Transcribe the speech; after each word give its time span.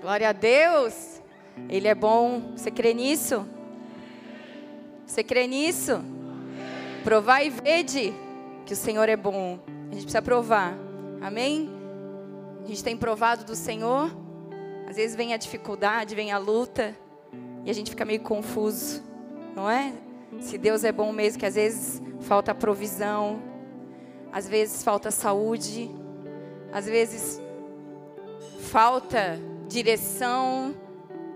Glória 0.00 0.30
a 0.30 0.32
Deus. 0.32 1.20
Ele 1.68 1.86
é 1.86 1.94
bom. 1.94 2.52
Você 2.56 2.70
crê 2.70 2.94
nisso? 2.94 3.46
Você 5.04 5.22
crê 5.22 5.46
nisso? 5.46 6.02
Provar 7.04 7.44
e 7.44 7.50
vede 7.50 8.14
que 8.64 8.72
o 8.72 8.76
Senhor 8.76 9.10
é 9.10 9.16
bom. 9.16 9.58
A 9.90 9.92
gente 9.92 10.04
precisa 10.04 10.22
provar. 10.22 10.74
Amém? 11.20 11.70
A 12.64 12.66
gente 12.66 12.82
tem 12.82 12.96
provado 12.96 13.44
do 13.44 13.54
Senhor. 13.54 14.10
Às 14.88 14.96
vezes 14.96 15.14
vem 15.14 15.34
a 15.34 15.36
dificuldade, 15.36 16.14
vem 16.14 16.32
a 16.32 16.38
luta. 16.38 16.96
E 17.66 17.70
a 17.70 17.74
gente 17.74 17.90
fica 17.90 18.06
meio 18.06 18.20
confuso. 18.20 19.02
Não 19.54 19.68
é? 19.68 19.92
Se 20.40 20.56
Deus 20.56 20.82
é 20.82 20.92
bom 20.92 21.12
mesmo, 21.12 21.40
que 21.40 21.46
às 21.46 21.56
vezes 21.56 22.00
falta 22.20 22.54
provisão. 22.54 23.38
Às 24.32 24.48
vezes 24.48 24.82
falta 24.82 25.10
saúde. 25.10 25.90
Às 26.72 26.86
vezes 26.86 27.38
falta 28.60 29.49
direção. 29.70 30.74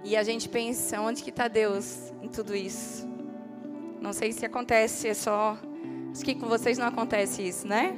E 0.02 0.16
a 0.16 0.22
gente 0.22 0.48
pensa, 0.48 1.00
onde 1.00 1.22
que 1.22 1.30
está 1.30 1.48
Deus 1.48 2.12
em 2.20 2.28
tudo 2.28 2.54
isso? 2.54 3.08
Não 4.00 4.12
sei 4.12 4.32
se 4.32 4.44
acontece, 4.44 5.08
é 5.08 5.14
só. 5.14 5.56
Acho 6.10 6.24
que 6.24 6.34
com 6.34 6.46
vocês 6.46 6.76
não 6.76 6.86
acontece 6.86 7.40
isso, 7.42 7.66
né? 7.66 7.96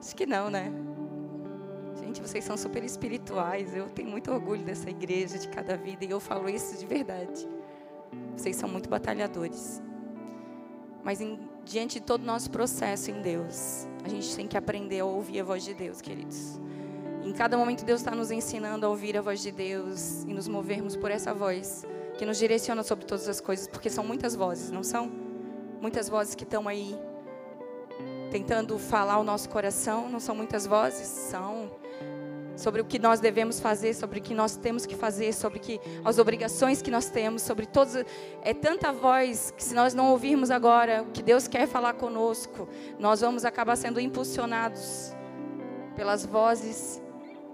Acho 0.00 0.16
que 0.16 0.26
não, 0.26 0.50
né? 0.50 0.72
Gente, 2.00 2.20
vocês 2.20 2.42
são 2.42 2.56
super 2.56 2.82
espirituais. 2.82 3.76
Eu 3.76 3.88
tenho 3.88 4.10
muito 4.10 4.30
orgulho 4.32 4.64
dessa 4.64 4.90
igreja, 4.90 5.38
de 5.38 5.48
cada 5.48 5.76
vida, 5.76 6.04
e 6.04 6.10
eu 6.10 6.18
falo 6.18 6.48
isso 6.48 6.76
de 6.76 6.84
verdade. 6.84 7.48
Vocês 8.36 8.56
são 8.56 8.68
muito 8.68 8.88
batalhadores. 8.88 9.80
Mas 11.04 11.20
em, 11.20 11.38
diante 11.64 12.00
de 12.00 12.06
todo 12.06 12.22
o 12.22 12.26
nosso 12.26 12.50
processo 12.50 13.10
em 13.10 13.22
Deus, 13.22 13.86
a 14.04 14.08
gente 14.08 14.34
tem 14.34 14.48
que 14.48 14.56
aprender 14.56 15.00
a 15.00 15.04
ouvir 15.04 15.40
a 15.40 15.44
voz 15.44 15.62
de 15.64 15.72
Deus, 15.72 16.00
queridos. 16.00 16.60
Em 17.26 17.32
cada 17.32 17.58
momento 17.58 17.84
Deus 17.84 18.02
está 18.02 18.12
nos 18.12 18.30
ensinando 18.30 18.86
a 18.86 18.88
ouvir 18.88 19.18
a 19.18 19.20
voz 19.20 19.40
de 19.40 19.50
Deus 19.50 20.22
e 20.22 20.32
nos 20.32 20.46
movermos 20.46 20.94
por 20.94 21.10
essa 21.10 21.34
voz 21.34 21.84
que 22.16 22.24
nos 22.24 22.38
direciona 22.38 22.84
sobre 22.84 23.04
todas 23.04 23.28
as 23.28 23.40
coisas, 23.40 23.66
porque 23.66 23.90
são 23.90 24.04
muitas 24.04 24.36
vozes, 24.36 24.70
não 24.70 24.84
são? 24.84 25.10
Muitas 25.80 26.08
vozes 26.08 26.36
que 26.36 26.44
estão 26.44 26.68
aí 26.68 26.96
tentando 28.30 28.78
falar 28.78 29.18
o 29.18 29.24
nosso 29.24 29.48
coração, 29.48 30.08
não 30.08 30.20
são 30.20 30.36
muitas 30.36 30.68
vozes, 30.68 31.08
são 31.08 31.68
sobre 32.54 32.80
o 32.80 32.84
que 32.84 32.96
nós 32.96 33.18
devemos 33.18 33.58
fazer, 33.58 33.92
sobre 33.92 34.20
o 34.20 34.22
que 34.22 34.32
nós 34.32 34.56
temos 34.56 34.86
que 34.86 34.94
fazer, 34.94 35.34
sobre 35.34 35.58
que 35.58 35.80
as 36.04 36.20
obrigações 36.20 36.80
que 36.80 36.92
nós 36.92 37.10
temos, 37.10 37.42
sobre 37.42 37.66
todos 37.66 37.96
é 38.40 38.54
tanta 38.54 38.92
voz 38.92 39.50
que 39.50 39.64
se 39.64 39.74
nós 39.74 39.94
não 39.94 40.12
ouvirmos 40.12 40.48
agora 40.48 41.02
o 41.02 41.10
que 41.10 41.24
Deus 41.24 41.48
quer 41.48 41.66
falar 41.66 41.94
conosco, 41.94 42.68
nós 43.00 43.20
vamos 43.20 43.44
acabar 43.44 43.74
sendo 43.74 43.98
impulsionados 43.98 45.12
pelas 45.96 46.24
vozes 46.24 47.04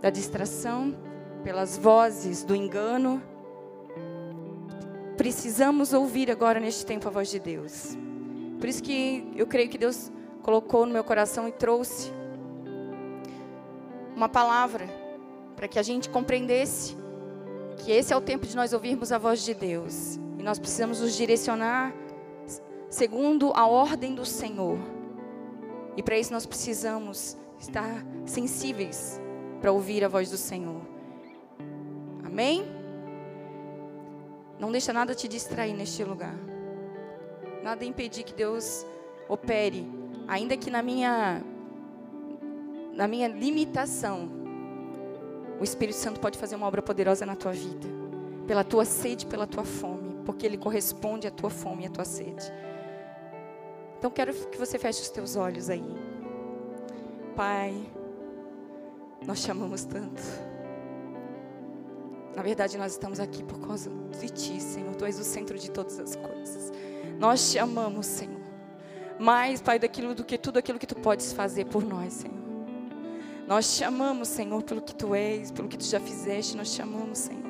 da 0.03 0.11
distração, 0.11 0.97
pelas 1.45 1.79
vozes 1.79 2.43
do 2.43 2.57
engano, 2.57 3.23
precisamos 5.17 5.93
ouvir 5.93 6.29
agora 6.29 6.59
neste 6.59 6.85
tempo 6.85 7.07
a 7.07 7.11
voz 7.11 7.31
de 7.31 7.39
Deus. 7.39 7.97
Por 8.59 8.69
isso 8.69 8.83
que 8.83 9.33
eu 9.37 9.47
creio 9.47 9.69
que 9.69 9.79
Deus 9.79 10.11
colocou 10.43 10.85
no 10.85 10.93
meu 10.93 11.05
coração 11.05 11.47
e 11.47 11.53
trouxe 11.53 12.13
uma 14.17 14.29
palavra 14.29 14.89
para 15.55 15.69
que 15.69 15.79
a 15.79 15.83
gente 15.83 16.11
compreendesse 16.11 16.97
que 17.79 17.93
esse 17.93 18.13
é 18.13 18.17
o 18.17 18.21
tempo 18.21 18.45
de 18.45 18.57
nós 18.57 18.73
ouvirmos 18.73 19.13
a 19.13 19.19
voz 19.19 19.45
de 19.45 19.55
Deus 19.55 20.17
e 20.37 20.43
nós 20.43 20.59
precisamos 20.59 21.01
nos 21.01 21.15
direcionar 21.15 21.95
segundo 22.91 23.53
a 23.55 23.67
ordem 23.67 24.17
do 24.17 24.27
Senhor. 24.27 24.79
E 25.97 26.03
para 26.03 26.19
isso 26.19 26.33
nós 26.33 26.45
precisamos 26.45 27.37
estar 27.59 28.05
sensíveis 28.27 29.22
para 29.63 29.71
ouvir 29.71 30.05
a 30.05 30.09
voz 30.09 30.29
do 30.29 30.37
Senhor. 30.37 30.83
Amém? 32.25 32.65
Não 34.59 34.73
deixa 34.73 34.93
nada 34.93 35.15
te 35.15 35.29
distrair 35.29 35.73
neste 35.73 36.03
lugar. 36.03 36.35
Nada 37.63 37.85
impedir 37.85 38.25
que 38.25 38.35
Deus 38.35 38.85
opere, 39.29 39.89
ainda 40.27 40.57
que 40.57 40.69
na 40.69 40.83
minha 40.83 41.41
na 42.93 43.07
minha 43.07 43.29
limitação. 43.29 44.29
O 45.61 45.65
Espírito 45.65 45.97
Santo 45.97 46.19
pode 46.19 46.37
fazer 46.37 46.57
uma 46.57 46.67
obra 46.67 46.83
poderosa 46.83 47.25
na 47.25 47.37
tua 47.37 47.53
vida, 47.53 47.87
pela 48.49 48.65
tua 48.65 48.85
sede, 48.85 49.27
pela 49.27 49.47
tua 49.47 49.65
fome, 49.65 50.17
porque 50.27 50.45
ele 50.45 50.59
corresponde 50.59 51.29
à 51.29 51.31
tua 51.31 51.51
fome 51.51 51.85
e 51.85 51.87
à 51.87 51.91
tua 51.91 52.05
sede. 52.05 52.53
Então 53.97 54.11
quero 54.11 54.35
que 54.35 54.59
você 54.59 54.77
feche 54.77 55.03
os 55.03 55.09
teus 55.09 55.37
olhos 55.37 55.71
aí. 55.71 55.85
Pai, 57.37 57.73
nós 59.27 59.39
chamamos 59.39 59.85
tanto. 59.85 60.23
Na 62.35 62.43
verdade, 62.43 62.79
nós 62.79 62.93
estamos 62.93 63.21
aqui 63.21 63.43
por 63.45 63.61
causa 63.61 63.91
de 64.19 64.29
Ti, 64.31 64.61
Senhor. 64.61 64.95
Tu 64.95 65.05
és 65.05 65.19
o 65.19 65.25
centro 65.25 65.59
de 65.59 65.71
todas 65.71 65.99
as 65.99 66.17
coisas. 66.17 66.73
Nós 67.19 67.53
te 67.53 67.59
amamos, 67.59 68.07
Senhor. 68.07 68.41
Mais, 69.19 69.61
Pai, 69.61 69.79
daquilo 69.79 70.15
do 70.15 70.25
que 70.25 70.39
tudo 70.39 70.59
aquilo 70.59 70.79
que 70.79 70.87
Tu 70.87 70.97
podes 70.97 71.33
fazer 71.33 71.67
por 71.67 71.85
nós, 71.85 72.15
Senhor. 72.15 72.43
Nós 73.47 73.77
te 73.77 73.85
amamos, 73.85 74.29
Senhor, 74.29 74.63
pelo 74.63 74.81
que 74.81 74.95
Tu 74.95 75.15
és, 75.15 75.51
pelo 75.51 75.69
que 75.69 75.77
Tu 75.77 75.85
já 75.85 76.01
fizeste. 76.01 76.57
Nós 76.57 76.73
te 76.75 76.81
amamos, 76.81 77.19
Senhor. 77.19 77.43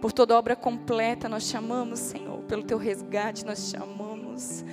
Por 0.00 0.12
toda 0.12 0.36
obra 0.36 0.54
completa, 0.54 1.28
nós 1.28 1.48
te 1.48 1.56
amamos, 1.56 1.98
Senhor. 1.98 2.38
Pelo 2.44 2.62
Teu 2.62 2.78
resgate, 2.78 3.44
nós 3.44 3.70
te 3.70 3.76
amamos. 3.76 4.64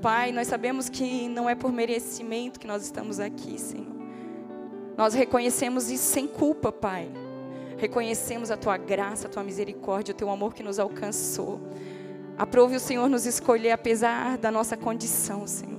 Pai, 0.00 0.32
nós 0.32 0.48
sabemos 0.48 0.88
que 0.88 1.28
não 1.28 1.48
é 1.48 1.54
por 1.54 1.70
merecimento 1.70 2.58
que 2.58 2.66
nós 2.66 2.82
estamos 2.82 3.20
aqui, 3.20 3.60
Senhor. 3.60 3.95
Nós 4.96 5.14
reconhecemos 5.14 5.90
isso 5.90 6.04
sem 6.04 6.26
culpa, 6.26 6.72
Pai. 6.72 7.08
Reconhecemos 7.76 8.50
a 8.50 8.56
tua 8.56 8.76
graça, 8.78 9.26
a 9.26 9.30
tua 9.30 9.44
misericórdia, 9.44 10.12
o 10.12 10.16
teu 10.16 10.30
amor 10.30 10.54
que 10.54 10.62
nos 10.62 10.78
alcançou. 10.78 11.60
Aprove 12.38 12.76
o 12.76 12.80
Senhor 12.80 13.08
nos 13.08 13.26
escolher 13.26 13.72
apesar 13.72 14.38
da 14.38 14.50
nossa 14.50 14.76
condição, 14.76 15.46
Senhor. 15.46 15.76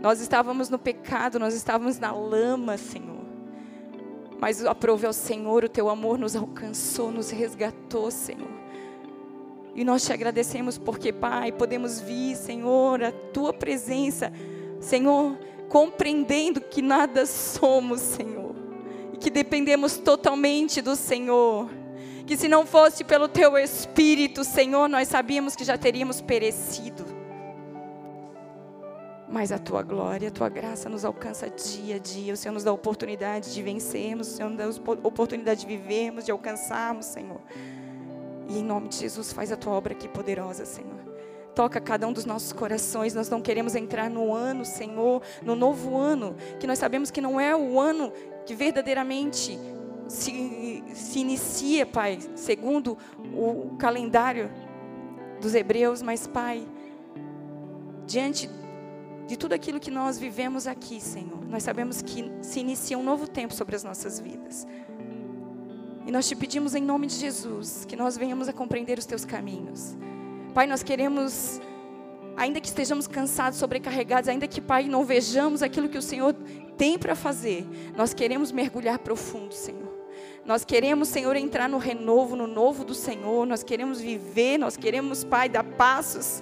Nós 0.00 0.20
estávamos 0.20 0.68
no 0.68 0.78
pecado, 0.78 1.38
nós 1.38 1.54
estávamos 1.54 1.98
na 1.98 2.12
lama, 2.12 2.76
Senhor. 2.76 3.24
Mas 4.38 4.64
aprove 4.64 5.06
ao 5.06 5.12
Senhor, 5.12 5.64
o 5.64 5.68
teu 5.68 5.88
amor 5.88 6.18
nos 6.18 6.36
alcançou, 6.36 7.10
nos 7.10 7.30
resgatou, 7.30 8.10
Senhor. 8.10 8.52
E 9.74 9.82
nós 9.82 10.04
te 10.04 10.12
agradecemos 10.12 10.78
porque, 10.78 11.12
Pai, 11.12 11.50
podemos 11.50 12.00
vir, 12.00 12.36
Senhor, 12.36 13.02
a 13.02 13.10
tua 13.10 13.52
presença, 13.52 14.32
Senhor, 14.78 15.36
compreendendo 15.74 16.60
que 16.60 16.80
nada 16.80 17.26
somos, 17.26 18.00
Senhor 18.00 18.44
que 19.24 19.30
dependemos 19.30 19.96
totalmente 19.96 20.82
do 20.82 20.94
Senhor. 20.94 21.70
Que 22.26 22.36
se 22.36 22.46
não 22.46 22.66
fosse 22.66 23.02
pelo 23.02 23.26
teu 23.26 23.56
Espírito, 23.56 24.44
Senhor, 24.44 24.86
nós 24.86 25.08
sabíamos 25.08 25.56
que 25.56 25.64
já 25.64 25.78
teríamos 25.78 26.20
perecido. 26.20 27.02
Mas 29.26 29.50
a 29.50 29.58
tua 29.58 29.82
glória, 29.82 30.28
a 30.28 30.30
tua 30.30 30.50
graça 30.50 30.90
nos 30.90 31.06
alcança 31.06 31.48
dia 31.48 31.96
a 31.96 31.98
dia. 31.98 32.34
O 32.34 32.36
Senhor 32.36 32.52
nos 32.52 32.64
dá 32.64 32.70
a 32.70 32.74
oportunidade 32.74 33.54
de 33.54 33.62
vencermos, 33.62 34.28
o 34.28 34.30
Senhor 34.36 34.50
nos 34.50 34.58
dá 34.58 34.64
a 34.92 35.08
oportunidade 35.08 35.60
de 35.60 35.66
vivermos, 35.66 36.26
de 36.26 36.30
alcançarmos, 36.30 37.06
Senhor. 37.06 37.40
E 38.46 38.58
em 38.58 38.62
nome 38.62 38.88
de 38.88 38.98
Jesus, 38.98 39.32
faz 39.32 39.50
a 39.50 39.56
tua 39.56 39.72
obra 39.72 39.94
aqui 39.94 40.06
poderosa, 40.06 40.66
Senhor. 40.66 41.13
Toca 41.54 41.80
cada 41.80 42.06
um 42.06 42.12
dos 42.12 42.24
nossos 42.24 42.52
corações. 42.52 43.14
Nós 43.14 43.28
não 43.28 43.40
queremos 43.40 43.74
entrar 43.74 44.10
no 44.10 44.34
ano, 44.34 44.64
Senhor, 44.64 45.22
no 45.42 45.54
novo 45.54 45.96
ano, 45.96 46.34
que 46.58 46.66
nós 46.66 46.78
sabemos 46.78 47.10
que 47.10 47.20
não 47.20 47.40
é 47.40 47.54
o 47.54 47.80
ano 47.80 48.12
que 48.44 48.54
verdadeiramente 48.54 49.58
se, 50.08 50.82
se 50.94 51.18
inicia, 51.18 51.86
Pai, 51.86 52.18
segundo 52.34 52.98
o 53.32 53.76
calendário 53.78 54.50
dos 55.40 55.54
hebreus, 55.54 56.02
mas, 56.02 56.26
Pai, 56.26 56.66
diante 58.06 58.50
de 59.26 59.36
tudo 59.36 59.54
aquilo 59.54 59.80
que 59.80 59.90
nós 59.90 60.18
vivemos 60.18 60.66
aqui, 60.66 61.00
Senhor, 61.00 61.44
nós 61.48 61.62
sabemos 61.62 62.02
que 62.02 62.30
se 62.42 62.60
inicia 62.60 62.98
um 62.98 63.02
novo 63.02 63.26
tempo 63.26 63.54
sobre 63.54 63.74
as 63.74 63.82
nossas 63.82 64.20
vidas. 64.20 64.66
E 66.06 66.10
nós 66.10 66.28
te 66.28 66.36
pedimos 66.36 66.74
em 66.74 66.82
nome 66.82 67.06
de 67.06 67.14
Jesus 67.14 67.84
que 67.86 67.96
nós 67.96 68.16
venhamos 68.16 68.48
a 68.48 68.52
compreender 68.52 68.98
os 68.98 69.06
teus 69.06 69.24
caminhos. 69.24 69.96
Pai, 70.54 70.68
nós 70.68 70.84
queremos, 70.84 71.60
ainda 72.36 72.60
que 72.60 72.68
estejamos 72.68 73.08
cansados, 73.08 73.58
sobrecarregados, 73.58 74.28
ainda 74.28 74.46
que, 74.46 74.60
Pai, 74.60 74.84
não 74.84 75.04
vejamos 75.04 75.64
aquilo 75.64 75.88
que 75.88 75.98
o 75.98 76.02
Senhor 76.02 76.32
tem 76.78 76.96
para 76.96 77.16
fazer, 77.16 77.66
nós 77.96 78.14
queremos 78.14 78.52
mergulhar 78.52 79.00
profundo, 79.00 79.52
Senhor. 79.52 79.92
Nós 80.44 80.64
queremos, 80.64 81.08
Senhor, 81.08 81.34
entrar 81.34 81.68
no 81.68 81.78
renovo, 81.78 82.36
no 82.36 82.46
novo 82.46 82.84
do 82.84 82.94
Senhor. 82.94 83.46
Nós 83.46 83.64
queremos 83.64 84.00
viver, 84.00 84.58
nós 84.58 84.76
queremos, 84.76 85.24
Pai, 85.24 85.48
dar 85.48 85.64
passos. 85.64 86.40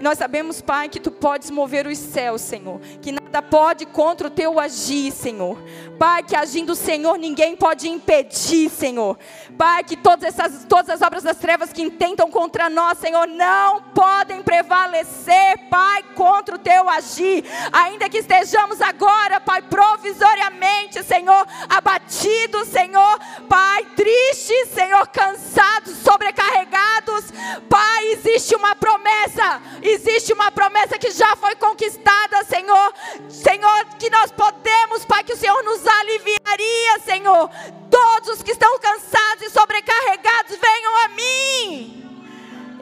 Nós 0.00 0.18
sabemos, 0.18 0.60
Pai, 0.60 0.88
que 0.88 0.98
tu 0.98 1.10
podes 1.10 1.50
mover 1.50 1.86
os 1.86 1.98
céus, 1.98 2.40
Senhor. 2.40 2.80
Que 3.02 3.12
nada 3.12 3.42
pode 3.42 3.84
contra 3.86 4.26
o 4.26 4.30
teu 4.30 4.58
agir, 4.58 5.12
Senhor. 5.12 5.58
Pai, 5.98 6.22
que 6.22 6.34
agindo 6.34 6.72
o 6.72 6.76
Senhor 6.76 7.18
ninguém 7.18 7.54
pode 7.54 7.88
impedir, 7.88 8.70
Senhor. 8.70 9.18
Pai, 9.58 9.84
que 9.84 9.96
todas 9.96 10.24
essas 10.24 10.64
todas 10.64 10.88
as 10.88 11.02
obras 11.02 11.22
das 11.22 11.36
trevas 11.36 11.72
que 11.72 11.82
intentam 11.82 12.30
contra 12.30 12.70
nós, 12.70 12.98
Senhor, 12.98 13.26
não 13.26 13.82
podem 13.94 14.42
prevalecer, 14.42 15.68
Pai, 15.68 16.02
contra 16.14 16.54
o 16.54 16.58
teu 16.58 16.88
agir. 16.88 17.44
Ainda 17.70 18.08
que 18.08 18.18
estejamos 18.18 18.80
agora, 18.80 19.38
Pai, 19.38 19.62
provisoriamente, 19.62 21.02
Senhor, 21.04 21.46
abatidos, 21.68 22.68
Senhor, 22.68 23.18
Pai, 23.48 23.84
tristes 23.94 24.70
cansados, 25.12 25.96
sobrecarregados. 25.98 27.32
Pai, 27.68 28.06
existe 28.12 28.54
uma 28.54 28.74
promessa, 28.74 29.60
existe 29.90 30.32
uma 30.32 30.50
promessa 30.50 30.98
que 30.98 31.10
já 31.10 31.36
foi 31.36 31.54
conquistada, 31.56 32.44
Senhor. 32.44 32.94
Senhor, 33.28 33.84
que 33.98 34.10
nós 34.10 34.30
podemos, 34.30 35.04
Pai, 35.04 35.24
que 35.24 35.32
o 35.32 35.36
Senhor 35.36 35.62
nos 35.62 35.86
aliviaria, 35.86 36.98
Senhor. 37.04 37.50
Todos 37.90 38.36
os 38.36 38.42
que 38.42 38.52
estão 38.52 38.78
cansados 38.78 39.42
e 39.42 39.50
sobrecarregados, 39.50 40.56
venham 40.56 41.04
a 41.04 41.08
mim. 41.08 42.00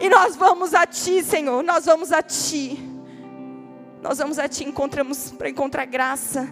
E 0.01 0.09
nós 0.09 0.37
vamos 0.37 0.75
a 0.75 0.87
Ti, 0.87 1.23
Senhor, 1.23 1.63
nós 1.63 1.87
vamos 1.87 2.13
a 2.13 2.23
Ti. 2.23 2.79
Nós 4.01 4.19
vamos 4.19 4.39
a 4.39 4.49
Ti 4.49 4.65
encontramos 4.65 5.33
para 5.33 5.49
encontrar 5.49 5.85
graça, 5.85 6.49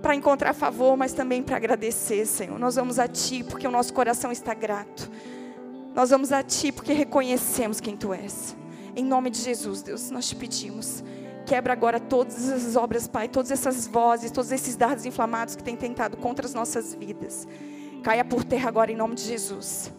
para 0.00 0.14
encontrar 0.14 0.54
favor, 0.54 0.96
mas 0.96 1.12
também 1.12 1.42
para 1.42 1.56
agradecer, 1.56 2.24
Senhor. 2.26 2.58
Nós 2.58 2.76
vamos 2.76 2.98
a 2.98 3.08
Ti 3.08 3.42
porque 3.42 3.66
o 3.66 3.70
nosso 3.70 3.92
coração 3.92 4.30
está 4.30 4.54
grato. 4.54 5.10
Nós 5.94 6.10
vamos 6.10 6.30
a 6.30 6.42
Ti 6.42 6.70
porque 6.70 6.92
reconhecemos 6.92 7.80
quem 7.80 7.96
Tu 7.96 8.14
és. 8.14 8.59
Em 8.96 9.04
nome 9.04 9.30
de 9.30 9.40
Jesus, 9.40 9.82
Deus, 9.82 10.10
nós 10.10 10.28
te 10.28 10.36
pedimos. 10.36 11.02
Quebra 11.46 11.72
agora 11.72 11.98
todas 11.98 12.48
as 12.48 12.76
obras, 12.76 13.08
Pai, 13.08 13.28
todas 13.28 13.50
essas 13.50 13.86
vozes, 13.86 14.30
todos 14.30 14.52
esses 14.52 14.76
dardos 14.76 15.04
inflamados 15.06 15.56
que 15.56 15.62
têm 15.62 15.76
tentado 15.76 16.16
contra 16.16 16.46
as 16.46 16.54
nossas 16.54 16.94
vidas. 16.94 17.46
Caia 18.02 18.24
por 18.24 18.44
terra 18.44 18.68
agora 18.68 18.92
em 18.92 18.96
nome 18.96 19.14
de 19.14 19.22
Jesus 19.22 19.92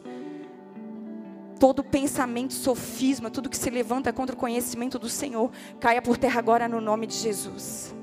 todo 1.61 1.83
pensamento, 1.83 2.55
sofisma, 2.55 3.29
tudo 3.29 3.47
que 3.47 3.55
se 3.55 3.69
levanta 3.69 4.11
contra 4.11 4.35
o 4.35 4.39
conhecimento 4.39 4.97
do 4.97 5.07
Senhor, 5.07 5.51
caia 5.79 6.01
por 6.01 6.17
terra 6.17 6.39
agora 6.39 6.67
no 6.67 6.81
nome 6.81 7.05
de 7.05 7.13
Jesus. 7.13 7.93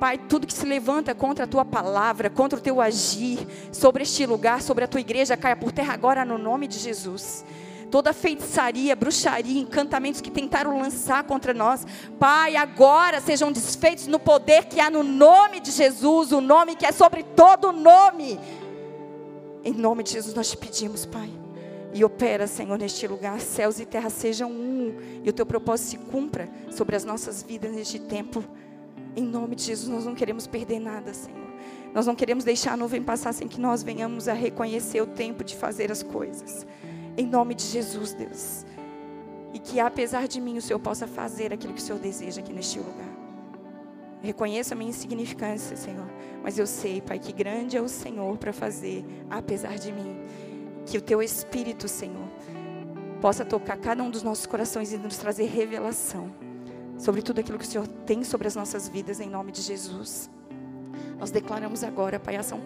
Pai, 0.00 0.16
tudo 0.16 0.46
que 0.46 0.54
se 0.54 0.64
levanta 0.64 1.14
contra 1.14 1.44
a 1.44 1.46
tua 1.46 1.66
palavra, 1.66 2.30
contra 2.30 2.58
o 2.58 2.62
teu 2.62 2.80
agir, 2.80 3.46
sobre 3.70 4.04
este 4.04 4.24
lugar, 4.24 4.62
sobre 4.62 4.84
a 4.84 4.88
tua 4.88 5.00
igreja, 5.00 5.36
caia 5.36 5.54
por 5.54 5.70
terra 5.70 5.92
agora 5.92 6.24
no 6.24 6.38
nome 6.38 6.66
de 6.66 6.78
Jesus. 6.78 7.44
Toda 7.90 8.12
feitiçaria, 8.12 8.94
bruxaria, 8.94 9.60
encantamentos 9.60 10.20
que 10.20 10.30
tentaram 10.30 10.78
lançar 10.78 11.24
contra 11.24 11.54
nós, 11.54 11.86
Pai, 12.18 12.54
agora 12.54 13.20
sejam 13.20 13.50
desfeitos 13.50 14.06
no 14.06 14.18
poder 14.18 14.66
que 14.66 14.78
há 14.78 14.90
no 14.90 15.02
nome 15.02 15.60
de 15.60 15.70
Jesus, 15.70 16.32
o 16.32 16.40
nome 16.40 16.76
que 16.76 16.84
é 16.84 16.92
sobre 16.92 17.22
todo 17.22 17.72
nome. 17.72 18.38
Em 19.64 19.72
nome 19.72 20.02
de 20.02 20.12
Jesus 20.12 20.34
nós 20.34 20.50
te 20.50 20.56
pedimos, 20.56 21.06
Pai. 21.06 21.30
E 21.92 22.04
opera, 22.04 22.46
Senhor, 22.46 22.78
neste 22.78 23.06
lugar. 23.06 23.40
Céus 23.40 23.80
e 23.80 23.86
terra 23.86 24.10
sejam 24.10 24.50
um. 24.50 24.94
E 25.24 25.30
o 25.30 25.32
teu 25.32 25.46
propósito 25.46 25.90
se 25.90 25.96
cumpra 26.10 26.48
sobre 26.70 26.94
as 26.94 27.04
nossas 27.04 27.42
vidas 27.42 27.72
neste 27.72 27.98
tempo. 27.98 28.44
Em 29.16 29.24
nome 29.24 29.56
de 29.56 29.62
Jesus, 29.62 29.88
nós 29.88 30.04
não 30.04 30.14
queremos 30.14 30.46
perder 30.46 30.78
nada, 30.78 31.12
Senhor. 31.14 31.48
Nós 31.94 32.06
não 32.06 32.14
queremos 32.14 32.44
deixar 32.44 32.74
a 32.74 32.76
nuvem 32.76 33.02
passar 33.02 33.32
sem 33.32 33.48
que 33.48 33.60
nós 33.60 33.82
venhamos 33.82 34.28
a 34.28 34.34
reconhecer 34.34 35.00
o 35.00 35.06
tempo 35.06 35.42
de 35.42 35.56
fazer 35.56 35.90
as 35.90 36.02
coisas. 36.02 36.66
Em 37.18 37.26
nome 37.26 37.52
de 37.52 37.64
Jesus, 37.64 38.12
Deus. 38.12 38.64
E 39.52 39.58
que 39.58 39.80
apesar 39.80 40.28
de 40.28 40.40
mim 40.40 40.56
o 40.56 40.62
Senhor 40.62 40.78
possa 40.78 41.04
fazer 41.04 41.52
aquilo 41.52 41.74
que 41.74 41.80
o 41.80 41.84
Senhor 41.84 41.98
deseja 41.98 42.40
aqui 42.40 42.52
neste 42.52 42.78
lugar. 42.78 43.08
Reconheço 44.22 44.72
a 44.72 44.76
minha 44.76 44.90
insignificância, 44.90 45.76
Senhor. 45.76 46.08
Mas 46.44 46.56
eu 46.60 46.66
sei, 46.66 47.00
Pai, 47.00 47.18
que 47.18 47.32
grande 47.32 47.76
é 47.76 47.82
o 47.82 47.88
Senhor 47.88 48.38
para 48.38 48.52
fazer, 48.52 49.04
apesar 49.28 49.76
de 49.76 49.90
mim. 49.90 50.16
Que 50.86 50.96
o 50.96 51.02
teu 51.02 51.20
Espírito, 51.20 51.88
Senhor, 51.88 52.28
possa 53.20 53.44
tocar 53.44 53.76
cada 53.78 54.00
um 54.00 54.10
dos 54.10 54.22
nossos 54.22 54.46
corações 54.46 54.92
e 54.92 54.96
nos 54.96 55.16
trazer 55.16 55.46
revelação 55.46 56.30
sobre 56.96 57.20
tudo 57.20 57.40
aquilo 57.40 57.58
que 57.58 57.64
o 57.64 57.68
Senhor 57.68 57.88
tem 58.06 58.22
sobre 58.22 58.46
as 58.46 58.54
nossas 58.54 58.88
vidas, 58.88 59.18
em 59.18 59.28
nome 59.28 59.50
de 59.50 59.62
Jesus. 59.62 60.30
Nós 61.18 61.32
declaramos 61.32 61.82
agora, 61.82 62.20
Pai, 62.20 62.36
ação 62.36 62.60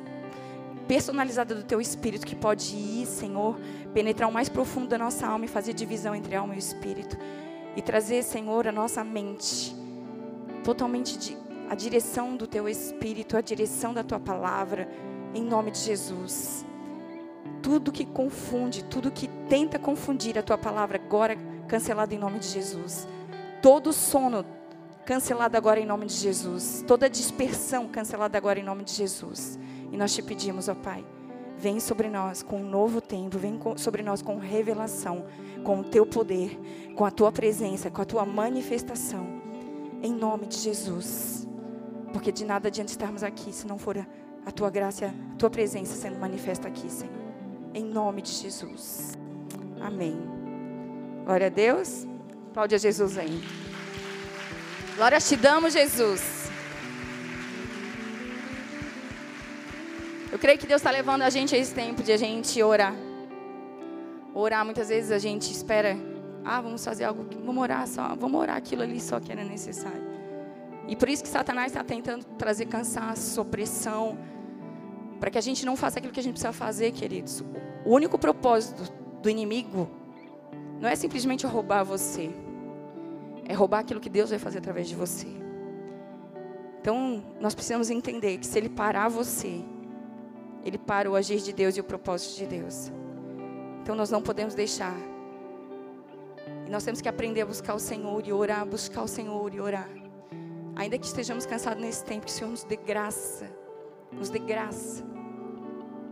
personalizada 0.87 1.55
do 1.55 1.63
Teu 1.63 1.81
Espírito 1.81 2.27
que 2.27 2.35
pode 2.35 2.75
ir, 2.75 3.07
Senhor, 3.07 3.59
penetrar 3.95 4.29
o 4.29 4.33
mais 4.33 4.49
profundo 4.49 4.89
da 4.89 4.99
nossa 4.99 5.27
alma 5.27 5.45
e 5.45 5.49
fazer 5.49 5.73
divisão 5.73 6.15
entre 6.15 6.35
alma 6.35 6.55
e 6.55 6.59
Espírito. 6.59 7.17
E 7.77 7.83
trazer, 7.83 8.23
Senhor, 8.23 8.69
a 8.69 8.73
nossa 8.73 9.03
mente 9.03 9.75
totalmente 10.63 11.19
de, 11.19 11.37
a 11.69 11.75
direção 11.75 12.37
do 12.37 12.47
Teu 12.47 12.69
Espírito, 12.69 13.37
a 13.37 13.41
direção 13.41 13.93
da 13.95 14.05
Tua 14.05 14.21
palavra, 14.21 14.89
em 15.35 15.43
nome 15.43 15.71
de 15.71 15.79
Jesus 15.79 16.65
tudo 17.63 17.93
que 17.93 18.05
confunde, 18.05 18.85
tudo 18.85 19.11
que 19.11 19.29
tenta 19.49 19.79
confundir 19.79 20.37
a 20.37 20.43
tua 20.43 20.59
palavra, 20.59 21.01
agora 21.03 21.39
cancelado 21.69 22.13
em 22.13 22.19
nome 22.19 22.41
de 22.41 22.49
Jesus. 22.49 23.07
Todo 23.63 23.93
sono 23.93 24.45
cancelado 25.07 25.57
agora 25.57 25.79
em 25.79 25.87
nome 25.87 26.07
de 26.07 26.15
Jesus. 26.15 26.85
Toda 26.87 27.09
dispersão 27.09 27.87
cancelada 27.87 28.37
agora 28.37 28.59
em 28.59 28.65
nome 28.65 28.83
de 28.85 28.93
Jesus. 28.93 29.59
E 29.93 29.97
nós 29.97 30.13
te 30.13 30.23
pedimos, 30.23 30.69
ó 30.69 30.75
Pai, 30.75 31.05
vem 31.57 31.79
sobre 31.79 32.09
nós 32.09 32.43
com 32.43 32.57
um 32.57 32.69
novo 32.69 33.01
tempo, 33.01 33.39
vem 33.39 33.61
sobre 33.77 34.03
nós 34.03 34.21
com 34.21 34.39
revelação, 34.39 35.25
com 35.63 35.79
o 35.79 35.85
teu 35.85 36.05
poder, 36.05 36.59
com 36.97 37.05
a 37.05 37.11
tua 37.13 37.31
presença, 37.31 37.91
com 37.91 38.03
a 38.03 38.05
tua 38.05 38.27
manifestação. 38.27 39.25
Em 40.03 40.13
nome 40.13 40.47
de 40.47 40.57
Jesus. 40.57 41.47
Porque 42.13 42.33
de 42.33 42.45
nada 42.45 42.67
adianta 42.67 42.91
estarmos 42.91 43.23
aqui 43.23 43.53
se 43.53 43.67
não 43.67 43.79
for 43.79 43.97
a 44.45 44.51
tua 44.51 44.71
graça, 44.71 45.07
a 45.07 45.37
tua 45.37 45.49
presença 45.49 45.95
sendo 45.95 46.19
manifesta 46.19 46.67
aqui, 46.67 46.91
Senhor 46.91 47.23
em 47.75 47.85
nome 47.85 48.23
de 48.23 48.33
Jesus. 48.33 49.13
Amém. 49.81 50.17
Glória 51.25 51.47
a 51.47 51.51
Deus. 51.51 52.07
Aplaude 52.51 52.75
a 52.75 52.79
Jesus 52.79 53.17
aí. 53.17 53.43
Glória 54.97 55.19
te 55.21 55.37
damos, 55.37 55.73
Jesus. 55.73 56.52
Eu 60.33 60.39
creio 60.39 60.59
que 60.59 60.67
Deus 60.67 60.81
está 60.81 60.91
levando 60.91 61.21
a 61.21 61.29
gente 61.29 61.55
a 61.55 61.59
esse 61.59 61.75
tempo 61.75 62.03
de 62.03 62.11
a 62.11 62.17
gente 62.17 62.63
orar. 62.63 62.95
Orar, 64.33 64.65
muitas 64.65 64.89
vezes 64.89 65.13
a 65.13 65.19
gente 65.19 65.53
espera, 65.53 65.95
ah, 66.43 66.59
vamos 66.59 66.83
fazer 66.83 67.05
algo, 67.05 67.27
vamos 67.45 67.63
orar 67.63 67.87
só, 67.87 68.17
vamos 68.17 68.41
orar 68.41 68.57
aquilo 68.57 68.81
ali 68.83 68.99
só 68.99 69.21
que 69.21 69.31
era 69.31 69.45
necessário. 69.45 70.03
E 70.89 70.97
por 70.97 71.11
isso 71.11 71.23
que 71.23 71.29
Satanás 71.29 71.73
está 71.73 71.85
tentando 71.85 72.25
trazer 72.39 72.65
cansaço, 72.65 73.43
opressão, 73.43 74.17
para 75.21 75.31
que 75.31 75.37
a 75.37 75.41
gente 75.43 75.67
não 75.67 75.77
faça 75.77 75.99
aquilo 75.99 76.15
que 76.15 76.21
a 76.21 76.23
gente 76.23 76.33
precisa 76.33 76.55
fazer, 76.55 76.93
queridos. 76.93 77.45
O 77.85 77.95
único 77.95 78.19
propósito 78.19 78.91
do 79.21 79.29
inimigo 79.29 79.87
não 80.81 80.89
é 80.89 80.97
simplesmente 80.97 81.47
roubar 81.47 81.85
você, 81.85 82.31
é 83.47 83.53
roubar 83.53 83.81
aquilo 83.81 84.01
que 84.01 84.09
Deus 84.09 84.31
vai 84.31 84.39
fazer 84.39 84.61
através 84.61 84.89
de 84.89 84.95
você. 84.95 85.27
Então, 86.81 87.23
nós 87.39 87.55
precisamos 87.55 87.91
entender 87.91 88.39
que 88.39 88.47
se 88.47 88.59
ele 88.59 88.71
parar 88.71 89.09
você, 89.09 89.63
ele 90.65 90.79
para 90.79 91.11
o 91.11 91.15
agir 91.17 91.41
de 91.41 91.53
Deus 91.53 91.77
e 91.77 91.81
o 91.81 91.85
propósito 91.85 92.39
de 92.39 92.47
Deus. 92.47 92.91
Então, 93.83 93.95
nós 93.95 94.11
não 94.11 94.23
podemos 94.23 94.55
deixar. 94.55 94.97
E 96.67 96.71
nós 96.71 96.85
temos 96.85 97.01
que 97.01 97.09
aprender 97.09 97.43
a 97.43 97.47
buscar 97.47 97.75
o 97.75 97.79
Senhor 97.79 98.27
e 98.27 98.33
orar, 98.33 98.65
buscar 98.67 99.03
o 99.03 99.09
Senhor 99.09 99.53
e 99.53 99.61
orar. 99.61 99.91
Ainda 100.77 100.97
que 100.99 101.07
estejamos 101.07 101.45
cansados 101.45 101.83
nesse 101.83 102.05
tempo, 102.05 102.27
que 102.27 102.33
o 102.33 102.35
Senhor 102.35 102.51
nos 102.51 102.65
dê 102.65 102.77
graça, 102.77 103.51
nos 104.13 104.31
dê 104.31 104.39
graça 104.39 105.05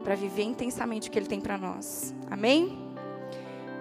para 0.03 0.15
viver 0.15 0.43
intensamente 0.43 1.09
o 1.09 1.13
que 1.13 1.19
Ele 1.19 1.27
tem 1.27 1.41
para 1.41 1.57
nós. 1.57 2.15
Amém? 2.31 2.91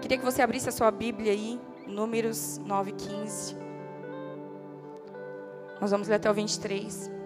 Queria 0.02 0.18
que 0.18 0.24
você 0.24 0.42
abrisse 0.42 0.70
a 0.70 0.72
sua 0.72 0.92
Bíblia 0.92 1.32
aí, 1.32 1.60
Números 1.88 2.58
9, 2.60 2.92
15. 2.92 3.58
Nós 5.82 5.92
vamos 5.92 6.08
ler 6.08 6.16
até 6.16 6.30
o 6.30 6.34
23. 6.34 7.19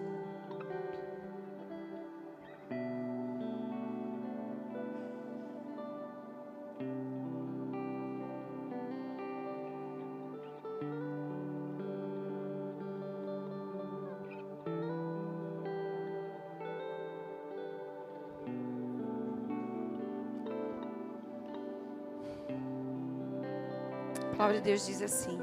Deus 24.64 24.86
diz 24.86 25.02
assim: 25.02 25.40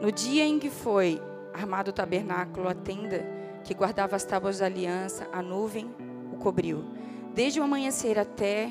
No 0.00 0.12
dia 0.12 0.44
em 0.44 0.58
que 0.58 0.70
foi 0.70 1.20
armado 1.52 1.90
o 1.90 1.92
tabernáculo, 1.92 2.68
a 2.68 2.74
tenda 2.74 3.26
que 3.64 3.74
guardava 3.74 4.14
as 4.14 4.24
tábuas 4.24 4.60
da 4.60 4.66
aliança, 4.66 5.28
a 5.32 5.42
nuvem 5.42 5.92
o 6.32 6.36
cobriu. 6.36 6.84
Desde 7.34 7.60
o 7.60 7.64
amanhecer 7.64 8.18
até 8.18 8.70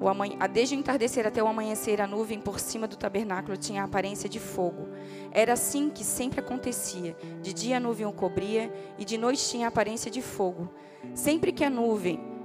o 0.00 0.08
amanhe... 0.08 0.36
desde 0.52 0.76
o 0.76 0.78
entardecer 0.78 1.26
até 1.26 1.42
o 1.42 1.48
amanhecer, 1.48 2.00
a 2.00 2.06
nuvem 2.06 2.40
por 2.40 2.60
cima 2.60 2.86
do 2.86 2.96
tabernáculo 2.96 3.56
tinha 3.56 3.82
a 3.82 3.84
aparência 3.86 4.28
de 4.28 4.38
fogo. 4.38 4.88
Era 5.32 5.54
assim 5.54 5.90
que 5.90 6.04
sempre 6.04 6.38
acontecia. 6.38 7.16
De 7.42 7.52
dia 7.52 7.78
a 7.78 7.80
nuvem 7.80 8.06
o 8.06 8.12
cobria 8.12 8.72
e 8.98 9.04
de 9.04 9.18
noite 9.18 9.48
tinha 9.48 9.66
a 9.66 9.68
aparência 9.68 10.10
de 10.10 10.22
fogo. 10.22 10.70
Sempre 11.14 11.50
que 11.50 11.64
a 11.64 11.70
nuvem 11.70 12.35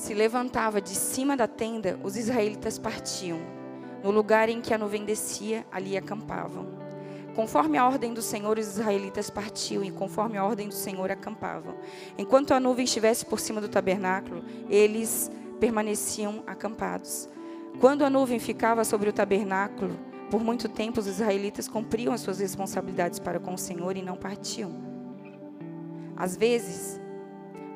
se 0.00 0.14
levantava 0.14 0.80
de 0.80 0.94
cima 0.94 1.36
da 1.36 1.46
tenda, 1.46 2.00
os 2.02 2.16
israelitas 2.16 2.78
partiam. 2.78 3.38
No 4.02 4.10
lugar 4.10 4.48
em 4.48 4.62
que 4.62 4.72
a 4.72 4.78
nuvem 4.78 5.04
descia, 5.04 5.66
ali 5.70 5.94
acampavam. 5.94 6.66
Conforme 7.36 7.76
a 7.76 7.86
ordem 7.86 8.14
do 8.14 8.22
Senhor, 8.22 8.58
os 8.58 8.66
israelitas 8.66 9.28
partiam 9.28 9.84
e 9.84 9.90
conforme 9.90 10.38
a 10.38 10.44
ordem 10.44 10.68
do 10.68 10.74
Senhor 10.74 11.10
acampavam. 11.10 11.74
Enquanto 12.16 12.52
a 12.52 12.58
nuvem 12.58 12.86
estivesse 12.86 13.26
por 13.26 13.38
cima 13.38 13.60
do 13.60 13.68
tabernáculo, 13.68 14.42
eles 14.70 15.30
permaneciam 15.60 16.42
acampados. 16.46 17.28
Quando 17.78 18.02
a 18.02 18.08
nuvem 18.08 18.38
ficava 18.38 18.84
sobre 18.84 19.10
o 19.10 19.12
tabernáculo, 19.12 19.94
por 20.30 20.42
muito 20.42 20.66
tempo 20.66 20.98
os 20.98 21.06
israelitas 21.06 21.68
cumpriam 21.68 22.14
as 22.14 22.22
suas 22.22 22.40
responsabilidades 22.40 23.18
para 23.18 23.38
com 23.38 23.52
o 23.52 23.58
Senhor 23.58 23.94
e 23.98 24.02
não 24.02 24.16
partiam. 24.16 24.72
Às 26.16 26.36
vezes, 26.36 26.99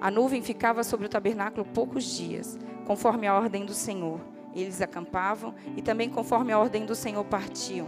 a 0.05 0.11
nuvem 0.11 0.43
ficava 0.43 0.85
sobre 0.85 1.07
o 1.07 1.09
tabernáculo 1.09 1.65
poucos 1.65 2.05
dias, 2.05 2.59
conforme 2.85 3.27
a 3.27 3.35
ordem 3.35 3.65
do 3.65 3.73
Senhor. 3.73 4.21
Eles 4.55 4.83
acampavam 4.83 5.55
e 5.79 5.81
também 5.81 6.11
conforme 6.11 6.53
a 6.53 6.59
ordem 6.59 6.85
do 6.85 6.95
Senhor 6.95 7.25
partiam. 7.25 7.87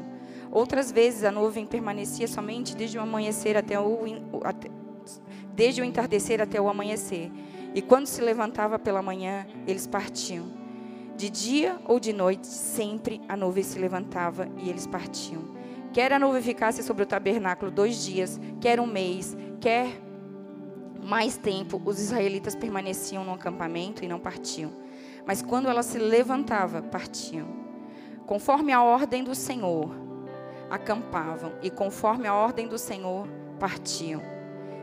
Outras 0.51 0.91
vezes 0.91 1.25
a 1.25 1.31
nuvem 1.31 1.67
permanecia 1.67 2.27
somente 2.27 2.75
desde 2.75 2.97
o 2.97 3.03
amanhecer 3.03 3.55
até 3.55 3.79
o 3.79 3.99
até, 4.45 4.71
desde 5.55 5.83
o 5.83 5.85
entardecer 5.85 6.41
até 6.41 6.59
o 6.59 6.71
amanhecer. 6.71 7.31
E 7.75 7.83
quando 7.83 8.07
se 8.07 8.23
levantava 8.23 8.79
pela 8.79 9.03
manhã, 9.03 9.47
eles 9.67 9.87
partiam. 9.87 10.47
De 11.19 11.29
dia 11.29 11.77
ou 11.85 12.01
de 12.01 12.15
noite, 12.15 12.47
sempre 12.47 13.21
a 13.29 13.37
nuvem 13.37 13.63
se 13.63 13.79
levantava 13.79 14.49
e 14.57 14.71
eles 14.71 14.87
partiam. 14.87 15.55
Quer 15.93 16.15
a 16.15 16.19
nuvem 16.19 16.41
ficasse 16.41 16.83
sobre 16.83 17.03
o 17.03 17.07
tabernáculo 17.07 17.71
dois 17.71 18.03
dias, 18.07 18.41
quer 18.59 18.81
um 18.81 18.87
mês, 18.87 19.37
quer 19.61 20.06
mais 21.07 21.37
tempo, 21.37 21.81
os 21.85 22.01
israelitas 22.01 22.57
permaneciam 22.57 23.25
no 23.25 23.33
acampamento 23.33 24.05
e 24.05 24.09
não 24.09 24.19
partiam. 24.19 24.73
Mas 25.25 25.41
quando 25.41 25.69
ela 25.69 25.83
se 25.83 25.99
levantava, 25.99 26.83
partiam. 26.83 27.47
Conforme 28.27 28.73
a 28.73 28.83
ordem 28.83 29.23
do 29.23 29.35
Senhor, 29.35 29.91
acampavam, 30.69 31.53
e 31.63 31.71
conforme 31.71 32.27
a 32.27 32.35
ordem 32.35 32.67
do 32.67 32.77
Senhor, 32.77 33.29
partiam. 33.59 34.21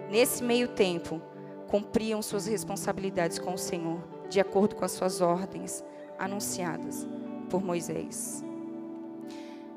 Nesse 0.10 0.42
meio 0.42 0.70
tempo, 0.70 1.22
cumpriam 1.68 2.22
suas 2.22 2.46
responsabilidades 2.46 3.38
com 3.38 3.54
o 3.54 3.58
Senhor, 3.58 4.00
de 4.30 4.40
acordo 4.40 4.76
com 4.76 4.86
as 4.86 4.94
suas 4.94 5.20
ordens 5.20 5.84
anunciadas 6.18 7.06
por 7.50 7.62
Moisés. 7.62 8.42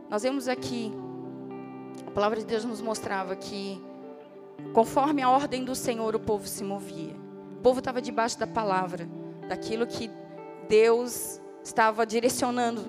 Nós 0.08 0.22
vemos 0.22 0.46
aqui, 0.46 0.92
a 2.06 2.10
palavra 2.12 2.38
de 2.38 2.46
Deus 2.46 2.64
nos 2.64 2.80
mostrava 2.80 3.34
que, 3.34 3.82
conforme 4.72 5.22
a 5.22 5.30
ordem 5.30 5.64
do 5.64 5.74
Senhor, 5.74 6.14
o 6.14 6.20
povo 6.20 6.46
se 6.46 6.62
movia. 6.62 7.14
O 7.58 7.62
povo 7.62 7.78
estava 7.78 8.00
debaixo 8.00 8.38
da 8.38 8.46
palavra, 8.46 9.08
daquilo 9.48 9.86
que 9.86 10.10
Deus 10.68 11.40
estava 11.62 12.06
direcionando. 12.06 12.84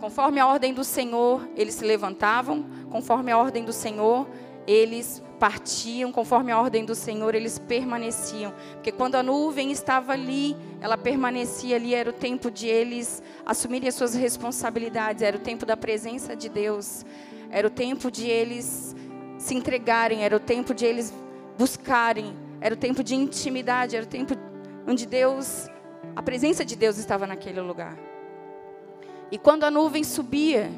Conforme 0.00 0.40
a 0.40 0.46
ordem 0.46 0.74
do 0.74 0.82
Senhor, 0.82 1.48
eles 1.56 1.74
se 1.74 1.84
levantavam, 1.84 2.66
conforme 2.90 3.30
a 3.30 3.38
ordem 3.38 3.64
do 3.64 3.72
Senhor, 3.72 4.28
eles 4.66 5.22
partiam, 5.38 6.12
conforme 6.12 6.52
a 6.52 6.60
ordem 6.60 6.84
do 6.84 6.94
Senhor, 6.94 7.34
eles 7.34 7.58
permaneciam. 7.58 8.52
Porque 8.74 8.92
quando 8.92 9.16
a 9.16 9.22
nuvem 9.22 9.72
estava 9.72 10.12
ali, 10.12 10.56
ela 10.80 10.96
permanecia 10.96 11.76
ali, 11.76 11.94
era 11.94 12.10
o 12.10 12.12
tempo 12.12 12.50
de 12.50 12.68
eles 12.68 13.22
assumirem 13.44 13.88
as 13.88 13.94
suas 13.94 14.14
responsabilidades, 14.14 15.22
era 15.22 15.36
o 15.36 15.40
tempo 15.40 15.66
da 15.66 15.76
presença 15.76 16.36
de 16.36 16.48
Deus, 16.48 17.04
era 17.50 17.66
o 17.66 17.70
tempo 17.70 18.10
de 18.10 18.28
eles 18.28 18.94
se 19.42 19.56
entregarem, 19.56 20.22
era 20.22 20.36
o 20.36 20.40
tempo 20.40 20.72
de 20.72 20.86
eles 20.86 21.12
buscarem, 21.58 22.32
era 22.60 22.74
o 22.74 22.78
tempo 22.78 23.02
de 23.02 23.16
intimidade, 23.16 23.96
era 23.96 24.04
o 24.04 24.08
tempo 24.08 24.34
onde 24.86 25.04
Deus, 25.04 25.66
a 26.14 26.22
presença 26.22 26.64
de 26.64 26.76
Deus 26.76 26.96
estava 26.96 27.26
naquele 27.26 27.60
lugar. 27.60 27.98
E 29.32 29.38
quando 29.38 29.64
a 29.64 29.70
nuvem 29.70 30.04
subia, 30.04 30.70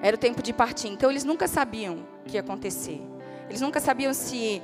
era 0.00 0.14
o 0.14 0.18
tempo 0.18 0.40
de 0.42 0.52
partir. 0.52 0.88
Então 0.88 1.10
eles 1.10 1.24
nunca 1.24 1.48
sabiam 1.48 2.06
o 2.20 2.28
que 2.28 2.36
ia 2.36 2.40
acontecer. 2.40 3.00
Eles 3.48 3.60
nunca 3.60 3.80
sabiam 3.80 4.14
se 4.14 4.62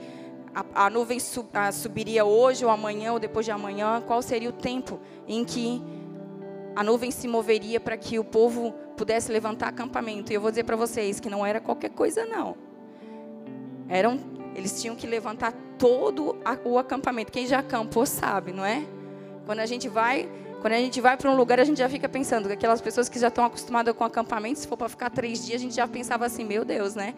a, 0.55 0.87
a 0.87 0.91
nuvem 0.91 1.19
sub, 1.19 1.49
a, 1.53 1.73
subiria 1.73 2.25
hoje 2.25 2.65
ou 2.65 2.71
amanhã 2.71 3.13
ou 3.15 3.19
depois 3.19 3.45
de 3.45 3.51
amanhã, 3.51 4.01
qual 4.07 4.23
seria 4.23 4.49
o 4.49 4.53
tempo 4.53 5.01
em 5.27 5.45
que 5.45 5.83
a 6.77 6.85
nuvem 6.85 7.11
se 7.11 7.27
moveria 7.27 7.81
para 7.81 7.97
que 7.97 8.17
o 8.17 8.23
povo 8.25 8.73
pudesse 8.97 9.33
levantar 9.33 9.67
acampamento. 9.67 10.31
E 10.31 10.37
eu 10.37 10.41
vou 10.41 10.51
dizer 10.53 10.63
para 10.63 10.77
vocês 10.77 11.19
que 11.19 11.29
não 11.29 11.45
era 11.45 11.61
qualquer 11.61 11.91
coisa 11.91 12.25
não. 12.25 12.68
Eram, 13.89 14.19
eles 14.55 14.81
tinham 14.81 14.95
que 14.95 15.07
levantar 15.07 15.53
todo 15.79 16.37
o 16.65 16.79
acampamento. 16.79 17.33
Quem 17.33 17.47
já 17.47 17.61
acampou 17.61 18.05
sabe, 18.05 18.53
não 18.53 18.65
é? 18.65 18.85
Quando 19.47 19.61
a 19.61 19.67
gente 19.67 19.89
vai, 19.89 20.29
quando 20.61 20.75
a 20.75 20.79
gente 20.79 21.01
vai 21.01 21.17
para 21.17 21.31
um 21.31 21.37
lugar, 21.37 21.59
a 21.61 21.65
gente 21.65 21.79
já 21.79 21.89
fica 21.89 22.09
pensando, 22.09 22.51
aquelas 22.51 22.81
pessoas 22.81 23.09
que 23.09 23.19
já 23.19 23.29
estão 23.29 23.45
acostumadas 23.45 23.95
com 23.95 24.05
acampamento, 24.05 24.59
se 24.59 24.67
for 24.67 24.77
para 24.77 24.89
ficar 24.89 25.11
três 25.11 25.47
dias, 25.47 25.61
a 25.61 25.65
gente 25.65 25.75
já 25.75 25.89
pensava 25.89 26.27
assim, 26.27 26.45
meu 26.45 26.65
Deus, 26.65 26.95
né? 26.95 27.15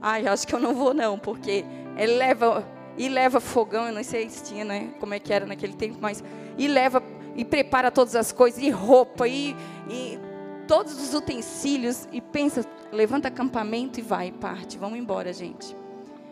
Ai, 0.00 0.26
acho 0.26 0.46
que 0.46 0.54
eu 0.54 0.60
não 0.60 0.74
vou 0.74 0.92
não, 0.94 1.18
porque 1.18 1.64
ele 1.96 2.14
leva 2.14 2.64
e 2.98 3.08
leva 3.08 3.40
fogão, 3.40 3.86
eu 3.86 3.92
não 3.92 4.04
sei 4.04 4.28
se 4.28 4.44
tinha, 4.44 4.64
né, 4.64 4.90
como 4.98 5.12
é 5.12 5.18
que 5.18 5.32
era 5.32 5.44
naquele 5.44 5.74
tempo, 5.74 5.98
mas 6.00 6.24
e 6.56 6.66
leva 6.66 7.02
e 7.34 7.44
prepara 7.44 7.90
todas 7.90 8.16
as 8.16 8.32
coisas, 8.32 8.62
e 8.62 8.70
roupa, 8.70 9.28
e, 9.28 9.54
e 9.90 10.18
todos 10.66 11.00
os 11.00 11.12
utensílios, 11.12 12.08
e 12.10 12.20
pensa, 12.20 12.64
levanta 12.90 13.28
acampamento 13.28 14.00
e 14.00 14.02
vai, 14.02 14.32
parte. 14.32 14.78
Vamos 14.78 14.98
embora, 14.98 15.32
gente. 15.32 15.76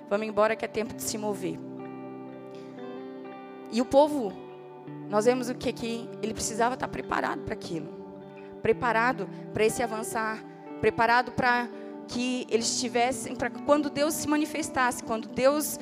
Vamos 0.08 0.26
embora 0.26 0.54
que 0.54 0.64
é 0.64 0.68
tempo 0.68 0.94
de 0.94 1.02
se 1.02 1.16
mover. 1.18 1.58
E 3.70 3.80
o 3.80 3.84
povo, 3.84 4.32
nós 5.08 5.24
vemos 5.24 5.48
o 5.48 5.54
que 5.54 5.72
que 5.72 6.08
ele 6.22 6.32
precisava 6.32 6.74
estar 6.74 6.88
preparado 6.88 7.42
para 7.42 7.54
aquilo. 7.54 7.88
Preparado 8.62 9.28
para 9.52 9.64
esse 9.64 9.82
avançar, 9.82 10.44
preparado 10.80 11.32
para 11.32 11.68
que 12.06 12.46
eles 12.50 12.80
tivessem, 12.80 13.34
para 13.34 13.50
quando 13.50 13.90
Deus 13.90 14.14
se 14.14 14.28
manifestasse, 14.28 15.02
quando 15.02 15.28
Deus, 15.28 15.78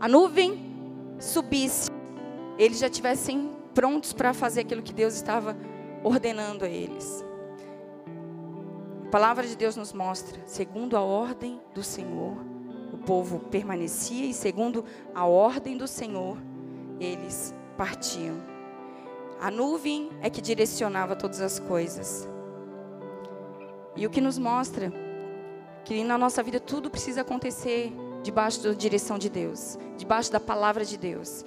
a 0.00 0.08
nuvem 0.08 0.74
subisse, 1.18 1.90
eles 2.58 2.78
já 2.78 2.88
tivessem 2.88 3.50
prontos 3.74 4.12
para 4.12 4.32
fazer 4.32 4.60
aquilo 4.60 4.82
que 4.82 4.92
Deus 4.92 5.14
estava 5.14 5.56
ordenando 6.02 6.64
a 6.64 6.68
eles. 6.68 7.24
A 9.06 9.10
palavra 9.10 9.46
de 9.46 9.56
Deus 9.56 9.76
nos 9.76 9.92
mostra, 9.92 10.40
segundo 10.46 10.96
a 10.96 11.00
ordem 11.00 11.60
do 11.72 11.82
Senhor, 11.82 12.36
o 12.94 12.98
povo 12.98 13.40
permanecia 13.50 14.24
e 14.24 14.32
segundo 14.32 14.84
a 15.12 15.26
ordem 15.26 15.76
do 15.76 15.88
Senhor, 15.88 16.38
eles 17.00 17.52
partiam. 17.76 18.36
A 19.40 19.50
nuvem 19.50 20.10
é 20.22 20.30
que 20.30 20.40
direcionava 20.40 21.16
todas 21.16 21.40
as 21.40 21.58
coisas. 21.58 22.28
E 23.96 24.06
o 24.06 24.10
que 24.10 24.20
nos 24.20 24.38
mostra 24.38 24.92
que 25.84 26.02
na 26.04 26.16
nossa 26.16 26.42
vida 26.42 26.60
tudo 26.60 26.88
precisa 26.88 27.22
acontecer 27.22 27.92
debaixo 28.22 28.62
da 28.62 28.72
direção 28.72 29.18
de 29.18 29.28
Deus, 29.28 29.76
debaixo 29.96 30.32
da 30.32 30.40
palavra 30.40 30.84
de 30.84 30.96
Deus, 30.96 31.44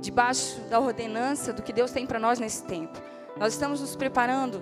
debaixo 0.00 0.60
da 0.68 0.78
ordenança 0.78 1.52
do 1.52 1.62
que 1.62 1.72
Deus 1.72 1.90
tem 1.90 2.06
para 2.06 2.20
nós 2.20 2.38
nesse 2.38 2.64
tempo. 2.64 3.00
Nós 3.36 3.54
estamos 3.54 3.80
nos 3.80 3.96
preparando, 3.96 4.60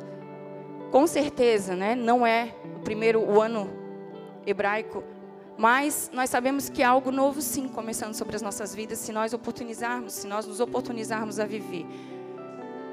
com 0.92 1.06
certeza, 1.06 1.74
né? 1.74 1.94
Não 1.94 2.24
é 2.24 2.54
o 2.76 2.80
primeiro 2.80 3.20
o 3.20 3.42
ano 3.42 3.68
hebraico, 4.46 5.04
mas 5.58 6.08
nós 6.14 6.30
sabemos 6.30 6.68
que 6.68 6.84
algo 6.84 7.10
novo 7.10 7.42
sim 7.42 7.66
começando 7.66 8.14
sobre 8.14 8.36
as 8.36 8.40
nossas 8.40 8.72
vidas, 8.72 9.00
se 9.00 9.10
nós 9.10 9.34
oportunizarmos, 9.34 10.12
se 10.12 10.26
nós 10.28 10.46
nos 10.46 10.60
oportunizarmos 10.60 11.40
a 11.40 11.44
viver 11.44 11.84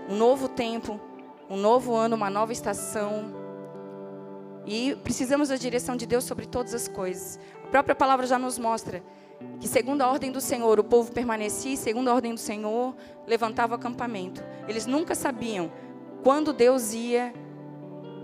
um 0.10 0.15
novo 0.17 0.50
tempo, 0.50 1.00
um 1.48 1.57
novo 1.57 1.93
ano, 1.95 2.15
uma 2.15 2.29
nova 2.29 2.51
estação, 2.51 3.45
e 4.65 4.95
precisamos 5.03 5.50
da 5.50 5.57
direção 5.57 5.95
de 5.95 6.07
Deus 6.07 6.24
sobre 6.24 6.48
todas 6.48 6.74
as 6.74 6.88
coisas. 6.88 7.39
A 7.63 7.67
própria 7.67 7.93
palavra 7.93 8.25
já 8.25 8.39
nos 8.39 8.57
mostra 8.57 9.03
que, 9.60 9.67
segundo 9.67 10.01
a 10.01 10.10
ordem 10.10 10.31
do 10.31 10.41
Senhor, 10.41 10.79
o 10.79 10.84
povo 10.84 11.12
permanecia, 11.12 11.74
e 11.74 11.77
segundo 11.77 12.10
a 12.10 12.15
ordem 12.15 12.34
do 12.34 12.39
Senhor, 12.39 12.95
levantava 13.27 13.74
o 13.74 13.75
acampamento. 13.75 14.43
Eles 14.67 14.88
nunca 14.88 15.13
sabiam 15.13 15.72
quando 16.24 16.51
Deus 16.51 16.93
ia 16.93 17.31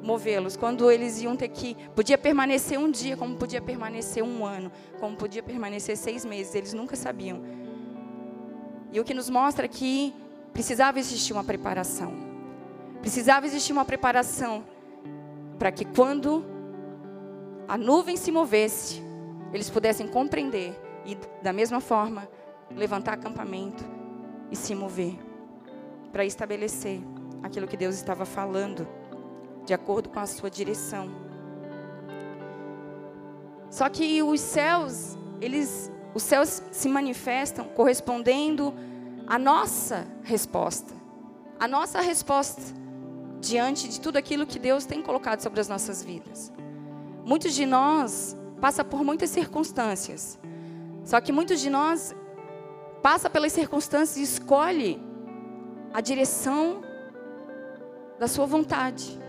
movê-los, 0.01 0.57
quando 0.57 0.89
eles 0.91 1.21
iam 1.21 1.35
ter 1.35 1.49
que. 1.49 1.75
Podia 1.95 2.17
permanecer 2.17 2.79
um 2.79 2.89
dia, 2.89 3.15
como 3.15 3.35
podia 3.35 3.61
permanecer 3.61 4.23
um 4.23 4.45
ano, 4.45 4.71
como 4.99 5.15
podia 5.15 5.43
permanecer 5.43 5.95
seis 5.97 6.25
meses, 6.25 6.55
eles 6.55 6.73
nunca 6.73 6.95
sabiam. 6.95 7.41
E 8.91 8.99
o 8.99 9.03
que 9.03 9.13
nos 9.13 9.29
mostra 9.29 9.67
que 9.67 10.13
precisava 10.53 10.99
existir 10.99 11.33
uma 11.33 11.43
preparação. 11.43 12.13
Precisava 12.99 13.45
existir 13.45 13.71
uma 13.73 13.85
preparação 13.85 14.63
para 15.57 15.71
que 15.71 15.85
quando 15.85 16.43
a 17.67 17.77
nuvem 17.77 18.17
se 18.17 18.31
movesse, 18.31 19.01
eles 19.53 19.69
pudessem 19.69 20.07
compreender 20.07 20.73
e, 21.05 21.17
da 21.41 21.53
mesma 21.53 21.79
forma, 21.79 22.27
levantar 22.75 23.13
acampamento 23.13 23.83
e 24.49 24.55
se 24.55 24.75
mover 24.75 25.17
para 26.11 26.25
estabelecer 26.25 27.01
aquilo 27.41 27.67
que 27.67 27.77
Deus 27.77 27.95
estava 27.95 28.25
falando, 28.25 28.87
de 29.71 29.75
acordo 29.75 30.09
com 30.09 30.19
a 30.19 30.25
sua 30.27 30.49
direção. 30.49 31.09
Só 33.69 33.87
que 33.87 34.21
os 34.21 34.41
céus, 34.41 35.17
eles, 35.39 35.89
os 36.13 36.23
céus 36.23 36.61
se 36.73 36.89
manifestam 36.89 37.63
correspondendo 37.69 38.73
à 39.25 39.39
nossa 39.39 40.05
resposta. 40.23 40.93
A 41.57 41.69
nossa 41.69 42.01
resposta 42.01 42.61
diante 43.39 43.87
de 43.87 44.01
tudo 44.01 44.17
aquilo 44.17 44.45
que 44.45 44.59
Deus 44.59 44.83
tem 44.85 45.01
colocado 45.01 45.39
sobre 45.39 45.61
as 45.61 45.69
nossas 45.69 46.03
vidas. 46.03 46.51
muitos 47.23 47.53
de 47.53 47.65
nós 47.65 48.35
passa 48.59 48.83
por 48.83 49.05
muitas 49.05 49.29
circunstâncias. 49.29 50.37
Só 51.05 51.21
que 51.21 51.31
muitos 51.31 51.61
de 51.61 51.69
nós 51.69 52.13
passa 53.01 53.29
pelas 53.29 53.53
circunstâncias 53.53 54.17
e 54.17 54.23
escolhe 54.23 55.01
a 55.93 56.01
direção 56.01 56.81
da 58.19 58.27
sua 58.27 58.45
vontade. 58.45 59.21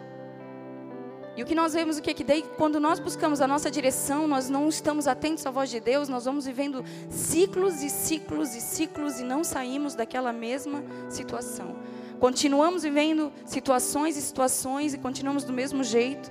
E 1.35 1.43
o 1.43 1.47
que 1.47 1.55
nós 1.55 1.73
vemos 1.73 1.97
o 1.97 2.03
que 2.03 2.11
é 2.11 2.15
que 2.15 2.25
daí 2.25 2.45
quando 2.59 2.79
nós 2.79 3.01
buscamos 3.01 3.41
a 3.41 3.47
nossa 3.47 3.71
direção, 3.71 4.29
nós 4.29 4.51
não 4.51 4.69
estamos 4.69 5.07
atentos 5.07 5.47
à 5.47 5.51
voz 5.51 5.71
de 5.71 5.81
Deus, 5.81 6.09
nós 6.09 6.27
vamos 6.27 6.45
vivendo 6.45 6.85
ciclos 7.09 7.83
e 7.83 7.89
ciclos 7.89 8.55
e 8.55 8.61
ciclos 8.61 9.19
e 9.19 9.25
não 9.25 9.43
saímos 9.43 9.95
daquela 9.95 10.33
mesma 10.33 10.85
situação. 11.09 11.75
Continuamos 12.21 12.83
vivendo 12.83 13.33
situações 13.47 14.17
e 14.17 14.23
situações 14.23 14.95
e 14.95 14.99
continuamos 14.99 15.43
do 15.43 15.53
mesmo 15.53 15.83
jeito. 15.83 16.31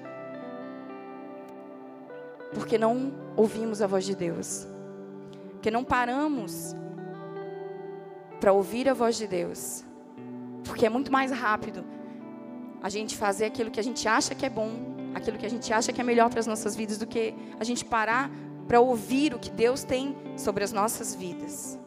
Porque 2.53 2.77
não 2.77 3.11
ouvimos 3.35 3.81
a 3.81 3.87
voz 3.87 4.05
de 4.05 4.15
Deus. 4.15 4.67
Porque 5.53 5.71
não 5.71 5.83
paramos 5.83 6.75
para 8.39 8.53
ouvir 8.53 8.87
a 8.87 8.93
voz 8.93 9.17
de 9.17 9.27
Deus. 9.27 9.83
Porque 10.63 10.85
é 10.85 10.89
muito 10.89 11.11
mais 11.11 11.31
rápido 11.31 11.83
a 12.81 12.89
gente 12.89 13.15
fazer 13.15 13.45
aquilo 13.45 13.69
que 13.69 13.79
a 13.79 13.83
gente 13.83 14.07
acha 14.07 14.33
que 14.33 14.45
é 14.45 14.49
bom, 14.49 14.90
aquilo 15.13 15.37
que 15.37 15.45
a 15.45 15.49
gente 15.49 15.71
acha 15.71 15.91
que 15.91 16.01
é 16.01 16.03
melhor 16.03 16.29
para 16.29 16.39
as 16.39 16.47
nossas 16.47 16.75
vidas, 16.75 16.97
do 16.97 17.05
que 17.05 17.33
a 17.59 17.63
gente 17.63 17.83
parar 17.85 18.31
para 18.67 18.79
ouvir 18.79 19.33
o 19.33 19.39
que 19.39 19.49
Deus 19.49 19.83
tem 19.83 20.15
sobre 20.37 20.63
as 20.63 20.71
nossas 20.71 21.13
vidas. 21.13 21.77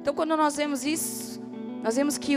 Então, 0.00 0.12
quando 0.12 0.36
nós 0.36 0.56
vemos 0.56 0.84
isso, 0.84 1.40
nós 1.82 1.94
vemos 1.94 2.18
que, 2.18 2.34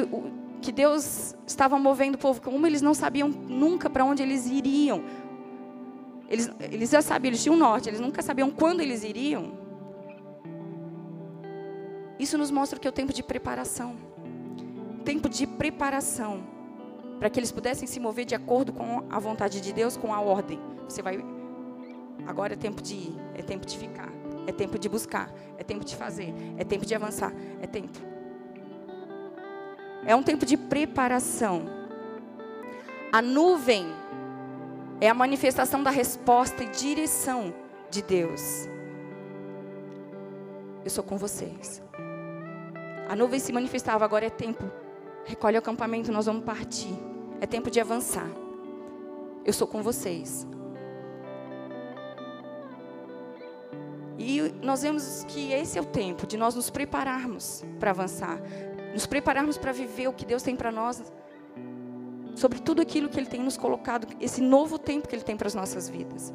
que 0.62 0.72
Deus 0.72 1.36
estava 1.48 1.80
movendo 1.80 2.16
o 2.16 2.18
povo, 2.18 2.40
como 2.42 2.68
eles 2.68 2.82
não 2.82 2.94
sabiam 2.94 3.28
nunca 3.28 3.90
para 3.90 4.06
onde 4.06 4.22
eles 4.22 4.46
iriam. 4.46 5.04
Eles, 6.30 6.50
eles 6.60 6.90
já 6.92 7.02
sabiam, 7.02 7.32
eles 7.32 7.42
tinham 7.42 7.56
norte, 7.56 7.90
eles 7.90 8.00
nunca 8.00 8.22
sabiam 8.22 8.52
quando 8.52 8.82
eles 8.82 9.04
iriam. 9.04 9.54
Isso 12.20 12.38
nos 12.38 12.52
mostra 12.52 12.80
que 12.80 12.88
é 12.88 12.90
o 12.90 12.94
tempo 12.94 13.12
de 13.12 13.24
preparação. 13.24 13.96
Tempo 15.04 15.28
de 15.28 15.46
preparação. 15.46 16.55
Para 17.20 17.30
que 17.30 17.40
eles 17.40 17.52
pudessem 17.52 17.88
se 17.88 18.00
mover 18.00 18.26
de 18.26 18.36
acordo 18.36 18.74
com 18.74 19.04
a 19.10 19.20
vontade 19.20 19.62
de 19.62 19.74
Deus, 19.74 19.96
com 19.96 20.14
a 20.14 20.20
ordem. 20.20 20.60
Você 20.88 21.02
vai. 21.02 21.24
Agora 22.28 22.54
é 22.54 22.56
tempo 22.56 22.82
de 22.82 22.96
ir, 22.96 23.16
é 23.34 23.42
tempo 23.42 23.66
de 23.66 23.78
ficar, 23.78 24.12
é 24.48 24.52
tempo 24.52 24.80
de 24.80 24.90
buscar, 24.90 25.32
é 25.58 25.64
tempo 25.64 25.86
de 25.86 25.96
fazer, 25.96 26.34
é 26.58 26.64
tempo 26.64 26.86
de 26.86 26.96
avançar, 26.96 27.34
é 27.62 27.68
tempo. 27.68 28.00
É 30.06 30.16
um 30.16 30.24
tempo 30.24 30.46
de 30.46 30.58
preparação. 30.58 31.66
A 33.12 33.22
nuvem 33.22 33.88
é 35.02 35.10
a 35.10 35.14
manifestação 35.14 35.82
da 35.82 35.90
resposta 35.90 36.64
e 36.64 36.68
direção 36.68 37.54
de 37.90 38.02
Deus. 38.02 38.68
Eu 40.84 40.90
sou 40.90 41.04
com 41.04 41.18
vocês. 41.18 41.82
A 43.10 43.16
nuvem 43.16 43.40
se 43.40 43.52
manifestava, 43.52 44.06
agora 44.06 44.26
é 44.26 44.30
tempo. 44.30 44.64
Recolhe 45.25 45.58
o 45.58 45.60
acampamento, 45.60 46.12
nós 46.12 46.27
vamos 46.27 46.46
partir. 46.46 46.94
É 47.41 47.48
tempo 47.48 47.70
de 47.72 47.79
avançar. 47.79 48.29
Eu 49.44 49.51
sou 49.51 49.67
com 49.67 49.82
vocês. 49.82 50.48
E 54.17 54.41
nós 54.62 54.84
vemos 54.84 55.25
que 55.27 55.51
esse 55.51 55.77
é 55.77 55.82
o 55.82 55.86
tempo 55.86 56.25
de 56.25 56.38
nós 56.38 56.55
nos 56.55 56.70
prepararmos 56.70 57.63
para 57.79 57.91
avançar, 57.91 58.39
nos 58.94 59.05
prepararmos 59.05 59.58
para 59.58 59.72
viver 59.72 60.08
o 60.08 60.13
que 60.13 60.25
Deus 60.25 60.41
tem 60.41 60.55
para 60.55 60.72
nós, 60.72 61.03
sobre 62.36 62.60
tudo 62.60 62.82
aquilo 62.82 63.10
que 63.10 63.20
Ele 63.20 63.27
tem 63.27 63.41
nos 63.41 63.58
colocado, 63.58 64.08
esse 64.22 64.41
novo 64.41 64.79
tempo 64.79 65.08
que 65.08 65.15
Ele 65.15 65.24
tem 65.24 65.36
para 65.36 65.48
as 65.48 65.55
nossas 65.55 65.89
vidas. 65.89 66.34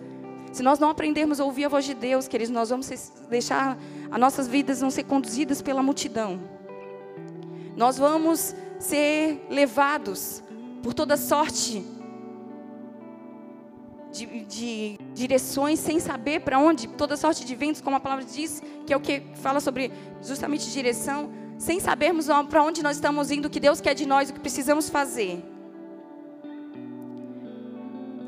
Se 0.53 0.63
nós 0.63 0.79
não 0.79 0.91
aprendermos 0.91 1.41
a 1.41 1.45
ouvir 1.45 1.65
a 1.65 1.69
voz 1.69 1.85
de 1.85 1.95
Deus, 1.95 2.27
queridos, 2.27 2.53
nós 2.53 2.71
vamos 2.71 2.89
deixar 3.29 3.79
as 4.11 4.21
nossas 4.21 4.49
vidas 4.49 4.81
não 4.81 4.91
ser 4.91 5.05
conduzidas 5.05 5.63
pela 5.63 5.83
multidão. 5.83 6.41
Nós 7.77 7.97
vamos 7.97 8.55
ser 8.81 9.47
levados 9.51 10.43
por 10.83 10.95
toda 10.95 11.17
sorte 11.17 11.85
de, 14.11 14.27
de 14.45 14.99
direções 15.15 15.79
sem 15.79 16.01
saber 16.01 16.41
para 16.41 16.59
onde, 16.59 16.89
toda 16.89 17.17
sorte 17.17 17.45
de 17.45 17.55
ventos, 17.55 17.81
como 17.81 17.97
a 17.97 18.01
palavra 18.01 18.25
diz, 18.25 18.63
que 18.87 18.93
é 18.93 18.97
o 18.97 19.01
que 19.01 19.23
fala 19.35 19.61
sobre 19.61 19.93
justamente 20.23 20.71
direção, 20.71 21.31
sem 21.59 21.79
sabermos 21.79 22.27
para 22.49 22.63
onde 22.63 22.83
nós 22.83 22.97
estamos 22.97 23.31
indo, 23.31 23.47
o 23.47 23.51
que 23.51 23.61
Deus 23.61 23.81
quer 23.81 23.95
de 23.95 24.07
nós, 24.07 24.31
o 24.31 24.33
que 24.33 24.41
precisamos 24.41 24.89
fazer. 24.89 25.45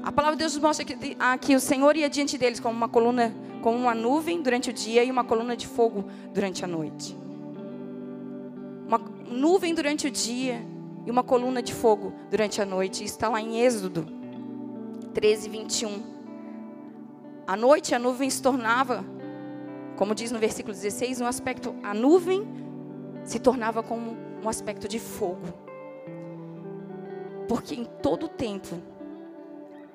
A 0.02 0.12
palavra 0.12 0.36
de 0.36 0.40
Deus 0.40 0.54
nos 0.54 0.62
mostra 0.62 0.84
que, 0.84 1.16
que 1.40 1.56
o 1.56 1.60
Senhor 1.60 1.96
ia 1.96 2.10
diante 2.10 2.36
deles 2.36 2.60
como 2.60 2.76
uma 2.76 2.88
coluna, 2.88 3.34
como 3.62 3.78
uma 3.78 3.94
nuvem 3.94 4.42
durante 4.42 4.68
o 4.68 4.72
dia 4.72 5.02
e 5.02 5.10
uma 5.10 5.24
coluna 5.24 5.56
de 5.56 5.66
fogo 5.66 6.04
durante 6.34 6.64
a 6.64 6.68
noite 6.68 7.21
uma 8.86 8.98
nuvem 9.28 9.74
durante 9.74 10.06
o 10.06 10.10
dia 10.10 10.64
e 11.06 11.10
uma 11.10 11.22
coluna 11.22 11.62
de 11.62 11.72
fogo 11.74 12.12
durante 12.30 12.60
a 12.60 12.66
noite. 12.66 13.04
Isso 13.04 13.14
está 13.14 13.28
lá 13.28 13.40
em 13.40 13.60
Êxodo 13.60 14.06
13, 15.14 15.48
21. 15.48 16.02
À 17.46 17.56
noite 17.56 17.94
a 17.94 17.98
nuvem 17.98 18.30
se 18.30 18.40
tornava, 18.40 19.04
como 19.96 20.14
diz 20.14 20.30
no 20.30 20.38
versículo 20.38 20.74
16, 20.74 21.20
um 21.20 21.26
aspecto, 21.26 21.74
a 21.82 21.92
nuvem 21.92 22.46
se 23.24 23.38
tornava 23.38 23.82
como 23.82 24.16
um 24.42 24.48
aspecto 24.48 24.88
de 24.88 24.98
fogo. 24.98 25.46
Porque 27.48 27.74
em 27.74 27.84
todo 27.84 28.26
o 28.26 28.28
tempo, 28.28 28.76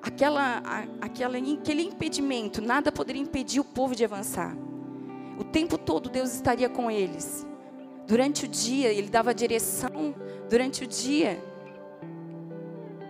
aquela, 0.02 0.62
aquela, 1.00 1.38
aquele 1.38 1.82
impedimento, 1.82 2.62
nada 2.62 2.92
poderia 2.92 3.22
impedir 3.22 3.60
o 3.60 3.64
povo 3.64 3.96
de 3.96 4.04
avançar. 4.04 4.56
O 5.38 5.44
tempo 5.44 5.78
todo 5.78 6.10
Deus 6.10 6.34
estaria 6.34 6.68
com 6.68 6.90
eles. 6.90 7.46
Durante 8.08 8.46
o 8.46 8.48
dia, 8.48 8.88
ele 8.90 9.08
dava 9.08 9.34
direção. 9.34 10.14
Durante 10.48 10.82
o 10.82 10.86
dia, 10.86 11.38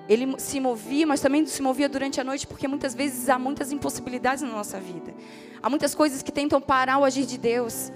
ele 0.08 0.34
se 0.38 0.58
movia, 0.58 1.06
mas 1.06 1.20
também 1.20 1.46
se 1.46 1.62
movia 1.62 1.88
durante 1.88 2.20
a 2.20 2.24
noite, 2.24 2.48
porque 2.48 2.66
muitas 2.66 2.96
vezes 2.96 3.28
há 3.28 3.38
muitas 3.38 3.70
impossibilidades 3.70 4.42
na 4.42 4.50
nossa 4.50 4.80
vida. 4.80 5.14
Há 5.62 5.70
muitas 5.70 5.94
coisas 5.94 6.20
que 6.20 6.32
tentam 6.32 6.60
parar 6.60 6.98
o 6.98 7.04
agir 7.04 7.26
de 7.26 7.38
Deus. 7.38 7.92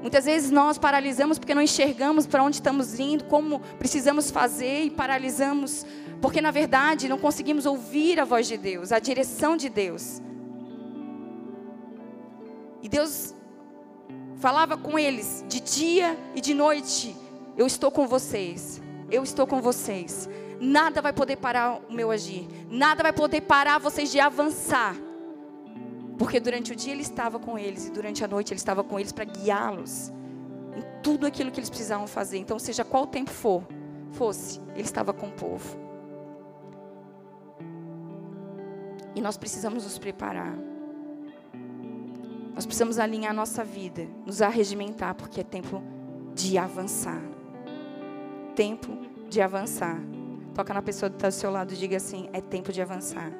Muitas 0.00 0.24
vezes 0.24 0.50
nós 0.50 0.78
paralisamos 0.78 1.38
porque 1.38 1.54
não 1.54 1.60
enxergamos 1.60 2.26
para 2.26 2.42
onde 2.42 2.56
estamos 2.56 2.98
indo, 2.98 3.24
como 3.24 3.60
precisamos 3.78 4.30
fazer 4.30 4.84
e 4.84 4.90
paralisamos 4.90 5.84
porque 6.20 6.40
na 6.40 6.50
verdade 6.50 7.08
não 7.08 7.18
conseguimos 7.18 7.66
ouvir 7.66 8.18
a 8.18 8.24
voz 8.24 8.46
de 8.46 8.56
Deus, 8.56 8.90
a 8.90 8.98
direção 8.98 9.56
de 9.56 9.68
Deus. 9.68 10.22
E 12.82 12.88
Deus 12.88 13.34
falava 14.38 14.76
com 14.76 14.98
eles 14.98 15.44
de 15.48 15.60
dia 15.60 16.18
e 16.34 16.40
de 16.40 16.54
noite: 16.54 17.16
Eu 17.56 17.66
estou 17.66 17.90
com 17.90 18.06
vocês, 18.06 18.80
eu 19.10 19.22
estou 19.22 19.46
com 19.46 19.60
vocês. 19.60 20.28
Nada 20.60 21.00
vai 21.00 21.12
poder 21.12 21.36
parar 21.36 21.80
o 21.88 21.92
meu 21.92 22.10
agir, 22.10 22.48
nada 22.68 23.02
vai 23.02 23.12
poder 23.12 23.42
parar 23.42 23.78
vocês 23.78 24.10
de 24.10 24.18
avançar. 24.18 24.96
Porque 26.18 26.40
durante 26.40 26.72
o 26.72 26.76
dia 26.76 26.92
ele 26.92 27.02
estava 27.02 27.38
com 27.38 27.56
eles 27.56 27.86
e 27.86 27.90
durante 27.90 28.24
a 28.24 28.28
noite 28.28 28.52
ele 28.52 28.58
estava 28.58 28.82
com 28.82 28.98
eles 28.98 29.12
para 29.12 29.24
guiá-los 29.24 30.12
em 30.76 31.02
tudo 31.02 31.26
aquilo 31.26 31.52
que 31.52 31.60
eles 31.60 31.70
precisavam 31.70 32.08
fazer. 32.08 32.38
Então, 32.38 32.58
seja 32.58 32.84
qual 32.84 33.06
tempo 33.06 33.30
for, 33.30 33.62
fosse, 34.12 34.60
ele 34.74 34.82
estava 34.82 35.12
com 35.12 35.28
o 35.28 35.32
povo. 35.32 35.78
E 39.14 39.20
nós 39.20 39.36
precisamos 39.36 39.84
nos 39.84 39.98
preparar. 39.98 40.56
Nós 42.58 42.66
precisamos 42.66 42.98
alinhar 42.98 43.32
nossa 43.32 43.62
vida, 43.62 44.04
nos 44.26 44.42
arregimentar, 44.42 45.14
porque 45.14 45.42
é 45.42 45.44
tempo 45.44 45.80
de 46.34 46.58
avançar. 46.58 47.22
Tempo 48.56 48.98
de 49.28 49.40
avançar. 49.40 50.00
Toca 50.56 50.74
na 50.74 50.82
pessoa 50.82 51.08
que 51.08 51.14
está 51.14 51.28
do 51.28 51.34
seu 51.34 51.52
lado 51.52 51.72
e 51.72 51.76
diga 51.76 51.98
assim: 51.98 52.28
é 52.32 52.40
tempo 52.40 52.72
de 52.72 52.82
avançar. 52.82 53.30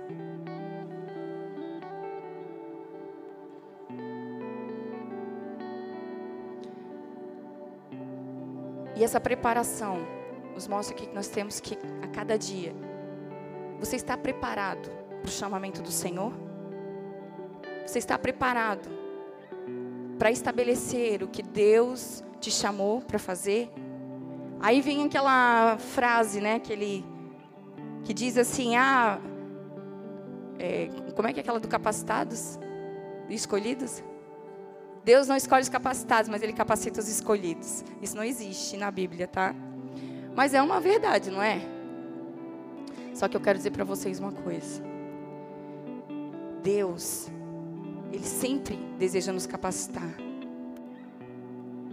E 8.94 9.02
essa 9.02 9.18
preparação 9.18 9.98
nos 10.54 10.68
mostra 10.68 10.94
que 10.94 11.12
nós 11.12 11.26
temos 11.26 11.58
que, 11.58 11.76
a 12.04 12.06
cada 12.06 12.38
dia, 12.38 12.72
você 13.80 13.96
está 13.96 14.16
preparado 14.16 14.88
para 15.20 15.28
o 15.28 15.32
chamamento 15.32 15.82
do 15.82 15.90
Senhor? 15.90 16.32
Você 17.84 17.98
está 17.98 18.16
preparado 18.16 19.07
para 20.18 20.30
estabelecer 20.30 21.22
o 21.22 21.28
que 21.28 21.42
Deus 21.42 22.22
te 22.40 22.50
chamou 22.50 23.00
para 23.00 23.18
fazer. 23.18 23.70
Aí 24.60 24.80
vem 24.80 25.04
aquela 25.04 25.78
frase, 25.78 26.40
né, 26.40 26.58
que 26.58 26.72
ele 26.72 27.04
que 28.04 28.14
diz 28.14 28.38
assim, 28.38 28.74
ah, 28.74 29.20
é, 30.58 30.88
como 31.14 31.28
é 31.28 31.32
que 31.32 31.40
é 31.40 31.42
aquela 31.42 31.60
do 31.60 31.68
capacitados 31.68 32.58
escolhidos? 33.28 34.02
Deus 35.04 35.26
não 35.26 35.36
escolhe 35.36 35.62
os 35.62 35.68
capacitados, 35.68 36.28
mas 36.28 36.42
Ele 36.42 36.52
capacita 36.52 37.00
os 37.00 37.08
escolhidos. 37.08 37.82
Isso 38.02 38.14
não 38.16 38.24
existe 38.24 38.76
na 38.76 38.90
Bíblia, 38.90 39.26
tá? 39.26 39.54
Mas 40.34 40.52
é 40.52 40.60
uma 40.60 40.80
verdade, 40.80 41.30
não 41.30 41.42
é? 41.42 41.62
Só 43.14 43.26
que 43.26 43.36
eu 43.36 43.40
quero 43.40 43.56
dizer 43.56 43.70
para 43.70 43.84
vocês 43.84 44.20
uma 44.20 44.32
coisa. 44.32 44.82
Deus, 46.62 47.30
Ele 48.12 48.24
sempre 48.24 48.76
deseja 48.98 49.32
nos 49.32 49.46
capacitar. 49.46 50.14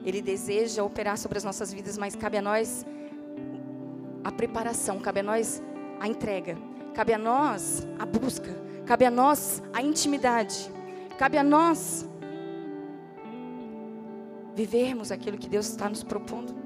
Ele 0.03 0.21
deseja 0.21 0.83
operar 0.83 1.17
sobre 1.17 1.37
as 1.37 1.43
nossas 1.43 1.73
vidas, 1.73 1.97
mas 1.97 2.15
cabe 2.15 2.37
a 2.37 2.41
nós 2.41 2.85
a 4.23 4.31
preparação, 4.31 4.99
cabe 4.99 5.19
a 5.19 5.23
nós 5.23 5.61
a 5.99 6.07
entrega, 6.07 6.57
cabe 6.93 7.13
a 7.13 7.17
nós 7.17 7.85
a 7.99 8.05
busca, 8.05 8.55
cabe 8.85 9.05
a 9.05 9.11
nós 9.11 9.61
a 9.73 9.81
intimidade, 9.81 10.71
cabe 11.17 11.37
a 11.37 11.43
nós 11.43 12.07
vivermos 14.55 15.11
aquilo 15.11 15.37
que 15.37 15.49
Deus 15.49 15.67
está 15.67 15.89
nos 15.89 16.03
propondo. 16.03 16.64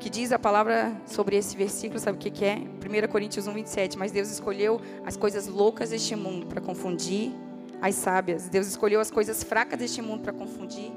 Que 0.00 0.08
diz 0.08 0.30
a 0.30 0.38
palavra 0.38 0.96
sobre 1.06 1.36
esse 1.36 1.56
versículo, 1.56 1.98
sabe 1.98 2.16
o 2.16 2.20
que, 2.20 2.30
que 2.30 2.44
é? 2.44 2.56
1 2.56 3.08
Coríntios 3.10 3.46
1, 3.46 3.52
27. 3.52 3.98
Mas 3.98 4.12
Deus 4.12 4.30
escolheu 4.30 4.80
as 5.04 5.16
coisas 5.16 5.46
loucas 5.46 5.90
deste 5.90 6.14
mundo 6.14 6.46
para 6.46 6.60
confundir 6.60 7.32
as 7.80 7.94
sábias. 7.94 8.48
Deus 8.48 8.66
escolheu 8.66 9.00
as 9.00 9.10
coisas 9.10 9.42
fracas 9.42 9.78
deste 9.78 10.00
mundo 10.00 10.22
para 10.22 10.32
confundir 10.32 10.92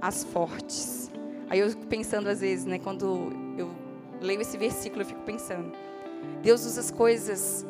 as 0.00 0.24
fortes. 0.24 1.10
Aí 1.48 1.60
eu 1.60 1.70
fico 1.70 1.86
pensando 1.86 2.28
às 2.28 2.40
vezes, 2.40 2.66
né, 2.66 2.78
quando 2.78 3.32
eu 3.56 3.70
leio 4.20 4.40
esse 4.40 4.58
versículo, 4.58 5.02
eu 5.02 5.06
fico 5.06 5.22
pensando. 5.22 5.72
Deus 6.42 6.64
usa 6.64 6.80
as 6.80 6.90
coisas 6.90 7.64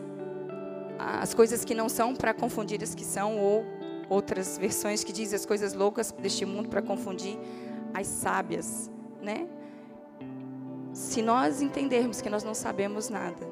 as 0.99 1.35
coisas 1.35 1.65
que 1.65 1.75
não 1.75 1.89
são 1.89 2.15
para 2.15 2.33
confundir 2.33 2.83
as 2.83 2.95
que 2.95 3.05
são 3.05 3.39
ou 3.39 3.67
outras 4.09 4.57
versões 4.57 5.05
que 5.05 5.13
dizem 5.13 5.37
as 5.37 5.45
coisas 5.45 5.75
loucas 5.75 6.11
deste 6.11 6.47
mundo 6.47 6.69
para 6.69 6.81
confundir 6.81 7.39
as 7.93 8.07
sábias, 8.07 8.91
né? 9.21 9.47
Se 10.97 11.21
nós 11.21 11.61
entendermos 11.61 12.23
que 12.23 12.31
nós 12.31 12.43
não 12.43 12.55
sabemos 12.55 13.11
nada, 13.11 13.47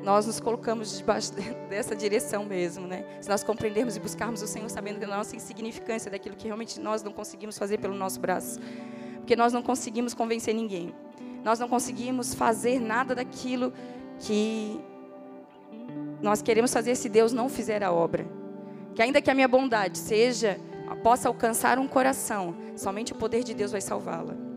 nós 0.00 0.26
nos 0.26 0.38
colocamos 0.38 0.96
debaixo 0.96 1.32
dessa 1.68 1.96
direção 1.96 2.44
mesmo, 2.44 2.86
né? 2.86 3.04
Se 3.20 3.28
nós 3.28 3.42
compreendermos 3.42 3.96
e 3.96 4.00
buscarmos 4.00 4.42
o 4.42 4.46
Senhor 4.46 4.70
sabendo 4.70 5.00
da 5.00 5.08
nossa 5.08 5.34
insignificância, 5.34 6.08
daquilo 6.08 6.36
que 6.36 6.44
realmente 6.44 6.78
nós 6.78 7.02
não 7.02 7.10
conseguimos 7.10 7.58
fazer 7.58 7.78
pelo 7.78 7.94
nosso 7.94 8.20
braço, 8.20 8.60
porque 9.16 9.34
nós 9.34 9.52
não 9.52 9.60
conseguimos 9.60 10.14
convencer 10.14 10.54
ninguém, 10.54 10.94
nós 11.42 11.58
não 11.58 11.68
conseguimos 11.68 12.32
fazer 12.32 12.78
nada 12.78 13.12
daquilo 13.12 13.72
que 14.20 14.80
nós 16.22 16.40
queremos 16.40 16.72
fazer 16.72 16.94
se 16.94 17.08
Deus 17.08 17.32
não 17.32 17.48
fizer 17.48 17.82
a 17.82 17.90
obra. 17.90 18.24
Que 18.94 19.02
ainda 19.02 19.20
que 19.20 19.28
a 19.28 19.34
minha 19.34 19.48
bondade 19.48 19.98
seja, 19.98 20.60
possa 21.02 21.26
alcançar 21.26 21.76
um 21.76 21.88
coração, 21.88 22.54
somente 22.76 23.12
o 23.12 23.16
poder 23.16 23.42
de 23.42 23.52
Deus 23.52 23.72
vai 23.72 23.80
salvá-la. 23.80 24.47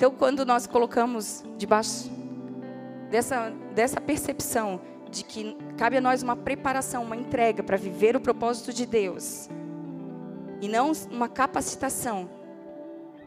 Então, 0.00 0.10
quando 0.10 0.46
nós 0.46 0.66
colocamos 0.66 1.44
debaixo 1.58 2.10
dessa, 3.10 3.52
dessa 3.74 4.00
percepção 4.00 4.80
de 5.10 5.22
que 5.22 5.54
cabe 5.76 5.98
a 5.98 6.00
nós 6.00 6.22
uma 6.22 6.34
preparação, 6.34 7.02
uma 7.02 7.16
entrega 7.16 7.62
para 7.62 7.76
viver 7.76 8.16
o 8.16 8.20
propósito 8.20 8.72
de 8.72 8.86
Deus, 8.86 9.50
e 10.58 10.68
não 10.68 10.92
uma 11.10 11.28
capacitação 11.28 12.30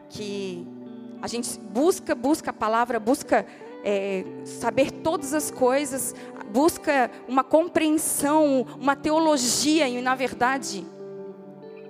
que 0.09 0.67
a 1.21 1.27
gente 1.27 1.59
busca, 1.59 2.15
busca 2.15 2.49
a 2.49 2.53
palavra, 2.53 2.99
busca 2.99 3.45
é, 3.83 4.25
saber 4.43 4.89
todas 4.89 5.31
as 5.35 5.51
coisas, 5.51 6.15
busca 6.51 7.11
uma 7.27 7.43
compreensão, 7.43 8.65
uma 8.79 8.95
teologia, 8.95 9.87
e 9.87 10.01
na 10.01 10.15
verdade, 10.15 10.83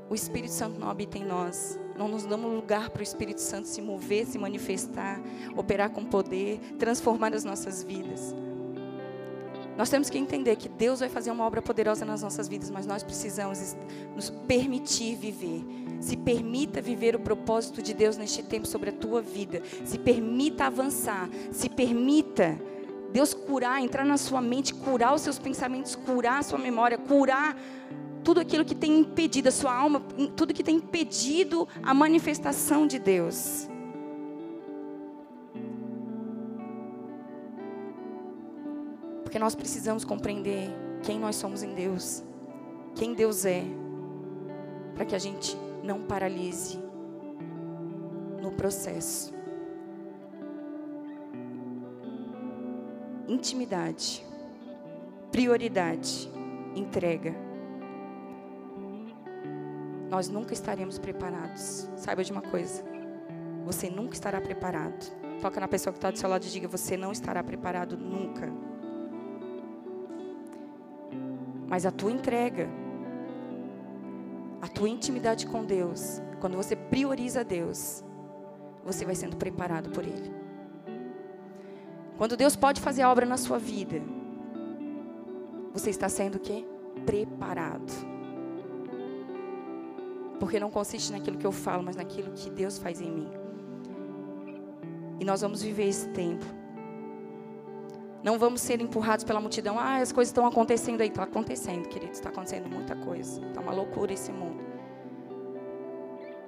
o 0.09 0.13
Espírito 0.13 0.51
Santo 0.51 0.77
não 0.77 0.89
habita 0.89 1.17
em 1.17 1.23
nós. 1.23 1.81
Não 1.97 2.07
nos 2.07 2.25
damos 2.25 2.51
lugar 2.51 2.89
para 2.89 3.01
o 3.01 3.03
Espírito 3.03 3.41
Santo 3.41 3.67
se 3.67 3.81
mover, 3.81 4.25
se 4.25 4.37
manifestar, 4.37 5.21
operar 5.55 5.89
com 5.89 6.03
poder, 6.03 6.59
transformar 6.77 7.33
as 7.33 7.43
nossas 7.43 7.83
vidas. 7.83 8.35
Nós 9.77 9.89
temos 9.89 10.09
que 10.09 10.17
entender 10.17 10.55
que 10.55 10.69
Deus 10.69 10.99
vai 10.99 11.09
fazer 11.09 11.31
uma 11.31 11.45
obra 11.45 11.61
poderosa 11.61 12.05
nas 12.05 12.21
nossas 12.21 12.47
vidas, 12.47 12.69
mas 12.69 12.85
nós 12.85 13.01
precisamos 13.01 13.75
nos 14.15 14.29
permitir 14.29 15.15
viver. 15.15 15.63
Se 15.99 16.15
permita 16.15 16.81
viver 16.81 17.15
o 17.15 17.19
propósito 17.19 17.81
de 17.81 17.93
Deus 17.93 18.17
neste 18.17 18.43
tempo 18.43 18.67
sobre 18.67 18.89
a 18.91 18.93
tua 18.93 19.21
vida. 19.21 19.63
Se 19.83 19.97
permita 19.97 20.65
avançar. 20.65 21.27
Se 21.51 21.69
permita 21.69 22.59
Deus 23.11 23.33
curar, 23.33 23.81
entrar 23.81 24.05
na 24.05 24.17
sua 24.17 24.41
mente, 24.41 24.73
curar 24.73 25.13
os 25.13 25.21
seus 25.21 25.39
pensamentos, 25.39 25.95
curar 25.95 26.39
a 26.39 26.43
sua 26.43 26.59
memória, 26.59 26.97
curar 26.97 27.57
tudo 28.23 28.39
aquilo 28.39 28.63
que 28.63 28.73
tem 28.73 28.99
impedido 28.99 29.49
a 29.49 29.51
sua 29.51 29.73
alma, 29.73 29.99
tudo 30.35 30.53
que 30.53 30.63
tem 30.63 30.77
impedido 30.77 31.67
a 31.81 31.93
manifestação 31.93 32.87
de 32.87 32.97
Deus. 32.97 33.67
Porque 39.23 39.37
nós 39.37 39.55
precisamos 39.55 40.05
compreender 40.05 40.69
quem 41.01 41.19
nós 41.19 41.35
somos 41.35 41.63
em 41.63 41.73
Deus, 41.73 42.23
quem 42.95 43.13
Deus 43.13 43.45
é, 43.45 43.63
para 44.95 45.05
que 45.05 45.15
a 45.15 45.19
gente 45.19 45.57
não 45.83 46.03
paralise 46.03 46.79
no 48.41 48.51
processo. 48.51 49.33
Intimidade, 53.27 54.23
prioridade, 55.31 56.29
entrega. 56.75 57.52
Nós 60.13 60.29
nunca 60.29 60.53
estaremos 60.53 60.99
preparados. 60.99 61.89
Saiba 61.95 62.23
de 62.23 62.31
uma 62.31 62.43
coisa: 62.43 62.83
você 63.65 63.89
nunca 63.89 64.13
estará 64.13 64.39
preparado. 64.39 65.11
Toca 65.41 65.59
na 65.59 65.67
pessoa 65.67 65.91
que 65.91 65.97
está 65.97 66.11
do 66.11 66.19
seu 66.19 66.29
lado 66.29 66.45
e 66.45 66.49
diga: 66.49 66.67
Você 66.67 66.95
não 66.95 67.11
estará 67.11 67.43
preparado 67.43 67.97
nunca. 67.97 68.47
Mas 71.67 71.83
a 71.83 71.91
tua 71.91 72.11
entrega, 72.11 72.69
a 74.61 74.67
tua 74.67 74.87
intimidade 74.87 75.47
com 75.47 75.65
Deus, 75.65 76.21
quando 76.39 76.57
você 76.57 76.75
prioriza 76.75 77.43
Deus, 77.43 78.03
você 78.85 79.05
vai 79.05 79.15
sendo 79.15 79.35
preparado 79.35 79.89
por 79.89 80.03
Ele. 80.03 80.31
Quando 82.19 82.37
Deus 82.37 82.55
pode 82.55 82.79
fazer 82.79 83.01
a 83.01 83.11
obra 83.11 83.25
na 83.25 83.37
sua 83.37 83.57
vida, 83.57 83.99
você 85.73 85.89
está 85.89 86.07
sendo 86.07 86.35
o 86.35 86.39
quê? 86.39 86.63
Preparado. 87.03 88.12
Porque 90.39 90.59
não 90.59 90.69
consiste 90.69 91.11
naquilo 91.11 91.37
que 91.37 91.45
eu 91.45 91.51
falo, 91.51 91.83
mas 91.83 91.95
naquilo 91.95 92.31
que 92.31 92.49
Deus 92.49 92.77
faz 92.77 92.99
em 93.01 93.11
mim. 93.11 93.29
E 95.19 95.25
nós 95.25 95.41
vamos 95.41 95.61
viver 95.61 95.87
esse 95.87 96.07
tempo 96.09 96.45
não 98.23 98.39
vamos 98.39 98.61
ser 98.61 98.81
empurrados 98.81 99.25
pela 99.25 99.41
multidão. 99.41 99.77
Ah, 99.77 99.97
as 99.97 100.13
coisas 100.13 100.29
estão 100.29 100.47
acontecendo 100.47 101.01
aí. 101.01 101.09
Está 101.09 101.23
acontecendo, 101.23 101.89
queridos. 101.89 102.17
Está 102.17 102.29
acontecendo 102.29 102.69
muita 102.69 102.95
coisa. 102.95 103.45
Está 103.45 103.59
uma 103.59 103.73
loucura 103.73 104.13
esse 104.13 104.31
mundo. 104.31 104.63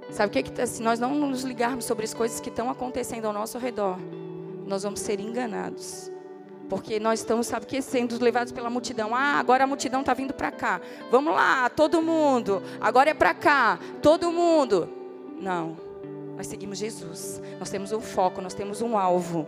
Sabe 0.10 0.30
o 0.30 0.32
que, 0.32 0.44
que 0.44 0.52
tá, 0.54 0.66
se 0.66 0.82
nós 0.82 1.00
não 1.00 1.14
nos 1.14 1.44
ligarmos 1.44 1.84
sobre 1.84 2.06
as 2.06 2.14
coisas 2.14 2.40
que 2.40 2.48
estão 2.48 2.70
acontecendo 2.70 3.26
ao 3.26 3.34
nosso 3.34 3.58
redor, 3.58 3.98
nós 4.66 4.84
vamos 4.84 5.02
ser 5.02 5.20
enganados. 5.20 6.10
Porque 6.70 7.00
nós 7.00 7.20
estamos, 7.20 7.48
sabe 7.48 7.66
que, 7.66 7.82
sendo 7.82 8.22
levados 8.24 8.52
pela 8.52 8.70
multidão. 8.70 9.14
Ah, 9.14 9.40
agora 9.40 9.64
a 9.64 9.68
multidão 9.68 10.02
está 10.02 10.14
vindo 10.14 10.34
para 10.34 10.52
cá. 10.52 10.82
Vamos 11.12 11.34
lá, 11.34 11.70
todo 11.70 12.02
mundo. 12.02 12.62
Agora 12.82 13.10
é 13.12 13.14
para 13.14 13.34
cá, 13.34 13.80
todo 14.02 14.32
mundo. 14.32 14.90
Não. 15.40 15.78
Nós 16.36 16.48
seguimos 16.48 16.78
Jesus. 16.78 17.42
Nós 17.60 17.70
temos 17.70 17.92
um 17.92 18.02
foco, 18.02 18.42
nós 18.42 18.54
temos 18.54 18.82
um 18.82 18.98
alvo. 18.98 19.48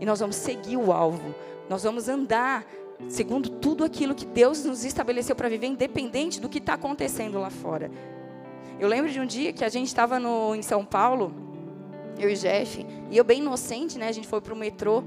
E 0.00 0.04
nós 0.04 0.20
vamos 0.20 0.36
seguir 0.36 0.76
o 0.76 0.92
alvo. 0.92 1.34
Nós 1.68 1.82
vamos 1.82 2.08
andar 2.08 2.64
segundo 3.08 3.50
tudo 3.50 3.84
aquilo 3.84 4.14
que 4.14 4.24
Deus 4.24 4.64
nos 4.64 4.84
estabeleceu 4.84 5.34
para 5.34 5.48
viver, 5.48 5.66
independente 5.66 6.40
do 6.40 6.48
que 6.48 6.58
está 6.58 6.74
acontecendo 6.74 7.38
lá 7.38 7.50
fora. 7.50 7.90
Eu 8.78 8.88
lembro 8.88 9.10
de 9.10 9.20
um 9.20 9.26
dia 9.26 9.52
que 9.52 9.64
a 9.64 9.68
gente 9.68 9.86
estava 9.86 10.18
em 10.54 10.62
São 10.62 10.84
Paulo, 10.84 11.34
eu 12.18 12.30
e 12.30 12.34
Jeff, 12.34 12.86
e 13.10 13.16
eu 13.16 13.24
bem 13.24 13.40
inocente, 13.40 13.98
né? 13.98 14.08
A 14.08 14.12
gente 14.12 14.26
foi 14.28 14.40
para 14.40 14.52
o 14.52 14.56
metrô, 14.56 15.02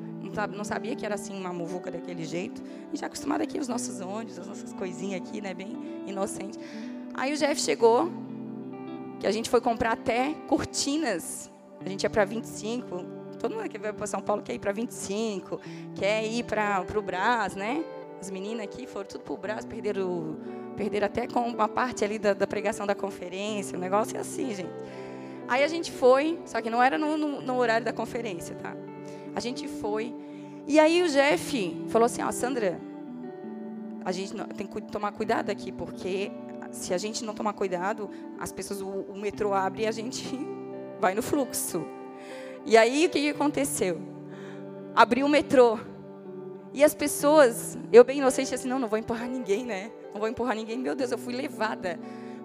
não 0.51 0.63
sabia 0.63 0.95
que 0.95 1.05
era 1.05 1.15
assim 1.15 1.33
uma 1.33 1.51
muvuca 1.53 1.91
daquele 1.91 2.25
jeito. 2.25 2.61
E 2.93 2.97
já 2.97 3.07
acostumado 3.07 3.41
aqui 3.41 3.59
os 3.59 3.67
nossos 3.67 4.01
ônibus, 4.01 4.39
as 4.39 4.47
nossas 4.47 4.73
coisinhas 4.73 5.21
aqui, 5.21 5.41
né? 5.41 5.53
Bem 5.53 6.03
inocente. 6.07 6.57
Aí 7.13 7.33
o 7.33 7.37
Jeff 7.37 7.59
chegou, 7.61 8.11
que 9.19 9.27
a 9.27 9.31
gente 9.31 9.49
foi 9.49 9.61
comprar 9.61 9.93
até 9.93 10.33
cortinas. 10.47 11.51
A 11.83 11.87
gente 11.87 12.03
ia 12.03 12.09
para 12.09 12.25
25, 12.25 13.19
Todo 13.39 13.55
mundo 13.55 13.69
que 13.69 13.79
vai 13.79 13.93
para 13.93 14.05
São 14.05 14.21
Paulo 14.21 14.41
quer 14.41 14.53
ir 14.53 14.59
para 14.59 14.73
25, 14.73 15.61
quer 15.95 16.25
ir 16.25 16.43
para 16.43 16.83
o 16.93 17.01
Brás, 17.01 17.55
né? 17.55 17.83
As 18.19 18.29
meninas 18.29 18.65
aqui 18.65 18.85
foram 18.85 19.07
tudo 19.07 19.21
para 19.21 19.33
o 19.33 19.37
Brás, 19.37 19.65
perderam, 19.65 20.37
perderam 20.75 21.05
até 21.05 21.25
com 21.25 21.39
uma 21.39 21.69
parte 21.69 22.03
ali 22.03 22.19
da, 22.19 22.33
da, 22.33 22.45
pregação 22.45 22.85
da 22.85 22.93
conferência, 22.93 23.77
o 23.77 23.81
negócio 23.81 24.17
é 24.17 24.19
assim, 24.19 24.53
gente. 24.53 24.73
Aí 25.47 25.63
a 25.63 25.67
gente 25.69 25.89
foi, 25.89 26.37
só 26.45 26.61
que 26.61 26.69
não 26.69 26.83
era 26.83 26.97
no, 26.97 27.17
no, 27.17 27.41
no 27.41 27.57
horário 27.57 27.85
da 27.85 27.93
conferência, 27.93 28.55
tá? 28.55 28.75
A 29.35 29.39
gente 29.39 29.67
foi. 29.67 30.13
E 30.67 30.79
aí 30.79 31.01
o 31.01 31.09
Jeff 31.09 31.85
falou 31.89 32.05
assim, 32.05 32.21
ó, 32.21 32.31
Sandra, 32.31 32.79
a 34.05 34.11
gente 34.11 34.33
tem 34.55 34.67
que 34.67 34.81
tomar 34.81 35.11
cuidado 35.11 35.49
aqui, 35.49 35.71
porque 35.71 36.31
se 36.71 36.93
a 36.93 36.97
gente 36.97 37.23
não 37.23 37.33
tomar 37.33 37.53
cuidado, 37.53 38.09
as 38.39 38.51
pessoas, 38.51 38.81
o, 38.81 38.87
o 38.87 39.17
metrô 39.17 39.53
abre 39.53 39.83
e 39.83 39.87
a 39.87 39.91
gente 39.91 40.23
vai 40.99 41.13
no 41.15 41.21
fluxo. 41.21 41.85
E 42.65 42.77
aí 42.77 43.05
o 43.05 43.09
que, 43.09 43.21
que 43.21 43.29
aconteceu? 43.29 44.01
Abriu 44.95 45.25
o 45.25 45.29
metrô. 45.29 45.79
E 46.73 46.83
as 46.83 46.93
pessoas, 46.93 47.77
eu 47.91 48.03
bem 48.03 48.19
inocente, 48.19 48.53
assim, 48.53 48.67
não, 48.67 48.77
não 48.77 48.87
vou 48.87 48.99
empurrar 48.99 49.27
ninguém, 49.27 49.65
né? 49.65 49.91
Não 50.13 50.19
vou 50.19 50.29
empurrar 50.29 50.55
ninguém. 50.55 50.77
Meu 50.77 50.95
Deus, 50.95 51.11
eu 51.11 51.17
fui 51.17 51.33
levada. 51.33 51.99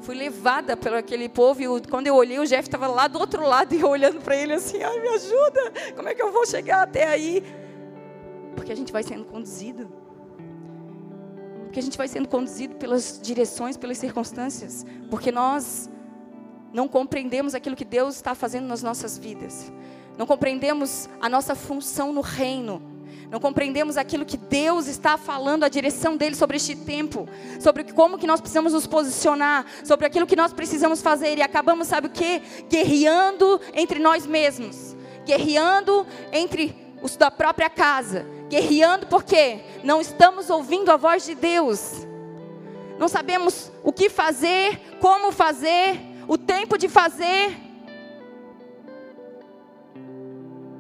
Fui 0.05 0.14
levada 0.14 0.77
pelo 0.77 0.97
aquele 0.97 1.31
povo. 1.31 1.62
E 1.62 1.88
quando 1.88 2.07
eu 2.07 2.14
olhei, 2.14 2.38
o 2.38 2.47
Jeff 2.47 2.69
estava 2.69 2.87
lá 2.87 3.09
do 3.09 3.19
outro 3.19 3.43
lado 3.43 3.75
e 3.75 3.81
eu 3.81 3.88
olhando 3.88 4.21
para 4.21 4.37
ele 4.37 4.53
assim: 4.53 4.83
ai, 4.83 5.01
me 5.01 5.09
ajuda. 5.09 5.73
Como 5.97 6.07
é 6.07 6.14
que 6.14 6.23
eu 6.23 6.31
vou 6.31 6.47
chegar 6.47 6.83
até 6.83 7.09
aí? 7.09 7.43
Porque 8.55 8.71
a 8.71 8.77
gente 8.77 8.93
vai 8.93 9.03
sendo 9.03 9.25
conduzido. 9.25 9.90
Porque 11.64 11.81
a 11.81 11.83
gente 11.83 11.97
vai 11.97 12.07
sendo 12.07 12.29
conduzido 12.29 12.77
pelas 12.77 13.19
direções, 13.21 13.79
pelas 13.79 13.97
circunstâncias. 13.97 14.85
Porque 15.09 15.33
nós 15.33 15.90
não 16.71 16.87
compreendemos 16.87 17.55
aquilo 17.55 17.75
que 17.75 17.85
Deus 17.85 18.17
está 18.17 18.35
fazendo 18.35 18.67
nas 18.67 18.83
nossas 18.83 19.17
vidas. 19.17 19.73
Não 20.19 20.27
compreendemos 20.27 21.09
a 21.19 21.31
nossa 21.31 21.55
função 21.55 22.12
no 22.12 22.21
reino. 22.21 22.93
Não 23.30 23.40
compreendemos 23.40 23.96
aquilo 23.96 24.24
que 24.24 24.37
Deus 24.37 24.87
está 24.87 25.16
falando, 25.16 25.64
a 25.64 25.68
direção 25.68 26.16
dele 26.16 26.34
sobre 26.34 26.56
este 26.56 26.76
tempo, 26.76 27.28
sobre 27.58 27.84
como 27.92 28.18
que 28.18 28.26
nós 28.26 28.40
precisamos 28.40 28.72
nos 28.72 28.87
posicionar, 28.87 29.64
sobre 29.84 30.06
aquilo 30.06 30.26
que 30.26 30.37
nós 30.37 30.52
precisamos 30.52 31.00
fazer 31.00 31.38
e 31.38 31.42
acabamos, 31.42 31.88
sabe 31.88 32.06
o 32.06 32.10
que? 32.10 32.40
Guerreando 32.68 33.60
entre 33.72 33.98
nós 33.98 34.26
mesmos, 34.26 34.96
guerreando 35.24 36.06
entre 36.32 36.74
os 37.02 37.16
da 37.16 37.30
própria 37.30 37.68
casa, 37.68 38.26
guerreando 38.48 39.06
porque 39.06 39.60
não 39.82 40.00
estamos 40.00 40.50
ouvindo 40.50 40.90
a 40.90 40.96
voz 40.96 41.24
de 41.24 41.34
Deus. 41.34 42.06
Não 42.98 43.08
sabemos 43.08 43.72
o 43.82 43.92
que 43.92 44.08
fazer, 44.08 44.78
como 45.00 45.32
fazer, 45.32 45.98
o 46.28 46.38
tempo 46.38 46.78
de 46.78 46.88
fazer. 46.88 47.56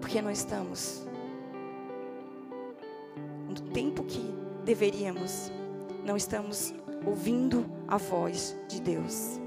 Porque 0.00 0.22
não 0.22 0.30
estamos 0.30 1.03
tempo 3.74 4.04
que 4.04 4.32
deveríamos. 4.64 5.52
Não 6.06 6.16
estamos 6.16 6.72
ouvindo 7.04 7.66
a 7.86 7.98
voz 7.98 8.56
de 8.68 8.80
Deus. 8.80 9.40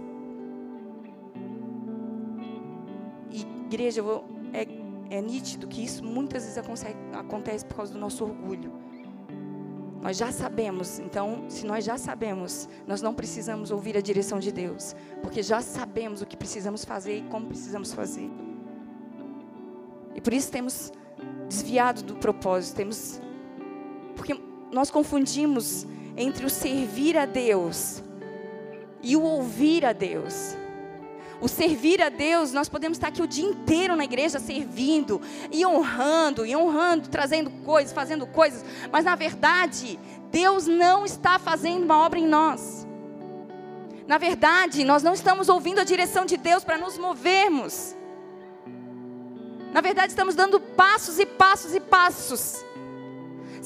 E, 3.31 3.41
igreja, 3.65 4.03
é, 4.53 4.67
é 5.17 5.21
nítido 5.21 5.67
que 5.67 5.83
isso 5.83 6.03
muitas 6.03 6.43
vezes 6.43 6.57
acontece 7.13 7.65
por 7.65 7.77
causa 7.77 7.93
do 7.93 7.99
nosso 7.99 8.23
orgulho. 8.23 8.71
Nós 10.01 10.17
já 10.17 10.31
sabemos, 10.31 10.99
então, 10.99 11.45
se 11.49 11.65
nós 11.65 11.83
já 11.83 11.97
sabemos, 11.97 12.69
nós 12.85 13.01
não 13.01 13.13
precisamos 13.13 13.71
ouvir 13.71 13.97
a 13.97 14.01
direção 14.01 14.39
de 14.39 14.51
Deus, 14.51 14.95
porque 15.23 15.41
já 15.41 15.59
sabemos 15.61 16.21
o 16.21 16.25
que 16.25 16.37
precisamos 16.37 16.85
fazer 16.85 17.17
e 17.17 17.21
como 17.23 17.47
precisamos 17.47 17.93
fazer. 17.93 18.29
E 20.15 20.21
por 20.21 20.33
isso 20.33 20.51
temos 20.51 20.91
desviado 21.49 22.03
do 22.03 22.15
propósito, 22.15 22.75
temos 22.75 23.19
porque 24.17 24.37
nós 24.71 24.91
confundimos 24.91 25.85
entre 26.17 26.45
o 26.45 26.49
servir 26.49 27.15
a 27.15 27.25
Deus 27.25 28.03
e 29.01 29.15
o 29.15 29.21
ouvir 29.21 29.85
a 29.85 29.93
Deus. 29.93 30.57
O 31.39 31.47
servir 31.47 32.01
a 32.01 32.09
Deus, 32.09 32.51
nós 32.51 32.67
podemos 32.67 32.97
estar 32.97 33.09
aqui 33.09 33.21
o 33.21 33.27
dia 33.27 33.45
inteiro 33.45 33.95
na 33.95 34.03
igreja 34.03 34.39
servindo 34.39 35.21
e 35.51 35.63
honrando, 35.63 36.43
e 36.43 36.55
honrando, 36.55 37.09
trazendo 37.09 37.51
coisas, 37.63 37.93
fazendo 37.93 38.25
coisas, 38.25 38.65
mas 38.91 39.05
na 39.05 39.13
verdade, 39.13 39.99
Deus 40.31 40.65
não 40.65 41.05
está 41.05 41.37
fazendo 41.37 41.83
uma 41.83 41.99
obra 41.99 42.17
em 42.17 42.25
nós. 42.25 42.87
Na 44.07 44.17
verdade, 44.17 44.83
nós 44.83 45.03
não 45.03 45.13
estamos 45.13 45.47
ouvindo 45.47 45.79
a 45.79 45.83
direção 45.83 46.25
de 46.25 46.37
Deus 46.37 46.63
para 46.63 46.77
nos 46.77 46.97
movermos. 46.97 47.95
Na 49.71 49.81
verdade, 49.81 50.13
estamos 50.13 50.33
dando 50.33 50.59
passos 50.59 51.19
e 51.19 51.25
passos 51.25 51.75
e 51.75 51.79
passos 51.79 52.65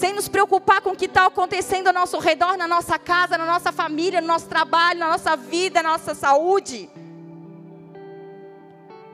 sem 0.01 0.13
nos 0.13 0.27
preocupar 0.27 0.81
com 0.81 0.93
o 0.93 0.95
que 0.95 1.05
está 1.05 1.27
acontecendo 1.27 1.85
ao 1.85 1.93
nosso 1.93 2.17
redor, 2.17 2.57
na 2.57 2.67
nossa 2.67 2.97
casa, 2.97 3.37
na 3.37 3.45
nossa 3.45 3.71
família, 3.71 4.19
no 4.19 4.25
nosso 4.25 4.47
trabalho, 4.47 4.97
na 4.97 5.09
nossa 5.09 5.35
vida, 5.35 5.83
na 5.83 5.89
nossa 5.89 6.15
saúde. 6.15 6.89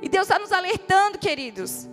E 0.01 0.07
Deus 0.07 0.27
está 0.27 0.39
nos 0.39 0.53
alertando, 0.53 1.17
queridos. 1.17 1.89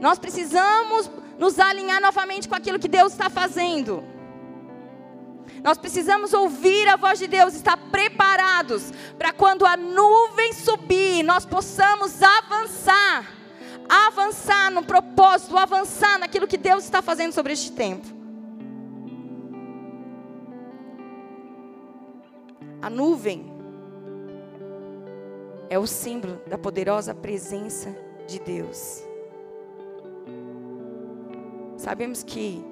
Nós 0.00 0.16
precisamos 0.16 1.10
nos 1.40 1.58
alinhar 1.58 2.00
novamente 2.00 2.48
com 2.48 2.54
aquilo 2.54 2.78
que 2.78 2.86
Deus 2.86 3.10
está 3.14 3.28
fazendo. 3.28 4.04
Nós 5.64 5.76
precisamos 5.76 6.32
ouvir 6.32 6.88
a 6.88 6.94
voz 6.94 7.18
de 7.18 7.26
Deus, 7.26 7.52
estar 7.52 7.76
preparados 7.76 8.92
para 9.18 9.32
quando 9.32 9.66
a 9.66 9.76
nuvem 9.76 10.52
subir, 10.52 11.24
nós 11.24 11.44
possamos 11.44 12.22
avançar 12.22 13.37
avançar 13.88 14.70
no 14.70 14.84
propósito, 14.84 15.56
avançar 15.56 16.18
naquilo 16.18 16.46
que 16.46 16.58
Deus 16.58 16.84
está 16.84 17.00
fazendo 17.00 17.32
sobre 17.32 17.52
este 17.52 17.72
tempo. 17.72 18.06
A 22.80 22.90
nuvem 22.90 23.44
é 25.70 25.78
o 25.78 25.86
símbolo 25.86 26.40
da 26.46 26.56
poderosa 26.56 27.14
presença 27.14 27.94
de 28.26 28.38
Deus. 28.38 29.02
Sabemos 31.76 32.22
que 32.22 32.64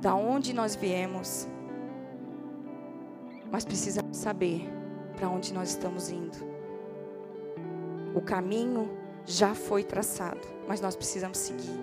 da 0.00 0.14
onde 0.14 0.52
nós 0.52 0.74
viemos, 0.74 1.48
mas 3.50 3.64
precisamos 3.64 4.16
saber 4.16 4.68
para 5.16 5.28
onde 5.28 5.52
nós 5.52 5.70
estamos 5.70 6.10
indo. 6.10 6.36
O 8.14 8.20
caminho 8.20 8.90
já 9.26 9.54
foi 9.54 9.82
traçado, 9.82 10.46
mas 10.68 10.80
nós 10.80 10.96
precisamos 10.96 11.38
seguir. 11.38 11.78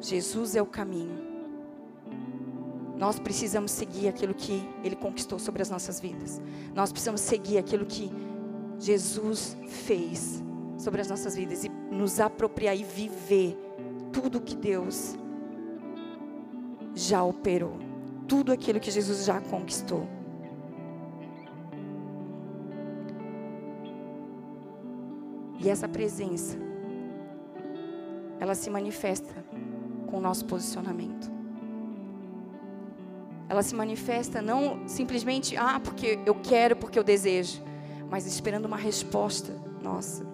Jesus 0.00 0.54
é 0.56 0.62
o 0.62 0.66
caminho. 0.66 1.26
Nós 2.96 3.18
precisamos 3.18 3.72
seguir 3.72 4.08
aquilo 4.08 4.32
que 4.32 4.66
Ele 4.82 4.96
conquistou 4.96 5.38
sobre 5.38 5.60
as 5.60 5.68
nossas 5.68 6.00
vidas. 6.00 6.40
Nós 6.74 6.90
precisamos 6.90 7.20
seguir 7.20 7.58
aquilo 7.58 7.84
que 7.84 8.10
Jesus 8.78 9.56
fez 9.68 10.42
sobre 10.78 11.00
as 11.00 11.08
nossas 11.08 11.34
vidas 11.34 11.64
e 11.64 11.68
nos 11.68 12.20
apropriar 12.20 12.76
e 12.76 12.84
viver 12.84 13.56
tudo 14.12 14.40
que 14.40 14.56
Deus 14.56 15.14
já 16.94 17.22
operou, 17.22 17.78
tudo 18.26 18.52
aquilo 18.52 18.80
que 18.80 18.90
Jesus 18.90 19.24
já 19.24 19.40
conquistou. 19.40 20.15
E 25.66 25.68
essa 25.68 25.88
presença, 25.88 26.56
ela 28.38 28.54
se 28.54 28.70
manifesta 28.70 29.34
com 30.06 30.18
o 30.18 30.20
nosso 30.20 30.44
posicionamento. 30.44 31.28
Ela 33.48 33.64
se 33.64 33.74
manifesta 33.74 34.40
não 34.40 34.86
simplesmente, 34.86 35.56
ah, 35.56 35.80
porque 35.80 36.20
eu 36.24 36.36
quero, 36.36 36.76
porque 36.76 36.96
eu 36.96 37.02
desejo, 37.02 37.60
mas 38.08 38.28
esperando 38.28 38.66
uma 38.66 38.76
resposta 38.76 39.60
nossa. 39.82 40.24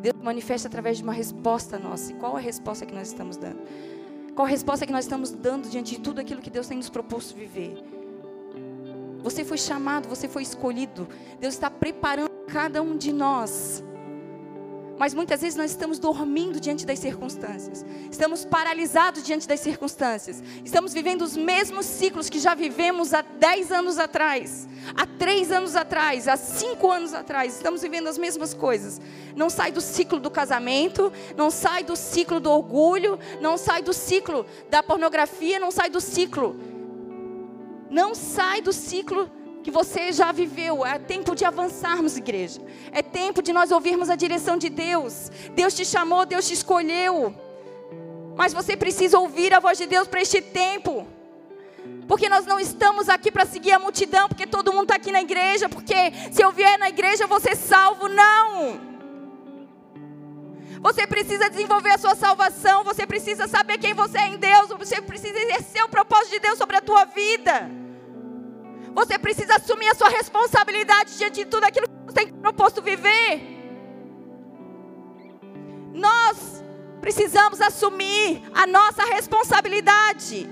Deus 0.00 0.16
manifesta 0.22 0.68
através 0.68 0.96
de 0.96 1.02
uma 1.02 1.12
resposta 1.12 1.78
nossa. 1.78 2.10
E 2.10 2.14
qual 2.14 2.34
a 2.34 2.40
resposta 2.40 2.86
que 2.86 2.94
nós 2.94 3.08
estamos 3.08 3.36
dando? 3.36 3.60
Qual 4.34 4.46
a 4.46 4.50
resposta 4.50 4.86
que 4.86 4.92
nós 4.92 5.04
estamos 5.04 5.30
dando 5.30 5.68
diante 5.68 5.96
de 5.96 6.00
tudo 6.00 6.18
aquilo 6.18 6.40
que 6.40 6.48
Deus 6.48 6.66
tem 6.66 6.78
nos 6.78 6.88
proposto 6.88 7.36
viver? 7.36 7.76
Você 9.22 9.44
foi 9.44 9.58
chamado, 9.58 10.08
você 10.08 10.26
foi 10.26 10.42
escolhido. 10.42 11.06
Deus 11.38 11.52
está 11.52 11.68
preparando 11.68 12.30
cada 12.46 12.80
um 12.80 12.96
de 12.96 13.12
nós 13.12 13.84
mas 14.98 15.14
muitas 15.14 15.40
vezes 15.40 15.56
nós 15.56 15.70
estamos 15.70 15.98
dormindo 15.98 16.60
diante 16.60 16.84
das 16.84 16.98
circunstâncias, 16.98 17.84
estamos 18.10 18.44
paralisados 18.44 19.22
diante 19.22 19.46
das 19.46 19.60
circunstâncias, 19.60 20.42
estamos 20.64 20.92
vivendo 20.92 21.22
os 21.22 21.36
mesmos 21.36 21.86
ciclos 21.86 22.28
que 22.28 22.38
já 22.38 22.54
vivemos 22.54 23.14
há 23.14 23.22
10 23.22 23.72
anos 23.72 23.98
atrás, 23.98 24.68
há 24.96 25.06
3 25.06 25.52
anos 25.52 25.76
atrás, 25.76 26.26
há 26.26 26.36
5 26.36 26.90
anos 26.90 27.14
atrás, 27.14 27.54
estamos 27.54 27.82
vivendo 27.82 28.08
as 28.08 28.18
mesmas 28.18 28.52
coisas. 28.52 29.00
Não 29.36 29.48
sai 29.48 29.70
do 29.70 29.80
ciclo 29.80 30.18
do 30.18 30.30
casamento, 30.30 31.12
não 31.36 31.50
sai 31.50 31.84
do 31.84 31.94
ciclo 31.94 32.40
do 32.40 32.50
orgulho, 32.50 33.18
não 33.40 33.56
sai 33.56 33.82
do 33.82 33.92
ciclo 33.92 34.44
da 34.68 34.82
pornografia, 34.82 35.60
não 35.60 35.70
sai 35.70 35.88
do 35.88 36.00
ciclo. 36.00 36.56
Não 37.90 38.14
sai 38.14 38.60
do 38.60 38.72
ciclo 38.72 39.30
que 39.68 39.70
você 39.70 40.10
já 40.12 40.32
viveu. 40.32 40.86
É 40.86 40.98
tempo 40.98 41.34
de 41.34 41.44
avançarmos, 41.44 42.16
igreja. 42.16 42.58
É 42.90 43.02
tempo 43.02 43.42
de 43.42 43.52
nós 43.52 43.70
ouvirmos 43.70 44.08
a 44.08 44.16
direção 44.16 44.56
de 44.56 44.70
Deus. 44.70 45.30
Deus 45.54 45.74
te 45.74 45.84
chamou, 45.84 46.24
Deus 46.24 46.48
te 46.48 46.54
escolheu. 46.54 47.34
Mas 48.34 48.54
você 48.54 48.74
precisa 48.74 49.18
ouvir 49.18 49.52
a 49.52 49.60
voz 49.60 49.76
de 49.76 49.84
Deus 49.84 50.08
para 50.08 50.22
este 50.22 50.40
tempo. 50.40 51.06
Porque 52.06 52.30
nós 52.30 52.46
não 52.46 52.58
estamos 52.58 53.10
aqui 53.10 53.30
para 53.30 53.44
seguir 53.44 53.72
a 53.72 53.78
multidão, 53.78 54.26
porque 54.26 54.46
todo 54.46 54.72
mundo 54.72 54.84
está 54.84 54.94
aqui 54.94 55.12
na 55.12 55.20
igreja, 55.20 55.68
porque 55.68 56.12
se 56.32 56.42
eu 56.42 56.50
vier 56.50 56.78
na 56.78 56.88
igreja 56.88 57.24
eu 57.24 57.28
vou 57.28 57.38
ser 57.38 57.54
salvo. 57.54 58.08
Não! 58.08 58.80
Você 60.80 61.06
precisa 61.06 61.50
desenvolver 61.50 61.90
a 61.90 61.98
sua 61.98 62.14
salvação, 62.14 62.84
você 62.84 63.06
precisa 63.06 63.46
saber 63.46 63.76
quem 63.76 63.92
você 63.92 64.16
é 64.16 64.28
em 64.28 64.38
Deus, 64.38 64.70
você 64.78 65.02
precisa 65.02 65.38
exercer 65.38 65.84
o 65.84 65.90
propósito 65.90 66.30
de 66.30 66.40
Deus 66.40 66.56
sobre 66.56 66.78
a 66.78 66.80
tua 66.80 67.04
vida. 67.04 67.86
Você 68.94 69.18
precisa 69.18 69.56
assumir 69.56 69.88
a 69.88 69.94
sua 69.94 70.08
responsabilidade 70.08 71.16
diante 71.16 71.36
de 71.36 71.44
tudo 71.46 71.64
aquilo 71.64 71.86
que 71.88 72.12
você 72.12 72.24
tem 72.24 72.32
proposto 72.32 72.82
viver. 72.82 73.58
Nós 75.92 76.62
precisamos 77.00 77.60
assumir 77.60 78.42
a 78.54 78.66
nossa 78.66 79.04
responsabilidade. 79.04 80.48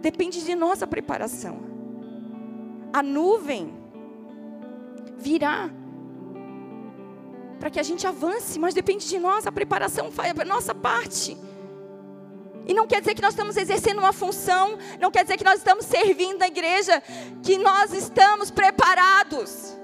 Depende 0.00 0.44
de 0.44 0.54
nossa 0.54 0.86
preparação. 0.86 1.62
A 2.92 3.02
nuvem 3.02 3.72
virá 5.16 5.70
para 7.58 7.70
que 7.70 7.78
a 7.78 7.82
gente 7.82 8.04
avance, 8.06 8.58
mas 8.58 8.74
depende 8.74 9.08
de 9.08 9.18
nós, 9.18 9.46
a 9.46 9.52
preparação 9.52 10.10
a 10.42 10.44
nossa 10.44 10.74
parte. 10.74 11.36
E 12.66 12.72
não 12.72 12.86
quer 12.86 13.00
dizer 13.00 13.14
que 13.14 13.22
nós 13.22 13.32
estamos 13.32 13.56
exercendo 13.56 13.98
uma 13.98 14.12
função, 14.12 14.78
não 15.00 15.10
quer 15.10 15.24
dizer 15.24 15.36
que 15.36 15.44
nós 15.44 15.58
estamos 15.58 15.84
servindo 15.84 16.42
a 16.42 16.46
igreja, 16.46 17.02
que 17.42 17.58
nós 17.58 17.92
estamos 17.92 18.50
preparados. 18.50 19.76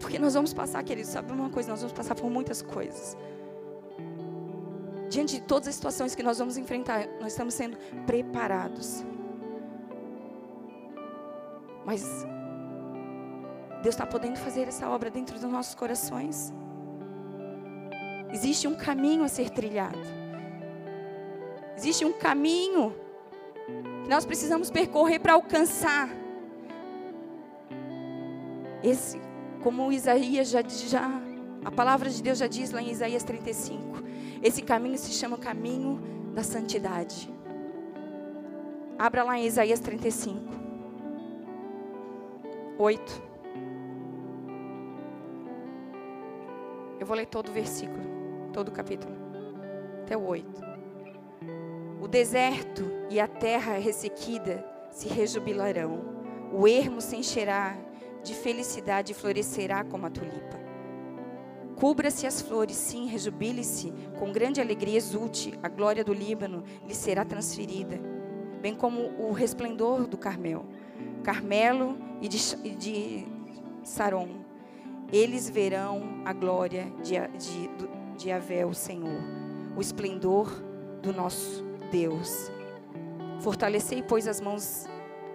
Porque 0.00 0.18
nós 0.18 0.32
vamos 0.34 0.54
passar, 0.54 0.82
queridos, 0.82 1.10
sabe 1.10 1.32
uma 1.32 1.50
coisa? 1.50 1.70
Nós 1.70 1.80
vamos 1.80 1.92
passar 1.92 2.14
por 2.14 2.30
muitas 2.30 2.62
coisas. 2.62 3.16
Diante 5.10 5.36
de 5.36 5.42
todas 5.42 5.68
as 5.68 5.74
situações 5.74 6.14
que 6.14 6.22
nós 6.22 6.38
vamos 6.38 6.56
enfrentar, 6.56 7.06
nós 7.20 7.32
estamos 7.32 7.54
sendo 7.54 7.76
preparados. 8.06 9.04
Mas 11.84 12.02
Deus 13.82 13.94
está 13.94 14.06
podendo 14.06 14.38
fazer 14.38 14.68
essa 14.68 14.88
obra 14.88 15.10
dentro 15.10 15.38
dos 15.38 15.50
nossos 15.50 15.74
corações. 15.74 16.52
Existe 18.32 18.68
um 18.68 18.74
caminho 18.74 19.24
a 19.24 19.28
ser 19.28 19.50
trilhado. 19.50 19.98
Existe 21.76 22.04
um 22.04 22.12
caminho 22.12 22.94
que 24.02 24.08
nós 24.08 24.26
precisamos 24.26 24.70
percorrer 24.70 25.20
para 25.20 25.32
alcançar. 25.32 26.08
Esse, 28.82 29.20
como 29.62 29.90
Isaías 29.92 30.50
já, 30.50 30.62
já, 30.62 31.08
a 31.64 31.70
palavra 31.70 32.10
de 32.10 32.22
Deus 32.22 32.38
já 32.38 32.46
diz 32.46 32.70
lá 32.70 32.82
em 32.82 32.90
Isaías 32.90 33.24
35, 33.24 34.02
esse 34.42 34.62
caminho 34.62 34.98
se 34.98 35.12
chama 35.12 35.38
caminho 35.38 36.00
da 36.34 36.42
santidade. 36.42 37.32
Abra 38.98 39.22
lá 39.22 39.38
em 39.38 39.46
Isaías 39.46 39.80
35, 39.80 40.40
8. 42.76 43.22
Eu 47.00 47.06
vou 47.06 47.16
ler 47.16 47.26
todo 47.26 47.48
o 47.48 47.52
versículo 47.52 48.17
todo 48.52 48.68
o 48.68 48.72
capítulo, 48.72 49.14
até 50.02 50.16
o 50.16 50.26
8. 50.26 50.62
O 52.00 52.08
deserto 52.08 52.84
e 53.10 53.20
a 53.20 53.26
terra 53.26 53.78
ressequida 53.78 54.64
se 54.90 55.08
rejubilarão, 55.08 56.00
o 56.52 56.66
ermo 56.66 57.00
se 57.00 57.16
encherá 57.16 57.76
de 58.22 58.34
felicidade 58.34 59.12
e 59.12 59.14
florescerá 59.14 59.84
como 59.84 60.06
a 60.06 60.10
tulipa. 60.10 60.58
Cubra-se 61.76 62.26
as 62.26 62.40
flores, 62.40 62.76
sim, 62.76 63.06
rejubile-se, 63.06 63.92
com 64.18 64.32
grande 64.32 64.60
alegria 64.60 64.96
exulte, 64.96 65.56
a 65.62 65.68
glória 65.68 66.02
do 66.02 66.12
Líbano 66.12 66.64
lhe 66.84 66.94
será 66.94 67.24
transferida, 67.24 68.00
bem 68.60 68.74
como 68.74 69.12
o 69.18 69.32
resplendor 69.32 70.08
do 70.08 70.18
Carmel, 70.18 70.66
Carmelo 71.22 71.96
e 72.20 72.28
de, 72.28 72.38
de 72.76 73.26
Saron. 73.84 74.28
Eles 75.12 75.48
verão 75.48 76.22
a 76.24 76.32
glória 76.32 76.92
de, 77.02 77.14
de, 77.38 77.68
de 78.18 78.28
Yahvé, 78.28 78.66
o 78.66 78.74
Senhor, 78.74 79.22
o 79.76 79.80
esplendor 79.80 80.50
do 81.00 81.12
nosso 81.12 81.64
Deus. 81.90 82.50
Fortalecei, 83.40 84.02
pois, 84.02 84.26
as 84.26 84.40
mãos 84.40 84.86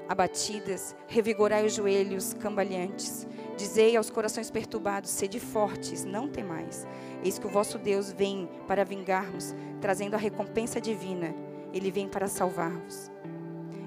abatidas, 0.07 0.95
revigorai 1.07 1.65
os 1.65 1.73
joelhos 1.73 2.33
cambaleantes. 2.33 3.25
Dizei 3.57 3.95
aos 3.95 4.09
corações 4.09 4.51
perturbados: 4.51 5.09
sede 5.09 5.39
fortes, 5.39 6.03
não 6.03 6.27
temais. 6.27 6.85
Eis 7.23 7.39
que 7.39 7.47
o 7.47 7.49
vosso 7.49 7.77
Deus 7.77 8.11
vem 8.11 8.49
para 8.67 8.83
vingar-vos, 8.83 9.55
trazendo 9.79 10.15
a 10.15 10.19
recompensa 10.19 10.81
divina. 10.81 11.33
Ele 11.73 11.89
vem 11.89 12.07
para 12.07 12.27
salvar-vos. 12.27 13.09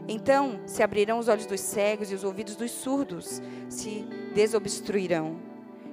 Então 0.09 0.61
se 0.67 0.83
abrirão 0.83 1.19
os 1.19 1.29
olhos 1.29 1.47
dos 1.47 1.61
cegos 1.61 2.11
e 2.11 2.15
os 2.15 2.25
ouvidos 2.25 2.57
dos 2.57 2.71
surdos 2.71 3.43
se 3.69 4.07
desobstruirão. 4.35 5.46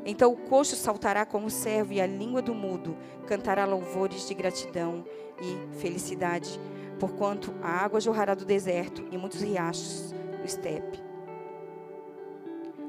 Então 0.06 0.34
o 0.34 0.38
coxo 0.38 0.76
saltará 0.76 1.26
como 1.26 1.50
servo 1.50 1.94
e 1.94 2.02
a 2.02 2.06
língua 2.06 2.42
do 2.42 2.54
mudo 2.54 2.98
cantará 3.26 3.66
louvores 3.66 4.28
de 4.28 4.34
gratidão 4.34 5.06
e 5.42 5.78
felicidade, 5.78 6.60
porquanto 7.00 7.54
a 7.62 7.70
água 7.70 8.02
jorrará 8.02 8.36
do 8.36 8.46
deserto 8.46 9.06
e 9.12 9.18
muitos 9.18 9.42
riachos 9.42 10.14
do 10.40 10.46
estepe. 10.46 11.02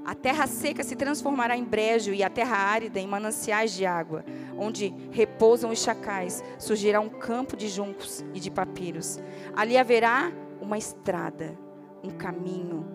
A 0.04 0.14
terra 0.14 0.46
seca 0.46 0.82
se 0.82 0.96
transformará 0.96 1.56
em 1.56 1.64
brejo 1.64 2.12
e 2.12 2.22
a 2.22 2.28
terra 2.28 2.56
árida 2.56 3.00
em 3.00 3.06
mananciais 3.06 3.72
de 3.72 3.86
água, 3.86 4.22
onde 4.58 4.94
repousam 5.10 5.70
os 5.70 5.78
chacais. 5.78 6.44
Surgirá 6.58 7.00
um 7.00 7.08
campo 7.08 7.56
de 7.56 7.68
juncos 7.68 8.22
e 8.34 8.40
de 8.40 8.50
papiros. 8.50 9.18
Ali 9.56 9.78
haverá 9.78 10.30
uma 10.60 10.76
estrada, 10.76 11.56
um 12.02 12.10
caminho 12.10 12.86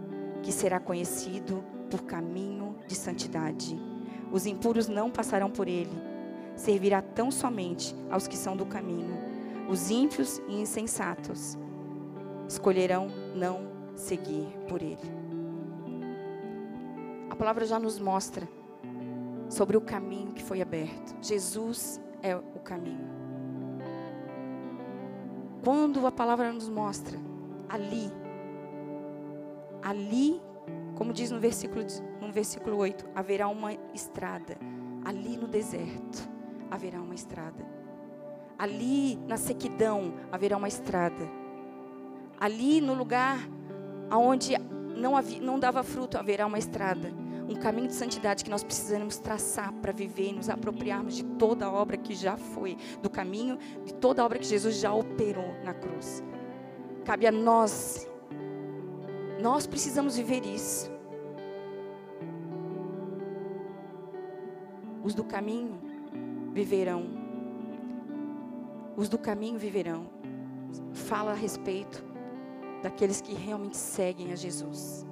que 0.43 0.51
será 0.51 0.79
conhecido 0.79 1.63
por 1.89 2.03
caminho 2.03 2.75
de 2.85 2.93
santidade 2.93 3.88
os 4.31 4.45
impuros 4.45 4.87
não 4.87 5.09
passarão 5.09 5.49
por 5.49 5.67
ele. 5.67 5.91
Servirá 6.55 7.01
tão 7.01 7.31
somente 7.31 7.95
aos 8.09 8.27
que 8.27 8.37
são 8.37 8.55
do 8.55 8.65
caminho. 8.65 9.17
Os 9.69 9.89
ímpios 9.89 10.41
e 10.47 10.61
insensatos 10.61 11.57
escolherão 12.47 13.07
não 13.35 13.61
seguir 13.95 14.47
por 14.67 14.81
ele. 14.81 14.97
A 17.29 17.35
palavra 17.35 17.65
já 17.65 17.79
nos 17.79 17.99
mostra 17.99 18.47
sobre 19.49 19.77
o 19.77 19.81
caminho 19.81 20.33
que 20.33 20.43
foi 20.43 20.61
aberto. 20.61 21.15
Jesus 21.21 22.01
é 22.21 22.35
o 22.35 22.59
caminho. 22.63 23.07
Quando 25.63 26.05
a 26.07 26.11
palavra 26.11 26.51
nos 26.51 26.69
mostra 26.69 27.17
ali, 27.67 28.11
ali, 29.81 30.41
como 30.95 31.13
diz 31.13 31.31
no 31.31 31.39
versículo 31.39 31.83
no 32.29 32.33
versículo 32.33 32.77
8, 32.77 33.09
haverá 33.15 33.47
uma 33.47 33.73
estrada. 33.91 34.55
Ali 35.03 35.35
no 35.35 35.47
deserto 35.47 36.29
haverá 36.69 37.01
uma 37.01 37.15
estrada. 37.15 37.65
Ali 38.55 39.15
na 39.27 39.35
sequidão 39.35 40.13
haverá 40.31 40.55
uma 40.55 40.67
estrada. 40.67 41.27
Ali 42.39 42.81
no 42.81 42.93
lugar 42.93 43.39
onde 44.11 44.55
não, 44.95 45.17
havia, 45.17 45.41
não 45.41 45.59
dava 45.59 45.81
fruto 45.81 46.19
haverá 46.19 46.45
uma 46.45 46.59
estrada. 46.59 47.11
Um 47.49 47.55
caminho 47.55 47.87
de 47.87 47.95
santidade 47.95 48.43
que 48.43 48.49
nós 48.51 48.63
precisamos 48.63 49.17
traçar 49.17 49.73
para 49.73 49.91
viver 49.91 50.29
e 50.29 50.33
nos 50.33 50.49
apropriarmos 50.49 51.15
de 51.15 51.23
toda 51.23 51.65
a 51.65 51.71
obra 51.71 51.97
que 51.97 52.13
já 52.13 52.37
foi, 52.37 52.77
do 53.01 53.09
caminho, 53.09 53.57
de 53.83 53.95
toda 53.95 54.21
a 54.21 54.25
obra 54.25 54.37
que 54.37 54.45
Jesus 54.45 54.75
já 54.75 54.93
operou 54.93 55.51
na 55.63 55.73
cruz. 55.73 56.23
Cabe 57.03 57.25
a 57.25 57.31
nós, 57.31 58.07
nós 59.41 59.65
precisamos 59.65 60.15
viver 60.15 60.45
isso. 60.45 60.98
Os 65.03 65.13
do 65.13 65.23
caminho 65.23 65.79
viverão. 66.53 67.05
Os 68.95 69.07
do 69.07 69.17
caminho 69.17 69.57
viverão. 69.57 70.07
Fala 70.93 71.31
a 71.31 71.35
respeito 71.35 72.03
daqueles 72.81 73.21
que 73.21 73.33
realmente 73.33 73.77
seguem 73.77 74.31
a 74.31 74.35
Jesus. 74.35 75.05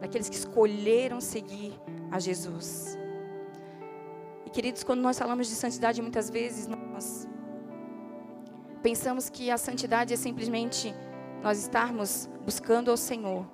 Daqueles 0.00 0.28
que 0.28 0.36
escolheram 0.36 1.20
seguir 1.20 1.72
a 2.10 2.18
Jesus. 2.18 2.98
E 4.44 4.50
queridos, 4.50 4.84
quando 4.84 5.00
nós 5.00 5.18
falamos 5.18 5.48
de 5.48 5.54
santidade, 5.54 6.00
muitas 6.02 6.30
vezes 6.30 6.66
nós 6.66 7.26
pensamos 8.82 9.28
que 9.28 9.50
a 9.50 9.58
santidade 9.58 10.12
é 10.14 10.16
simplesmente 10.16 10.94
nós 11.42 11.58
estarmos 11.58 12.28
buscando 12.44 12.90
ao 12.90 12.96
Senhor. 12.96 13.46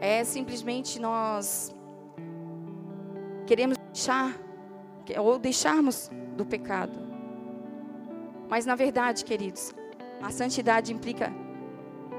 É 0.00 0.24
simplesmente 0.24 0.98
nós 0.98 1.71
queremos 3.46 3.76
deixar 3.78 4.36
ou 5.18 5.38
deixarmos 5.38 6.10
do 6.36 6.44
pecado. 6.44 6.98
Mas 8.48 8.66
na 8.66 8.74
verdade, 8.74 9.24
queridos, 9.24 9.74
a 10.20 10.30
santidade 10.30 10.92
implica 10.92 11.32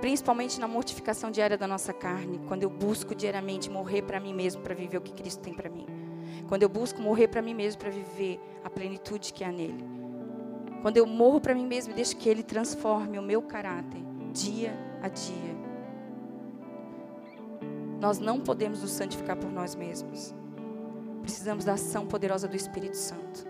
principalmente 0.01 0.59
na 0.59 0.67
mortificação 0.67 1.31
diária 1.31 1.57
da 1.57 1.65
nossa 1.65 1.93
carne, 1.93 2.41
quando 2.47 2.63
eu 2.63 2.69
busco 2.69 3.15
diariamente 3.15 3.69
morrer 3.69 4.01
para 4.01 4.19
mim 4.19 4.33
mesmo 4.33 4.61
para 4.61 4.75
viver 4.75 4.97
o 4.97 5.01
que 5.01 5.13
Cristo 5.13 5.41
tem 5.41 5.53
para 5.53 5.69
mim. 5.69 5.85
Quando 6.49 6.63
eu 6.63 6.69
busco 6.69 7.01
morrer 7.01 7.29
para 7.29 7.41
mim 7.41 7.53
mesmo 7.53 7.79
para 7.79 7.89
viver 7.89 8.39
a 8.63 8.69
plenitude 8.69 9.31
que 9.31 9.43
há 9.43 9.51
nele. 9.51 9.85
Quando 10.81 10.97
eu 10.97 11.05
morro 11.05 11.39
para 11.39 11.55
mim 11.55 11.65
mesmo 11.65 11.93
e 11.93 11.95
deixo 11.95 12.17
que 12.17 12.27
ele 12.27 12.43
transforme 12.43 13.17
o 13.17 13.21
meu 13.21 13.41
caráter 13.41 14.01
dia 14.33 14.77
a 15.01 15.07
dia. 15.07 15.55
Nós 18.01 18.19
não 18.19 18.41
podemos 18.41 18.81
nos 18.81 18.91
santificar 18.91 19.37
por 19.37 19.49
nós 19.49 19.75
mesmos. 19.75 20.35
Precisamos 21.23 21.65
da 21.65 21.73
ação 21.73 22.05
poderosa 22.05 22.47
do 22.47 22.55
Espírito 22.55 22.97
Santo. 22.97 23.47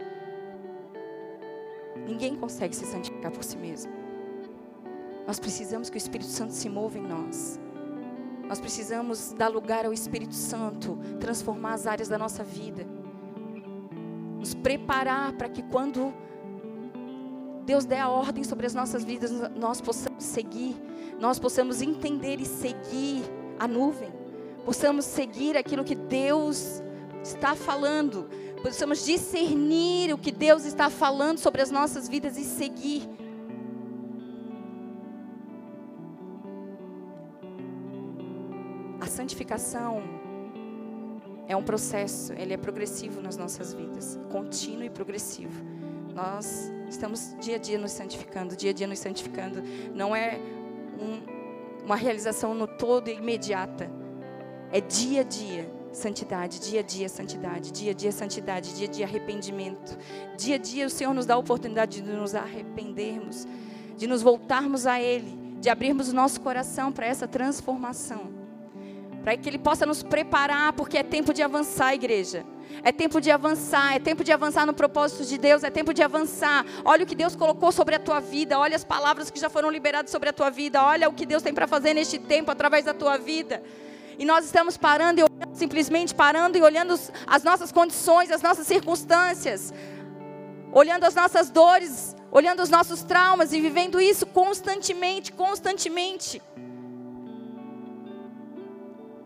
Ninguém 2.07 2.35
consegue 2.35 2.75
se 2.75 2.85
santificar 2.85 3.31
por 3.31 3.43
si 3.43 3.57
mesmo. 3.57 3.91
Nós 5.25 5.39
precisamos 5.39 5.89
que 5.89 5.97
o 5.97 5.97
Espírito 5.97 6.29
Santo 6.29 6.53
se 6.53 6.69
mova 6.69 6.97
em 6.97 7.01
nós. 7.01 7.59
Nós 8.47 8.59
precisamos 8.59 9.33
dar 9.33 9.47
lugar 9.47 9.85
ao 9.85 9.93
Espírito 9.93 10.35
Santo, 10.35 10.99
transformar 11.19 11.73
as 11.73 11.87
áreas 11.87 12.07
da 12.07 12.17
nossa 12.17 12.43
vida, 12.43 12.85
nos 14.37 14.53
preparar 14.53 15.33
para 15.33 15.49
que 15.49 15.63
quando 15.63 16.13
Deus 17.65 17.85
der 17.85 18.01
a 18.01 18.09
ordem 18.09 18.43
sobre 18.43 18.67
as 18.67 18.75
nossas 18.75 19.03
vidas, 19.03 19.31
nós 19.55 19.81
possamos 19.81 20.23
seguir, 20.23 20.75
nós 21.19 21.39
possamos 21.39 21.81
entender 21.81 22.39
e 22.39 22.45
seguir 22.45 23.23
a 23.57 23.67
nuvem, 23.67 24.11
possamos 24.65 25.05
seguir 25.05 25.57
aquilo 25.57 25.83
que 25.83 25.95
Deus 25.95 26.83
está 27.23 27.55
falando, 27.55 28.29
possamos 28.61 29.05
discernir 29.05 30.13
o 30.13 30.17
que 30.17 30.31
Deus 30.31 30.65
está 30.65 30.89
falando 30.89 31.37
sobre 31.37 31.61
as 31.61 31.71
nossas 31.71 32.07
vidas 32.07 32.37
e 32.37 32.43
seguir. 32.43 33.09
A 38.99 39.07
santificação 39.07 40.03
é 41.47 41.55
um 41.55 41.63
processo, 41.63 42.33
ele 42.33 42.53
é 42.53 42.57
progressivo 42.57 43.21
nas 43.21 43.37
nossas 43.37 43.73
vidas, 43.73 44.19
contínuo 44.29 44.83
e 44.83 44.89
progressivo. 44.89 45.63
Nós 46.13 46.71
estamos 46.89 47.35
dia 47.39 47.55
a 47.55 47.59
dia 47.59 47.77
nos 47.77 47.91
santificando, 47.91 48.55
dia 48.55 48.69
a 48.71 48.73
dia 48.73 48.87
nos 48.87 48.99
santificando. 48.99 49.63
Não 49.95 50.15
é 50.15 50.39
um, 50.99 51.83
uma 51.85 51.95
realização 51.95 52.53
no 52.53 52.67
todo 52.67 53.09
imediata. 53.09 53.89
É 54.71 54.79
dia 54.79 55.21
a 55.21 55.23
dia 55.23 55.82
santidade, 55.93 56.59
dia 56.59 56.81
a 56.81 56.83
dia 56.83 57.07
santidade, 57.07 57.71
dia 57.71 57.91
a 57.91 57.93
dia 57.93 58.11
santidade, 58.11 58.75
dia 58.75 58.87
a 58.87 58.91
dia 58.91 59.05
arrependimento. 59.05 59.97
Dia 60.37 60.55
a 60.55 60.57
dia 60.57 60.85
o 60.85 60.89
Senhor 60.89 61.13
nos 61.13 61.25
dá 61.25 61.35
a 61.35 61.37
oportunidade 61.37 62.01
de 62.01 62.11
nos 62.11 62.35
arrependermos, 62.35 63.47
de 63.95 64.07
nos 64.07 64.21
voltarmos 64.21 64.85
a 64.85 64.99
Ele, 64.99 65.37
de 65.61 65.69
abrirmos 65.69 66.09
o 66.09 66.15
nosso 66.15 66.41
coração 66.41 66.91
para 66.91 67.05
essa 67.05 67.27
transformação 67.27 68.43
para 69.23 69.37
que 69.37 69.49
Ele 69.49 69.57
possa 69.57 69.85
nos 69.85 70.03
preparar, 70.03 70.73
porque 70.73 70.97
é 70.97 71.03
tempo 71.03 71.33
de 71.33 71.41
avançar, 71.41 71.93
igreja. 71.93 72.45
É 72.83 72.91
tempo 72.91 73.21
de 73.21 73.31
avançar, 73.31 73.95
é 73.95 73.99
tempo 73.99 74.23
de 74.23 74.31
avançar 74.31 74.65
no 74.65 74.73
propósito 74.73 75.25
de 75.25 75.37
Deus, 75.37 75.63
é 75.63 75.69
tempo 75.69 75.93
de 75.93 76.03
avançar. 76.03 76.65
Olha 76.83 77.03
o 77.03 77.07
que 77.07 77.15
Deus 77.15 77.35
colocou 77.35 77.71
sobre 77.71 77.95
a 77.95 77.99
tua 77.99 78.19
vida, 78.19 78.59
olha 78.59 78.75
as 78.75 78.83
palavras 78.83 79.31
que 79.31 79.39
já 79.39 79.49
foram 79.49 79.69
liberadas 79.69 80.11
sobre 80.11 80.29
a 80.29 80.33
tua 80.33 80.49
vida, 80.49 80.83
olha 80.83 81.07
o 81.07 81.13
que 81.13 81.25
Deus 81.25 81.41
tem 81.41 81.53
para 81.53 81.67
fazer 81.67 81.93
neste 81.93 82.19
tempo 82.19 82.51
através 82.51 82.83
da 82.83 82.93
tua 82.93 83.17
vida. 83.17 83.63
E 84.17 84.25
nós 84.25 84.45
estamos 84.45 84.77
parando 84.77 85.19
e 85.19 85.23
olhando, 85.23 85.55
simplesmente 85.55 86.13
parando 86.13 86.57
e 86.57 86.61
olhando 86.61 86.99
as 87.25 87.43
nossas 87.43 87.71
condições, 87.71 88.31
as 88.31 88.41
nossas 88.41 88.67
circunstâncias, 88.67 89.73
olhando 90.71 91.03
as 91.05 91.15
nossas 91.15 91.49
dores, 91.49 92.15
olhando 92.31 92.61
os 92.61 92.69
nossos 92.69 93.03
traumas 93.03 93.53
e 93.53 93.61
vivendo 93.61 94.01
isso 94.01 94.25
constantemente, 94.25 95.31
constantemente. 95.31 96.41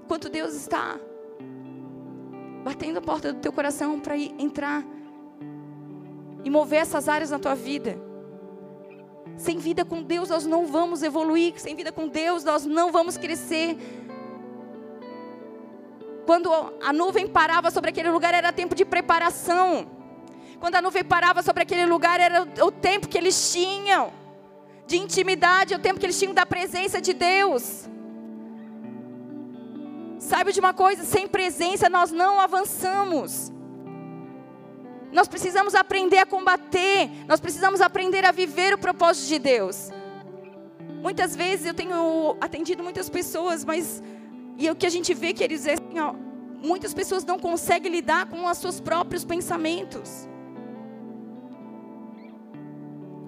Quanto 0.08 0.30
Deus 0.30 0.54
está 0.54 0.98
batendo 2.64 3.00
a 3.00 3.02
porta 3.02 3.32
do 3.32 3.40
teu 3.40 3.52
coração 3.52 4.00
para 4.00 4.18
entrar 4.18 4.84
e 6.44 6.50
mover 6.50 6.80
essas 6.80 7.08
áreas 7.08 7.32
na 7.32 7.40
tua 7.40 7.56
vida. 7.56 7.98
Sem 9.38 9.58
vida 9.58 9.86
com 9.86 10.02
Deus 10.02 10.30
nós 10.30 10.46
não 10.46 10.66
vamos 10.66 11.04
evoluir, 11.04 11.54
sem 11.58 11.76
vida 11.76 11.92
com 11.92 12.08
Deus 12.08 12.44
nós 12.44 12.66
não 12.66 12.92
vamos 12.92 13.18
crescer. 13.18 13.78
Quando 16.28 16.52
a 16.84 16.92
nuvem 16.92 17.26
parava 17.26 17.72
sobre 17.72 17.90
aquele 17.90 18.12
lugar 18.12 18.34
era 18.34 18.52
tempo 18.52 18.76
de 18.76 18.84
preparação. 18.84 19.88
Quando 20.60 20.76
a 20.76 20.82
nuvem 20.82 21.02
parava 21.02 21.42
sobre 21.42 21.64
aquele 21.64 21.86
lugar 21.86 22.20
era 22.20 22.46
o 22.66 22.70
tempo 22.70 23.08
que 23.08 23.18
eles 23.18 23.54
tinham 23.54 24.12
de 24.86 24.98
intimidade, 24.98 25.74
o 25.74 25.80
tempo 25.80 25.98
que 25.98 26.06
eles 26.06 26.20
tinham 26.20 26.34
da 26.34 26.46
presença 26.46 27.00
de 27.00 27.14
Deus. 27.14 27.88
Saiba 30.20 30.52
de 30.52 30.60
uma 30.60 30.74
coisa: 30.74 31.06
sem 31.06 31.30
presença 31.30 31.90
nós 31.90 32.12
não 32.12 32.42
avançamos. 32.42 33.50
Nós 35.14 35.30
precisamos 35.30 35.74
aprender 35.76 36.18
a 36.18 36.26
combater, 36.26 37.10
nós 37.26 37.40
precisamos 37.40 37.80
aprender 37.80 38.26
a 38.26 38.34
viver 38.34 38.74
o 38.74 38.78
propósito 38.78 39.30
de 39.30 39.40
Deus. 39.40 39.92
Muitas 41.02 41.38
vezes 41.38 41.66
eu 41.66 41.74
tenho 41.74 42.36
atendido 42.42 42.84
muitas 42.84 43.10
pessoas, 43.10 43.64
mas 43.64 44.04
e 44.58 44.70
o 44.70 44.76
que 44.76 44.86
a 44.86 44.90
gente 44.90 45.14
vê 45.14 45.34
que 45.34 45.44
eles 45.44 45.68
assim, 45.68 46.00
ó, 46.00 46.14
muitas 46.64 46.94
pessoas 46.94 47.24
não 47.24 47.38
conseguem 47.38 47.92
lidar 47.92 48.26
com 48.28 48.46
os 48.46 48.58
seus 48.58 48.80
próprios 48.80 49.24
pensamentos. 49.24 50.28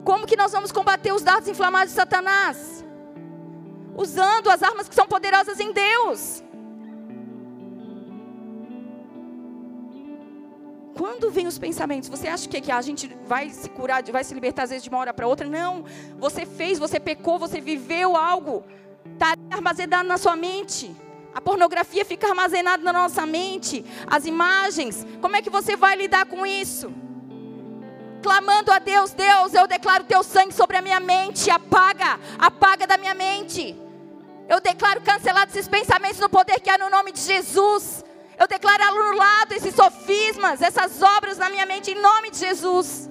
Como 0.03 0.25
que 0.25 0.36
nós 0.36 0.51
vamos 0.51 0.71
combater 0.71 1.13
os 1.13 1.21
dados 1.21 1.47
inflamados 1.47 1.89
de 1.89 1.95
Satanás? 1.95 2.84
Usando 3.95 4.49
as 4.49 4.63
armas 4.63 4.89
que 4.89 4.95
são 4.95 5.07
poderosas 5.07 5.59
em 5.59 5.71
Deus. 5.71 6.43
quando 10.99 11.32
vem 11.32 11.47
os 11.47 11.57
pensamentos, 11.57 12.09
você 12.09 12.27
acha 12.27 12.49
que, 12.49 12.59
que 12.59 12.69
a 12.69 12.82
gente 12.82 13.09
vai 13.25 13.49
se 13.49 13.69
curar, 13.69 14.03
vai 14.11 14.21
se 14.21 14.34
libertar 14.34 14.63
às 14.63 14.69
vezes 14.69 14.84
de 14.84 14.89
uma 14.89 14.99
hora 14.99 15.13
para 15.13 15.25
outra? 15.25 15.47
Não. 15.47 15.86
Você 16.17 16.45
fez, 16.45 16.77
você 16.77 16.99
pecou, 16.99 17.39
você 17.39 17.61
viveu 17.61 18.17
algo. 18.17 18.65
Está 19.13 19.34
armazenado 19.49 20.09
na 20.09 20.17
sua 20.17 20.36
mente. 20.36 20.93
A 21.40 21.42
pornografia 21.42 22.04
fica 22.04 22.28
armazenada 22.28 22.84
na 22.84 22.92
nossa 22.92 23.26
mente. 23.26 23.86
As 24.06 24.26
imagens. 24.26 25.08
Como 25.22 25.38
é 25.38 25.42
que 25.42 25.50
você 25.50 25.78
vai 25.78 25.96
lidar 25.96 26.26
com 26.26 26.46
isso? 26.46 26.92
Clamando 28.22 28.74
a 28.74 28.80
Deus, 28.80 29.14
Deus, 29.14 29.54
eu 29.54 29.66
declaro 29.66 30.04
teu 30.04 30.22
sangue 30.22 30.54
sobre 30.54 30.76
a 30.76 30.82
minha 30.82 31.00
mente. 31.00 31.50
Apaga, 31.50 32.20
apaga 32.38 32.86
da 32.86 32.98
minha 32.98 33.14
mente. 33.14 33.74
Eu 34.50 34.60
declaro 34.60 35.00
cancelado 35.00 35.50
esses 35.50 35.70
pensamentos 35.70 36.20
no 36.20 36.28
poder 36.28 36.60
que 36.60 36.70
há 36.70 36.78
no 36.78 36.90
nome 36.90 37.14
de 37.14 37.22
Jesus. 37.22 38.04
Eu 38.38 38.46
declaro 38.46 38.84
anulado 38.84 39.54
esses 39.54 39.74
sofismas, 39.74 40.62
essas 40.62 41.02
obras 41.02 41.38
na 41.38 41.50
minha 41.50 41.66
mente, 41.66 41.92
em 41.92 42.02
nome 42.02 42.32
de 42.32 42.40
Jesus. 42.40 43.10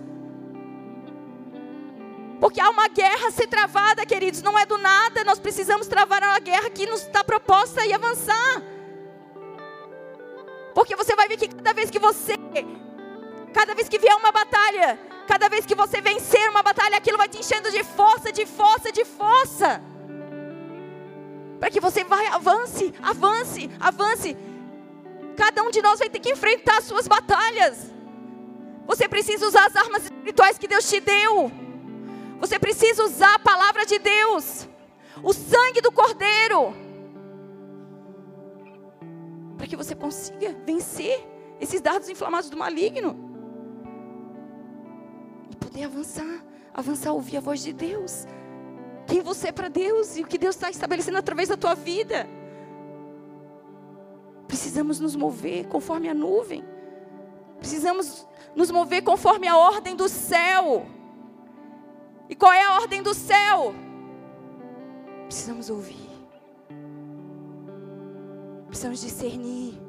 Porque 2.41 2.61
há 2.61 2.71
uma 2.71 2.89
guerra 2.89 3.29
a 3.29 3.31
ser 3.33 3.49
travada, 3.49 4.07
queridos, 4.07 4.43
não 4.43 4.57
é 4.59 4.65
do 4.65 4.79
nada, 4.79 5.25
nós 5.25 5.41
precisamos 5.41 5.89
travar 5.89 6.23
uma 6.23 6.39
guerra 6.39 6.71
que 6.71 6.87
nos 6.87 7.03
está 7.03 7.25
proposta 7.25 7.85
e 7.85 7.93
avançar. 7.93 8.63
Porque 10.73 10.95
você 10.95 11.17
vai 11.17 11.27
ver 11.27 11.37
que 11.37 11.49
cada 11.49 11.73
vez 11.73 11.91
que 11.91 11.99
você, 11.99 12.35
cada 13.53 13.75
vez 13.75 13.89
que 13.89 13.99
vier 13.99 14.15
uma 14.15 14.31
batalha, 14.31 14.99
cada 15.27 15.49
vez 15.49 15.67
que 15.67 15.75
você 15.75 16.01
vencer 16.01 16.49
uma 16.49 16.63
batalha, 16.63 16.97
aquilo 16.97 17.19
vai 17.19 17.29
te 17.29 17.39
enchendo 17.39 17.71
de 17.73 17.83
força, 17.83 18.31
de 18.31 18.47
força, 18.47 18.93
de 18.93 19.05
força. 19.05 19.83
Para 21.59 21.71
que 21.71 21.81
você 21.81 22.05
vai, 22.05 22.29
avance, 22.29 22.95
avance, 23.03 23.69
avance. 23.81 24.37
Cada 25.37 25.63
um 25.65 25.71
de 25.71 25.83
nós 25.83 25.99
vai 25.99 26.09
ter 26.09 26.21
que 26.21 26.31
enfrentar 26.31 26.79
as 26.79 26.85
suas 26.85 27.09
batalhas. 27.09 27.93
Você 28.87 29.09
precisa 29.09 29.45
usar 29.45 29.67
as 29.67 29.75
armas 29.75 30.05
espirituais 30.05 30.57
que 30.57 30.69
Deus 30.69 30.89
te 30.89 31.01
deu. 31.01 31.51
Você 32.41 32.59
precisa 32.59 33.05
usar 33.05 33.35
a 33.35 33.39
palavra 33.39 33.85
de 33.85 33.99
Deus, 33.99 34.69
o 35.23 35.33
sangue 35.33 35.81
do 35.81 35.91
Cordeiro, 35.91 36.73
para 39.57 39.67
que 39.67 39.77
você 39.77 39.95
consiga 39.95 40.57
vencer 40.65 41.27
esses 41.61 41.81
dardos 41.81 42.09
inflamados 42.09 42.49
do 42.49 42.57
maligno 42.57 43.17
e 45.51 45.57
poder 45.57 45.85
avançar, 45.85 46.45
avançar, 46.73 47.13
ouvir 47.13 47.39
a 47.39 47.41
voz 47.41 47.63
de 47.63 47.73
Deus. 47.73 48.27
Quem 49.07 49.21
você 49.21 49.49
é 49.49 49.53
para 49.53 49.69
Deus 49.69 50.17
e 50.17 50.23
o 50.23 50.27
que 50.27 50.39
Deus 50.39 50.55
está 50.55 50.71
estabelecendo 50.71 51.19
através 51.19 51.49
da 51.49 51.57
tua 51.57 51.75
vida. 51.75 52.29
Precisamos 54.47 55.01
nos 55.01 55.17
mover 55.17 55.67
conforme 55.67 56.09
a 56.09 56.15
nuvem. 56.15 56.65
Precisamos 57.59 58.27
nos 58.55 58.71
mover 58.71 59.03
conforme 59.03 59.49
a 59.49 59.57
ordem 59.57 59.97
do 59.97 60.09
céu. 60.09 60.87
E 62.29 62.35
qual 62.35 62.53
é 62.53 62.63
a 62.63 62.75
ordem 62.75 63.03
do 63.03 63.15
céu? 63.15 63.75
Precisamos 65.27 65.71
ouvir. 65.71 66.09
Precisamos 68.67 69.01
discernir. 69.01 69.81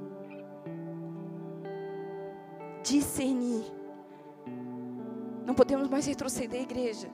Discernir. 2.83 3.65
Não 5.45 5.53
podemos 5.53 5.89
mais 5.89 6.05
retroceder, 6.05 6.61
igreja. 6.61 7.09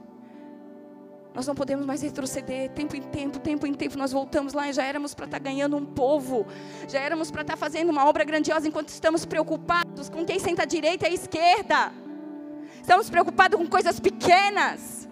Nós 1.33 1.45
não 1.45 1.55
podemos 1.55 1.85
mais 1.85 2.01
retroceder. 2.01 2.69
Tempo 2.71 2.95
em 2.95 3.01
tempo, 3.01 3.39
tempo 3.39 3.67
em 3.67 3.73
tempo, 3.73 3.97
nós 3.97 4.11
voltamos 4.11 4.53
lá 4.53 4.69
e 4.69 4.73
já 4.73 4.83
éramos 4.83 5.13
para 5.13 5.25
estar 5.25 5.39
tá 5.39 5.43
ganhando 5.43 5.75
um 5.75 5.85
povo. 5.85 6.45
Já 6.87 6.99
éramos 6.99 7.31
para 7.31 7.41
estar 7.41 7.53
tá 7.53 7.57
fazendo 7.57 7.89
uma 7.89 8.07
obra 8.07 8.23
grandiosa 8.23 8.67
enquanto 8.67 8.89
estamos 8.89 9.25
preocupados 9.25 10.09
com 10.09 10.23
quem 10.23 10.39
senta 10.39 10.63
à 10.63 10.65
direita 10.65 11.07
e 11.07 11.11
à 11.11 11.13
esquerda. 11.13 11.91
Estamos 12.79 13.09
preocupados 13.09 13.59
com 13.59 13.67
coisas 13.67 13.99
pequenas. 13.99 15.04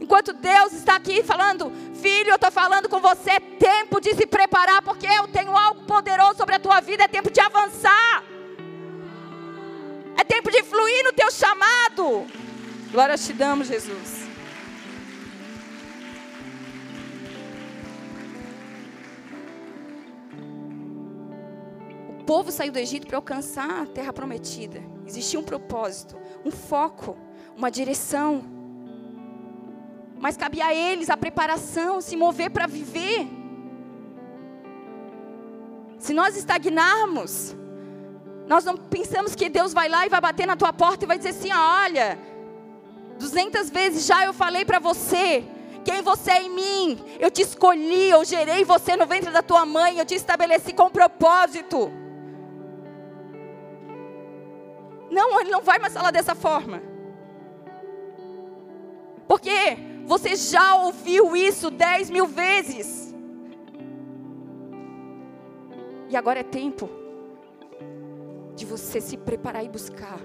Enquanto 0.00 0.32
Deus 0.32 0.72
está 0.72 0.96
aqui 0.96 1.22
falando, 1.22 1.72
filho, 1.94 2.30
eu 2.30 2.36
estou 2.36 2.50
falando 2.50 2.88
com 2.88 3.00
você, 3.00 3.30
é 3.32 3.40
tempo 3.40 4.00
de 4.00 4.14
se 4.14 4.26
preparar, 4.26 4.80
porque 4.82 5.06
eu 5.06 5.26
tenho 5.28 5.56
algo 5.56 5.84
poderoso 5.84 6.36
sobre 6.36 6.54
a 6.54 6.60
tua 6.60 6.80
vida, 6.80 7.04
é 7.04 7.08
tempo 7.08 7.30
de 7.30 7.40
avançar. 7.40 8.22
É 10.16 10.24
tempo 10.24 10.50
de 10.50 10.62
fluir 10.62 11.04
no 11.04 11.12
teu 11.12 11.30
chamado. 11.30 12.26
Glória 12.92 13.18
te 13.18 13.32
damos, 13.32 13.68
Jesus. 13.68 14.26
O 22.18 22.24
povo 22.24 22.52
saiu 22.52 22.70
do 22.70 22.78
Egito 22.78 23.06
para 23.06 23.16
alcançar 23.16 23.82
a 23.82 23.86
terra 23.86 24.12
prometida. 24.12 24.82
Existia 25.06 25.40
um 25.40 25.44
propósito, 25.44 26.16
um 26.44 26.50
foco, 26.50 27.16
uma 27.56 27.70
direção. 27.70 28.57
Mas 30.20 30.36
cabia 30.36 30.66
a 30.66 30.74
eles 30.74 31.10
a 31.10 31.16
preparação, 31.16 32.00
se 32.00 32.16
mover 32.16 32.50
para 32.50 32.66
viver. 32.66 33.28
Se 35.98 36.12
nós 36.12 36.36
estagnarmos, 36.36 37.56
nós 38.46 38.64
não 38.64 38.76
pensamos 38.76 39.34
que 39.34 39.48
Deus 39.48 39.72
vai 39.72 39.88
lá 39.88 40.06
e 40.06 40.08
vai 40.08 40.20
bater 40.20 40.46
na 40.46 40.56
tua 40.56 40.72
porta 40.72 41.04
e 41.04 41.08
vai 41.08 41.18
dizer 41.18 41.30
assim: 41.30 41.52
olha, 41.52 42.18
duzentas 43.18 43.70
vezes 43.70 44.06
já 44.06 44.24
eu 44.24 44.32
falei 44.32 44.64
para 44.64 44.78
você 44.78 45.44
quem 45.84 46.02
você 46.02 46.32
é 46.32 46.42
em 46.42 46.50
mim. 46.50 47.04
Eu 47.18 47.30
te 47.30 47.42
escolhi, 47.42 48.10
eu 48.10 48.24
gerei 48.24 48.64
você 48.64 48.96
no 48.96 49.06
ventre 49.06 49.30
da 49.30 49.42
tua 49.42 49.64
mãe, 49.64 49.98
eu 49.98 50.04
te 50.04 50.14
estabeleci 50.14 50.72
com 50.72 50.90
propósito. 50.90 51.90
Não, 55.10 55.40
ele 55.40 55.50
não 55.50 55.62
vai 55.62 55.78
mais 55.78 55.94
falar 55.94 56.10
dessa 56.10 56.34
forma. 56.34 56.82
Porque 59.26 59.78
você 60.08 60.34
já 60.34 60.74
ouviu 60.76 61.36
isso 61.36 61.70
dez 61.70 62.08
mil 62.08 62.26
vezes. 62.26 63.14
E 66.08 66.16
agora 66.16 66.40
é 66.40 66.42
tempo 66.42 66.88
de 68.56 68.64
você 68.64 69.02
se 69.02 69.18
preparar 69.18 69.62
e 69.62 69.68
buscar. 69.68 70.18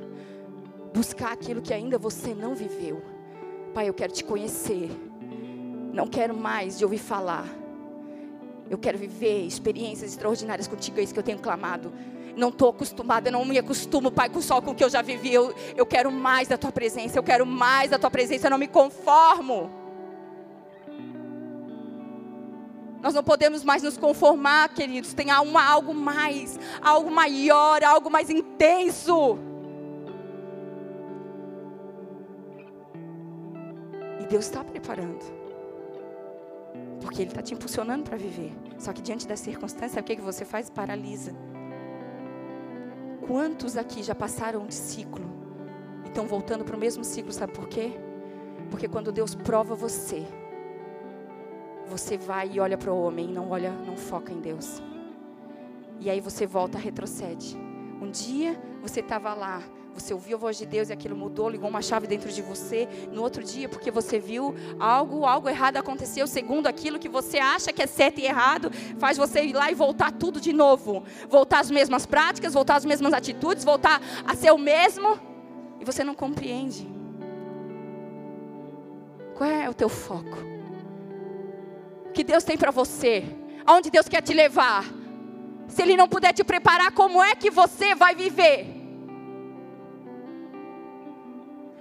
Buscar 0.93 1.33
aquilo 1.33 1.61
que 1.61 1.73
ainda 1.73 1.97
você 1.97 2.33
não 2.33 2.55
viveu. 2.55 3.03
Pai, 3.73 3.89
eu 3.89 3.93
quero 3.93 4.13
te 4.13 4.23
conhecer. 4.23 4.89
Não 5.91 6.07
quero 6.07 6.33
mais 6.33 6.77
de 6.77 6.85
ouvir 6.85 6.99
falar. 6.99 7.45
Eu 8.69 8.77
quero 8.77 8.97
viver 8.97 9.45
experiências 9.45 10.11
extraordinárias 10.11 10.67
contigo, 10.67 10.99
é 10.99 11.03
isso 11.03 11.13
que 11.13 11.19
eu 11.19 11.23
tenho 11.23 11.39
clamado. 11.39 11.91
Não 12.35 12.49
estou 12.49 12.69
acostumada, 12.69 13.29
não 13.29 13.45
me 13.45 13.59
acostumo, 13.59 14.11
Pai, 14.11 14.29
com 14.29 14.41
só 14.41 14.59
com 14.61 14.71
o 14.71 14.75
que 14.75 14.83
eu 14.83 14.89
já 14.89 15.01
vivi. 15.01 15.33
Eu, 15.33 15.53
eu 15.75 15.85
quero 15.85 16.11
mais 16.11 16.47
da 16.47 16.57
tua 16.57 16.71
presença, 16.71 17.17
eu 17.17 17.23
quero 17.23 17.45
mais 17.45 17.91
da 17.91 17.99
tua 17.99 18.09
presença, 18.09 18.47
eu 18.47 18.51
não 18.51 18.57
me 18.57 18.67
conformo. 18.67 19.83
Nós 23.03 23.13
não 23.13 23.23
podemos 23.23 23.65
mais 23.65 23.83
nos 23.83 23.97
conformar, 23.97 24.69
queridos. 24.69 25.13
Tem 25.13 25.29
uma, 25.29 25.61
algo 25.61 25.93
mais, 25.93 26.57
algo 26.81 27.11
maior, 27.11 27.83
algo 27.83 28.09
mais 28.09 28.29
intenso. 28.29 29.37
E 34.21 34.25
Deus 34.25 34.45
está 34.45 34.63
preparando. 34.63 35.19
Porque 37.01 37.23
Ele 37.23 37.31
está 37.31 37.41
te 37.41 37.53
impulsionando 37.53 38.05
para 38.05 38.17
viver. 38.17 38.53
Só 38.79 38.93
que 38.93 39.01
diante 39.01 39.27
das 39.27 39.41
circunstâncias, 39.41 39.91
sabe 39.91 40.05
o 40.05 40.05
que, 40.05 40.15
que 40.15 40.21
você 40.21 40.45
faz? 40.45 40.69
Paralisa. 40.69 41.35
Quantos 43.27 43.77
aqui 43.77 44.03
já 44.03 44.13
passaram 44.13 44.65
de 44.65 44.73
ciclo 44.73 45.25
e 46.03 46.07
estão 46.09 46.25
voltando 46.27 46.63
para 46.63 46.75
o 46.75 46.79
mesmo 46.79 47.03
ciclo? 47.03 47.31
Sabe 47.31 47.53
por 47.53 47.67
quê? 47.67 47.91
Porque 48.69 48.87
quando 48.87 49.11
Deus 49.11 49.33
prova 49.33 49.75
você, 49.75 50.25
você 51.87 52.17
vai 52.17 52.51
e 52.53 52.59
olha 52.59 52.77
para 52.77 52.91
o 52.91 53.01
homem, 53.01 53.27
não 53.27 53.49
olha, 53.49 53.71
não 53.71 53.95
foca 53.95 54.33
em 54.33 54.39
Deus. 54.39 54.81
E 55.99 56.09
aí 56.09 56.19
você 56.19 56.45
volta, 56.45 56.77
retrocede. 56.77 57.57
Um 58.01 58.09
dia 58.11 58.59
você 58.81 58.99
estava 58.99 59.33
lá, 59.33 59.61
você 59.93 60.13
ouviu 60.13 60.37
a 60.37 60.39
voz 60.39 60.57
de 60.57 60.65
Deus 60.65 60.89
e 60.89 60.93
aquilo 60.93 61.15
mudou, 61.15 61.47
ligou 61.47 61.69
uma 61.69 61.81
chave 61.81 62.07
dentro 62.07 62.31
de 62.31 62.41
você. 62.41 62.87
No 63.11 63.21
outro 63.21 63.43
dia, 63.43 63.69
porque 63.69 63.91
você 63.91 64.17
viu 64.19 64.55
algo, 64.79 65.25
algo 65.25 65.47
errado 65.47 65.77
aconteceu, 65.77 66.25
segundo 66.25 66.67
aquilo 66.67 66.97
que 66.97 67.07
você 67.07 67.37
acha 67.37 67.71
que 67.71 67.81
é 67.81 67.87
certo 67.87 68.19
e 68.19 68.25
errado, 68.25 68.71
faz 68.97 69.17
você 69.17 69.43
ir 69.43 69.53
lá 69.53 69.69
e 69.71 69.75
voltar 69.75 70.11
tudo 70.11 70.41
de 70.41 70.51
novo. 70.51 71.03
Voltar 71.29 71.59
às 71.59 71.69
mesmas 71.69 72.05
práticas, 72.05 72.53
voltar 72.53 72.75
às 72.75 72.85
mesmas 72.85 73.13
atitudes, 73.13 73.63
voltar 73.63 74.01
a 74.25 74.35
ser 74.35 74.51
o 74.51 74.57
mesmo. 74.57 75.19
E 75.79 75.85
você 75.85 76.03
não 76.03 76.15
compreende. 76.15 76.87
Qual 79.35 79.49
é 79.49 79.69
o 79.69 79.73
teu 79.73 79.89
foco? 79.89 80.37
O 82.07 82.11
que 82.11 82.23
Deus 82.23 82.43
tem 82.43 82.57
para 82.57 82.71
você? 82.71 83.23
Aonde 83.65 83.91
Deus 83.91 84.07
quer 84.07 84.21
te 84.21 84.33
levar? 84.33 84.85
Se 85.67 85.81
Ele 85.81 85.95
não 85.95 86.07
puder 86.07 86.33
te 86.33 86.43
preparar, 86.43 86.91
como 86.91 87.21
é 87.21 87.35
que 87.35 87.49
você 87.49 87.95
vai 87.95 88.15
viver? 88.15 88.82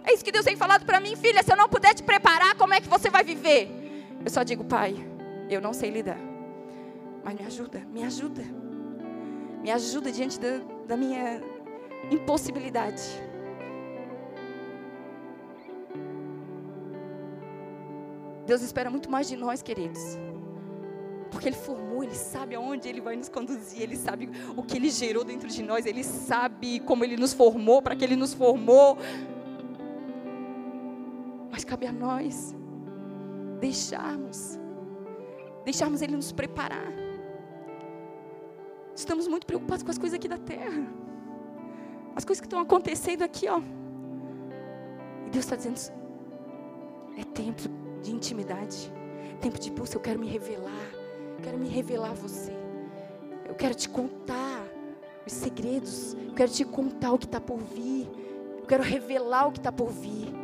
É 0.05 0.12
isso 0.12 0.24
que 0.24 0.32
Deus 0.32 0.44
tem 0.44 0.57
falado 0.57 0.84
para 0.84 1.00
mim, 1.00 1.16
filha. 1.16 1.42
Se 1.42 1.53
eu 1.53 1.57
não 1.57 1.68
puder 1.68 1.94
te 1.94 2.03
preparar, 2.03 2.57
como 2.57 2.74
é 2.74 2.80
que 2.80 2.88
você 2.88 3.09
vai 3.09 3.22
viver? 3.22 3.70
Eu 4.24 4.30
só 4.30 4.42
digo, 4.42 4.64
pai, 4.64 4.94
eu 5.48 5.61
não 5.61 5.72
sei 5.72 5.90
lidar. 5.90 6.18
Mas 7.24 7.34
me 7.34 7.46
ajuda, 7.46 7.80
me 7.90 8.03
ajuda. 8.03 8.42
Me 9.62 9.70
ajuda 9.70 10.11
diante 10.11 10.40
da, 10.40 10.61
da 10.86 10.96
minha 10.96 11.40
impossibilidade. 12.11 13.03
Deus 18.44 18.61
espera 18.62 18.90
muito 18.90 19.09
mais 19.09 19.28
de 19.28 19.36
nós, 19.36 19.62
queridos. 19.62 20.00
Porque 21.30 21.48
Ele 21.48 21.57
formou, 21.57 22.03
Ele 22.03 22.14
sabe 22.14 22.55
aonde 22.55 22.88
Ele 22.88 23.00
vai 23.00 23.16
nos 23.16 23.28
conduzir, 23.28 23.82
Ele 23.82 23.96
sabe 23.96 24.28
o 24.57 24.62
que 24.62 24.76
Ele 24.76 24.90
gerou 24.90 25.24
dentro 25.24 25.48
de 25.48 25.62
nós, 25.62 25.86
Ele 25.86 26.03
sabe 26.03 26.80
como 26.80 27.05
Ele 27.05 27.16
nos 27.16 27.32
formou, 27.32 27.80
para 27.80 27.94
que 27.94 28.05
Ele 28.05 28.16
nos 28.16 28.34
formou. 28.34 28.98
Mas 31.53 31.64
cabe 31.64 31.86
a 31.86 31.92
nós 31.92 32.57
deixarmos, 33.61 34.59
deixarmos 35.66 36.00
Ele 36.00 36.16
nos 36.16 36.32
preparar. 36.32 36.90
Estamos 38.96 39.28
muito 39.28 39.46
preocupados 39.46 39.82
com 39.82 39.90
as 39.90 39.98
coisas 39.98 40.16
aqui 40.16 40.28
da 40.28 40.38
terra, 40.38 40.86
as 42.16 42.24
coisas 42.24 42.40
que 42.40 42.46
estão 42.46 42.59
acontecendo 42.59 43.22
aqui, 43.22 43.48
ó. 43.48 43.61
E 45.26 45.30
Deus 45.30 45.44
está 45.44 45.55
dizendo: 45.55 45.78
é 47.18 47.24
tempo 47.24 47.62
de 48.00 48.12
intimidade, 48.12 48.90
tempo 49.42 49.61
de 49.61 49.70
busca. 49.70 49.96
Eu 49.96 50.00
quero 50.00 50.18
me 50.18 50.28
revelar, 50.28 50.88
eu 51.36 51.42
quero 51.42 51.59
me 51.59 51.68
revelar 51.68 52.12
a 52.12 52.14
você. 52.14 52.53
Eu 53.46 53.55
quero 53.55 53.74
te 53.74 53.90
contar 53.90 54.64
os 55.26 55.32
segredos, 55.34 56.14
eu 56.14 56.32
quero 56.32 56.50
te 56.50 56.64
contar 56.64 57.12
o 57.12 57.18
que 57.18 57.26
está 57.26 57.38
por 57.38 57.59
vir, 57.59 58.09
eu 58.59 58.66
quero 58.66 58.82
revelar 58.82 59.48
o 59.48 59.53
que 59.53 59.59
está 59.59 59.70
por 59.70 59.90
vir 59.90 60.41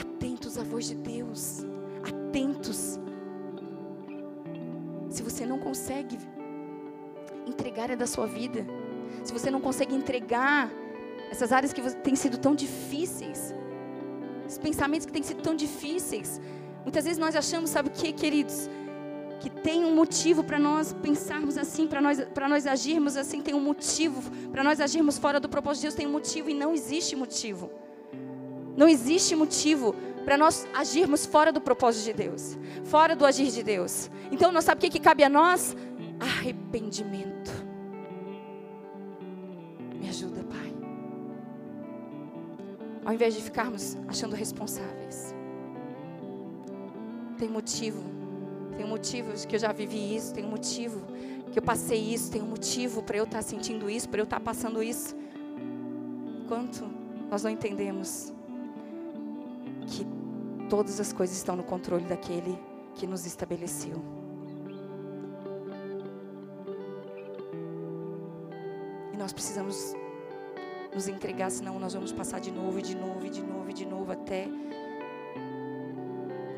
atentos 0.00 0.58
à 0.58 0.62
voz 0.62 0.86
de 0.86 0.94
Deus, 0.94 1.64
atentos. 2.02 2.98
Se 5.08 5.22
você 5.22 5.44
não 5.44 5.58
consegue 5.58 6.18
entregar 7.46 7.90
é 7.90 7.96
da 7.96 8.06
sua 8.06 8.26
vida, 8.26 8.64
se 9.24 9.32
você 9.32 9.50
não 9.50 9.60
consegue 9.60 9.94
entregar 9.94 10.70
essas 11.30 11.52
áreas 11.52 11.72
que 11.72 11.82
têm 11.96 12.16
sido 12.16 12.38
tão 12.38 12.54
difíceis, 12.54 13.54
esses 14.46 14.58
pensamentos 14.58 15.06
que 15.06 15.12
têm 15.12 15.22
sido 15.22 15.42
tão 15.42 15.54
difíceis, 15.54 16.40
muitas 16.82 17.04
vezes 17.04 17.18
nós 17.18 17.34
achamos, 17.36 17.70
sabe 17.70 17.88
o 17.88 17.92
que, 17.92 18.12
queridos? 18.12 18.68
que 19.40 19.48
tem 19.48 19.84
um 19.86 19.94
motivo 19.94 20.44
para 20.44 20.58
nós 20.58 20.92
pensarmos 20.92 21.56
assim, 21.56 21.86
para 21.86 22.00
nós, 22.00 22.18
nós 22.48 22.66
agirmos 22.66 23.16
assim, 23.16 23.40
tem 23.40 23.54
um 23.54 23.60
motivo, 23.60 24.30
para 24.52 24.62
nós 24.62 24.80
agirmos 24.80 25.16
fora 25.16 25.40
do 25.40 25.48
propósito 25.48 25.80
de 25.80 25.86
Deus, 25.86 25.94
tem 25.94 26.06
um 26.06 26.12
motivo 26.12 26.50
e 26.50 26.54
não 26.54 26.74
existe 26.74 27.16
motivo. 27.16 27.70
Não 28.80 28.88
existe 28.88 29.36
motivo 29.36 29.94
para 30.24 30.38
nós 30.38 30.66
agirmos 30.72 31.26
fora 31.26 31.52
do 31.52 31.60
propósito 31.60 32.04
de 32.06 32.12
Deus, 32.14 32.58
fora 32.84 33.14
do 33.14 33.26
agir 33.26 33.50
de 33.50 33.62
Deus. 33.62 34.10
Então, 34.32 34.50
nós 34.50 34.64
sabe 34.64 34.78
o 34.78 34.80
que, 34.80 34.88
que 34.88 34.98
cabe 34.98 35.22
a 35.22 35.28
nós? 35.28 35.76
Arrependimento. 36.18 37.50
Me 40.00 40.08
ajuda, 40.08 40.42
Pai. 40.44 40.72
Ao 43.04 43.12
invés 43.12 43.34
de 43.34 43.42
ficarmos 43.42 43.98
achando 44.08 44.34
responsáveis. 44.34 45.34
Tem 47.36 47.50
motivo. 47.50 48.02
Tem 48.78 48.86
motivos 48.86 49.44
que 49.44 49.56
eu 49.56 49.60
já 49.60 49.72
vivi 49.72 50.16
isso, 50.16 50.32
tem 50.32 50.42
um 50.42 50.50
motivo 50.52 51.02
que 51.52 51.58
eu 51.58 51.62
passei 51.62 51.98
isso, 51.98 52.30
tem 52.30 52.40
um 52.40 52.46
motivo 52.46 53.02
para 53.02 53.18
eu 53.18 53.24
estar 53.24 53.40
tá 53.40 53.42
sentindo 53.42 53.90
isso, 53.90 54.08
para 54.08 54.20
eu 54.20 54.24
estar 54.24 54.38
tá 54.38 54.42
passando 54.42 54.82
isso. 54.82 55.14
Enquanto 56.42 56.90
nós 57.30 57.42
não 57.42 57.50
entendemos 57.50 58.32
que 59.90 60.06
todas 60.68 61.00
as 61.00 61.12
coisas 61.12 61.36
estão 61.36 61.56
no 61.56 61.64
controle 61.64 62.04
daquele 62.04 62.56
que 62.94 63.06
nos 63.06 63.26
estabeleceu. 63.26 64.02
E 69.12 69.16
nós 69.16 69.32
precisamos 69.32 69.94
nos 70.94 71.08
entregar, 71.08 71.50
senão 71.50 71.78
nós 71.78 71.94
vamos 71.94 72.12
passar 72.12 72.40
de 72.40 72.50
novo, 72.50 72.78
e 72.78 72.82
de 72.82 72.96
novo, 72.96 73.26
e 73.26 73.30
de 73.30 73.42
novo, 73.42 73.70
e 73.70 73.72
de 73.72 73.86
novo, 73.86 74.12
até 74.12 74.48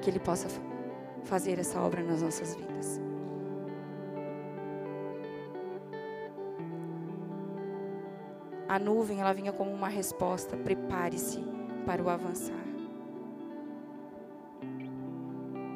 que 0.02 0.10
Ele 0.10 0.18
possa 0.18 0.48
fazer 1.24 1.58
essa 1.58 1.80
obra 1.80 2.02
nas 2.02 2.22
nossas 2.22 2.54
vidas. 2.54 3.00
A 8.68 8.78
nuvem, 8.78 9.20
ela 9.20 9.32
vinha 9.32 9.52
como 9.52 9.70
uma 9.70 9.88
resposta: 9.88 10.56
prepare-se 10.56 11.44
para 11.84 12.02
o 12.02 12.08
avançar. 12.08 12.61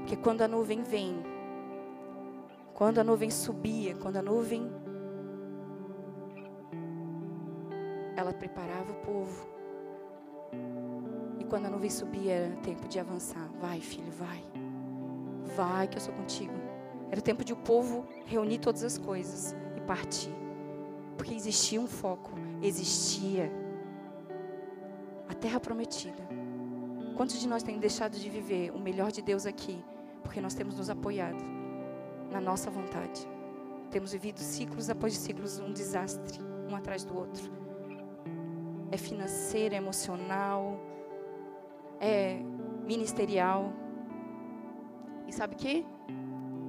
Porque 0.07 0.23
quando 0.23 0.43
a 0.43 0.47
nuvem 0.47 0.85
vem, 0.85 1.21
quando 2.73 3.01
a 3.01 3.03
nuvem 3.03 3.29
subia, 3.29 3.97
quando 3.97 4.19
a 4.19 4.23
nuvem. 4.23 4.71
Ela 8.15 8.33
preparava 8.33 8.93
o 8.93 8.95
povo. 9.05 9.49
E 11.41 11.45
quando 11.47 11.67
a 11.67 11.71
nuvem 11.71 11.91
subia, 11.91 12.35
era 12.35 12.57
tempo 12.59 12.87
de 12.87 13.01
avançar. 13.01 13.51
Vai, 13.61 13.81
filho, 13.81 14.13
vai. 14.13 14.45
Vai 15.57 15.89
que 15.89 15.97
eu 15.97 16.01
sou 16.01 16.15
contigo. 16.15 16.55
Era 17.11 17.21
tempo 17.21 17.45
de 17.45 17.53
o 17.53 17.57
povo 17.57 18.07
reunir 18.27 18.59
todas 18.59 18.85
as 18.85 18.97
coisas 18.97 19.57
e 19.77 19.81
partir. 19.81 20.33
Porque 21.17 21.35
existia 21.35 21.81
um 21.81 21.89
foco, 21.89 22.31
existia 22.63 23.51
a 25.29 25.35
terra 25.35 25.59
prometida. 25.59 26.23
Quantos 27.17 27.41
de 27.41 27.49
nós 27.49 27.65
têm 27.65 27.81
deixado 27.81 28.17
de 28.17 28.31
viver 28.31 28.71
o 28.71 28.79
melhor 28.79 29.11
de 29.11 29.21
Deus 29.21 29.47
aqui 29.47 29.83
porque 30.27 30.41
nós 30.41 30.55
temos 30.55 30.77
nos 30.77 30.91
apoiado 30.91 31.41
na 32.33 32.41
nossa 32.41 32.69
vontade. 32.69 33.27
Temos 33.93 34.11
vivido 34.11 34.41
ciclos 34.41 34.91
após 34.91 35.17
ciclos, 35.17 35.61
um 35.61 35.73
desastre, 35.73 36.41
um 36.69 36.75
atrás 36.75 37.05
do 37.05 37.17
outro. 37.17 37.49
É 38.91 38.97
financeiro, 38.97 39.77
é 39.77 39.79
emocional, 39.79 40.81
é 42.01 42.41
ministerial. 42.85 43.73
E 45.29 45.33
sabe 45.33 45.55
o 45.55 45.57
que? 45.57 45.87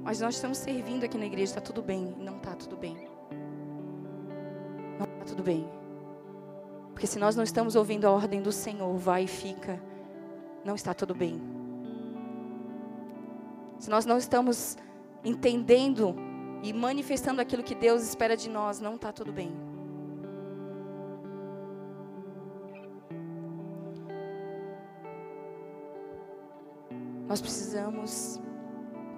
Mas 0.04 0.22
nós 0.22 0.36
estamos 0.36 0.60
servindo 0.60 1.04
aqui 1.04 1.18
na 1.18 1.26
igreja, 1.26 1.46
está 1.46 1.62
tudo 1.62 1.82
bem. 1.82 2.16
Não 2.16 2.38
está 2.38 2.54
tudo 2.54 2.78
bem. 2.78 3.10
Não 5.00 5.06
está 5.06 5.26
tudo 5.26 5.42
bem. 5.42 5.68
Porque 6.92 7.08
se 7.08 7.18
nós 7.18 7.36
não 7.36 7.44
estamos 7.44 7.76
ouvindo 7.76 8.06
a 8.06 8.12
ordem 8.12 8.40
do 8.40 8.52
Senhor, 8.52 8.96
vai 8.98 9.24
e 9.24 9.28
fica, 9.28 9.82
não 10.64 10.76
está 10.76 10.94
tudo 10.94 11.16
bem. 11.16 11.57
Se 13.80 13.90
nós 13.90 14.06
não 14.06 14.18
estamos 14.18 14.78
entendendo 15.24 16.16
e 16.64 16.74
manifestando 16.74 17.42
aquilo 17.42 17.64
que 17.64 17.76
Deus 17.76 18.02
espera 18.04 18.36
de 18.36 18.50
nós, 18.50 18.80
não 18.80 18.96
está 18.96 19.12
tudo 19.12 19.32
bem. 19.32 19.52
Nós 27.28 27.42
precisamos 27.42 28.40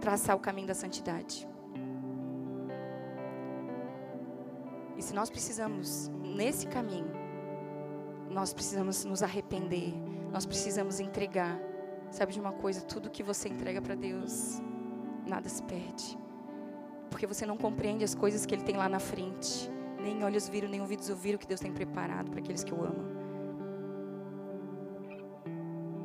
traçar 0.01 0.35
o 0.35 0.39
caminho 0.39 0.67
da 0.67 0.73
santidade. 0.73 1.47
E 4.97 5.01
se 5.01 5.13
nós 5.13 5.29
precisamos, 5.29 6.09
nesse 6.21 6.67
caminho, 6.67 7.11
nós 8.29 8.53
precisamos 8.53 9.05
nos 9.05 9.23
arrepender, 9.23 9.93
nós 10.31 10.45
precisamos 10.45 10.99
entregar. 10.99 11.68
Sabe 12.11 12.33
de 12.33 12.39
uma 12.39 12.51
coisa? 12.51 12.81
Tudo 12.81 13.09
que 13.09 13.21
você 13.21 13.49
entrega 13.49 13.81
para 13.81 13.95
Deus, 13.95 14.61
nada 15.27 15.47
se 15.47 15.61
perde. 15.63 16.17
Porque 17.09 17.27
você 17.27 17.45
não 17.45 17.57
compreende 17.57 18.03
as 18.03 18.15
coisas 18.15 18.45
que 18.45 18.53
Ele 18.53 18.63
tem 18.63 18.77
lá 18.77 18.89
na 18.89 18.99
frente. 18.99 19.69
Nem 20.01 20.23
olhos 20.23 20.47
viram, 20.47 20.69
nem 20.69 20.81
ouvidos 20.81 21.09
ouviram 21.09 21.37
o 21.37 21.39
que 21.39 21.47
Deus 21.47 21.59
tem 21.59 21.71
preparado 21.71 22.31
para 22.31 22.39
aqueles 22.39 22.63
que 22.63 22.73
o 22.73 22.83
amam. 22.83 23.19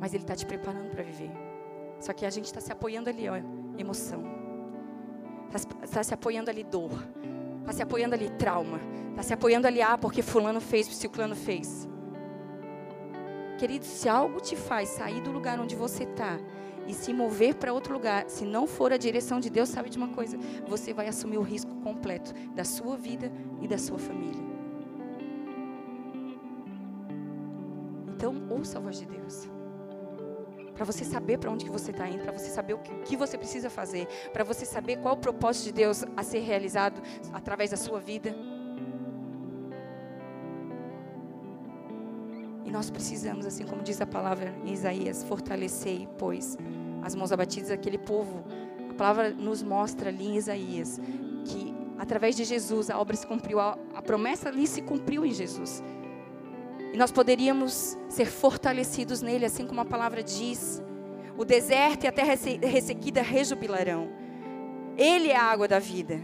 Mas 0.01 0.13
Ele 0.13 0.25
está 0.25 0.35
te 0.35 0.45
preparando 0.45 0.91
para 0.91 1.03
viver. 1.03 1.31
Só 2.01 2.13
que 2.13 2.27
a 2.27 2.31
gente 2.31 2.47
está 2.47 2.61
se 2.61 2.73
apoiando 2.73 3.09
ali, 3.09 3.29
ó, 3.29 3.37
emoção. 3.79 4.23
Está 5.51 5.87
tá 5.87 6.03
se 6.03 6.13
apoiando 6.13 6.51
ali, 6.51 6.65
dor. 6.65 6.91
Está 7.61 7.73
se 7.73 7.83
apoiando 7.83 8.15
ali, 8.15 8.29
trauma. 8.31 8.79
Está 9.11 9.23
se 9.23 9.33
apoiando 9.33 9.67
ali, 9.67 9.81
ah, 9.81 9.97
porque 9.97 10.21
fulano 10.21 10.61
fez, 10.61 10.87
ciclano 10.89 11.35
fez. 11.35 11.89
Querido, 13.65 13.87
se 13.87 14.11
algo 14.11 14.43
te 14.43 14.55
faz 14.57 14.91
sair 14.91 15.23
do 15.23 15.33
lugar 15.33 15.59
onde 15.59 15.75
você 15.75 16.05
está 16.05 16.39
e 16.87 16.93
se 16.93 17.15
mover 17.15 17.55
para 17.55 17.73
outro 17.73 17.95
lugar, 17.95 18.29
se 18.29 18.45
não 18.45 18.67
for 18.67 18.93
a 18.93 18.99
direção 18.99 19.41
de 19.41 19.49
Deus, 19.49 19.71
sabe 19.71 19.89
de 19.89 19.97
uma 19.97 20.09
coisa? 20.09 20.37
Você 20.69 20.93
vai 20.93 21.09
assumir 21.09 21.39
o 21.39 21.43
risco 21.43 21.75
completo 21.77 22.35
da 22.55 22.63
sua 22.63 22.95
vida 22.95 23.33
e 23.63 23.67
da 23.67 23.79
sua 23.79 23.99
família. 23.99 24.45
Então, 28.15 28.35
ouça 28.51 28.77
a 28.77 28.83
voz 28.83 28.99
de 28.99 29.07
Deus. 29.07 29.49
Para 30.75 30.85
você 30.85 31.03
saber 31.03 31.39
para 31.39 31.51
onde 31.51 31.65
que 31.65 31.71
você 31.71 31.91
está 31.91 32.07
indo, 32.07 32.23
para 32.23 32.33
você 32.33 32.51
saber 32.51 32.75
o 32.75 32.79
que, 32.81 32.93
o 32.93 33.03
que 33.03 33.17
você 33.17 33.39
precisa 33.39 33.71
fazer, 33.71 34.07
para 34.31 34.45
você 34.45 34.67
saber 34.67 34.99
qual 34.99 35.15
o 35.15 35.19
propósito 35.19 35.65
de 35.65 35.73
Deus 35.73 36.05
a 36.15 36.23
ser 36.23 36.41
realizado 36.41 37.01
através 37.33 37.71
da 37.71 37.79
sua 37.79 37.99
vida. 37.99 38.37
Nós 42.75 42.91
precisamos, 42.91 43.47
assim 43.47 43.65
como 43.65 43.85
diz 43.85 44.01
a 44.01 44.07
palavra 44.07 44.53
em 44.65 44.73
Isaías, 44.73 45.23
fortalecer, 45.23 46.09
pois, 46.19 46.59
as 47.03 47.15
mãos 47.15 47.31
abatidas 47.31 47.69
daquele 47.69 47.97
povo. 47.97 48.45
A 48.91 48.95
palavra 48.95 49.31
nos 49.31 49.63
mostra 49.63 50.09
ali 50.09 50.27
em 50.27 50.37
Isaías 50.37 51.01
que 51.45 51.73
através 51.97 52.35
de 52.35 52.43
Jesus 52.43 52.91
a 52.91 52.99
obra 52.99 53.15
se 53.15 53.25
cumpriu, 53.25 53.61
a, 53.61 53.79
a 53.95 54.03
promessa 54.03 54.49
ali 54.49 54.67
se 54.67 54.83
cumpriu 54.83 55.25
em 55.25 55.33
Jesus. 55.33 55.85
E 56.93 56.97
nós 56.97 57.13
poderíamos 57.13 57.97
ser 58.09 58.27
fortalecidos 58.27 59.23
nele, 59.23 59.45
assim 59.45 59.69
como 59.69 59.81
a 59.81 59.85
palavra 59.85 60.21
diz. 60.21 60.83
O 61.39 61.45
deserto 61.45 62.05
e 62.05 62.07
a 62.09 62.13
terra 62.13 62.35
ressequida 62.61 63.23
rejubilarão. 63.23 64.09
Ele 64.97 65.31
é 65.31 65.37
a 65.37 65.45
água 65.45 65.69
da 65.69 65.79
vida. 65.79 66.21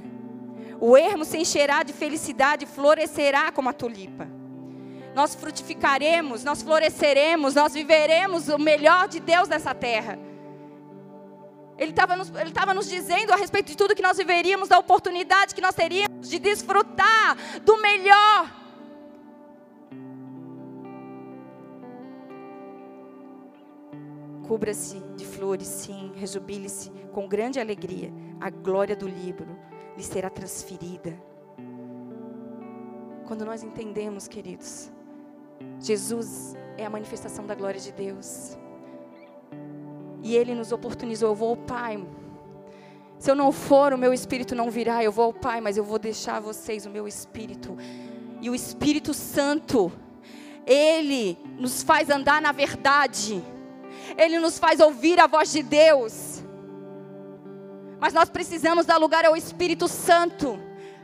O 0.81 0.97
ermo 0.97 1.25
se 1.25 1.39
encherá 1.39 1.85
de 1.85 1.93
felicidade, 1.93 2.67
florescerá 2.67 3.53
como 3.53 3.69
a 3.69 3.73
tulipa. 3.73 4.40
Nós 5.21 5.35
frutificaremos, 5.35 6.43
nós 6.45 6.63
floresceremos, 6.63 7.55
nós 7.55 7.75
viveremos 7.75 8.49
o 8.49 8.57
melhor 8.57 9.07
de 9.07 9.21
Deus 9.21 9.49
nessa 9.49 9.75
terra. 9.75 10.19
Ele 11.77 11.91
estava 11.91 12.17
nos, 12.17 12.31
ele 12.31 12.75
nos 12.75 12.89
dizendo 12.89 13.31
a 13.31 13.37
respeito 13.37 13.67
de 13.67 13.77
tudo 13.77 13.95
que 13.95 14.01
nós 14.01 14.17
viveríamos, 14.17 14.71
da 14.71 14.79
oportunidade 14.79 15.55
que 15.55 15.61
nós 15.61 15.75
teríamos 15.75 16.27
de 16.27 16.39
desfrutar 16.39 17.37
do 17.63 17.77
melhor 17.83 18.61
Cubra-se 24.49 25.01
de 25.17 25.27
flores, 25.27 25.69
sim, 25.69 26.13
rejubile-se 26.17 26.91
com 27.13 27.29
grande 27.29 27.61
alegria. 27.61 28.11
A 28.41 28.49
glória 28.49 28.97
do 28.97 29.07
livro 29.07 29.47
lhe 29.99 30.03
será 30.03 30.31
transferida. 30.31 31.13
Quando 33.27 33.45
nós 33.45 33.63
entendemos, 33.63 34.27
queridos, 34.27 34.91
Jesus 35.79 36.55
é 36.77 36.85
a 36.85 36.91
manifestação 36.91 37.47
da 37.47 37.55
glória 37.55 37.81
de 37.81 37.93
Deus. 37.93 38.57
E 40.23 40.37
Ele 40.37 40.55
nos 40.55 40.73
oportunizou. 40.73 41.31
Eu 41.31 41.35
vou 41.35 41.51
ao 41.51 41.57
Pai. 41.57 42.07
Se 43.19 43.31
eu 43.31 43.35
não 43.35 43.53
for, 43.53 43.93
o 43.93 43.99
meu 43.99 44.13
espírito 44.13 44.55
não 44.55 44.71
virá. 44.71 45.03
Eu 45.03 45.13
vou 45.13 45.27
ao 45.27 45.35
Pai, 45.35 45.61
mas 45.61 45.77
eu 45.77 45.85
vou 45.85 45.99
deixar 45.99 46.37
a 46.37 46.41
vocês 46.41 46.87
o 46.87 46.91
meu 46.91 47.07
espírito. 47.07 47.77
E 48.41 48.49
o 48.49 48.55
Espírito 48.55 49.13
Santo, 49.13 49.93
Ele 50.67 51.39
nos 51.59 51.83
faz 51.83 52.09
andar 52.09 52.41
na 52.41 52.53
verdade. 52.53 53.45
Ele 54.17 54.39
nos 54.39 54.59
faz 54.59 54.81
ouvir 54.81 55.21
a 55.21 55.27
voz 55.27 55.53
de 55.53 55.63
Deus. 55.63 56.43
Mas 58.01 58.15
nós 58.15 58.31
precisamos 58.31 58.87
dar 58.87 58.97
lugar 58.97 59.27
ao 59.27 59.37
Espírito 59.37 59.87
Santo, 59.87 60.59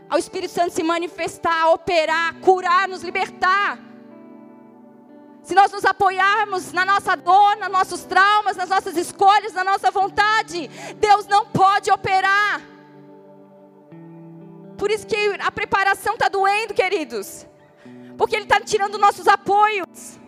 ao 0.09 0.19
Espírito 0.19 0.51
Santo 0.51 0.73
se 0.73 0.83
manifestar, 0.83 1.69
operar, 1.69 2.41
curar, 2.41 2.89
nos 2.89 3.03
libertar. 3.03 3.79
Se 5.47 5.55
nós 5.55 5.71
nos 5.71 5.85
apoiarmos 5.85 6.73
na 6.73 6.85
nossa 6.85 7.15
dor, 7.15 7.57
nos 7.59 7.69
nossos 7.69 8.03
traumas, 8.03 8.57
nas 8.57 8.69
nossas 8.69 8.97
escolhas, 8.97 9.53
na 9.53 9.63
nossa 9.63 9.93
vontade, 9.93 10.67
Deus 10.97 11.25
não 11.29 11.47
pode 11.47 11.89
operar. 11.89 12.61
Por 14.77 14.91
isso 14.91 15.07
que 15.07 15.17
a 15.39 15.53
preparação 15.53 16.15
está 16.15 16.29
doendo, 16.29 16.75
queridos. 16.75 17.47
Porque 18.19 18.35
Ele 18.35 18.43
está 18.43 18.59
tirando 18.61 18.99
nossos 18.99 19.29
apoios. 19.29 20.19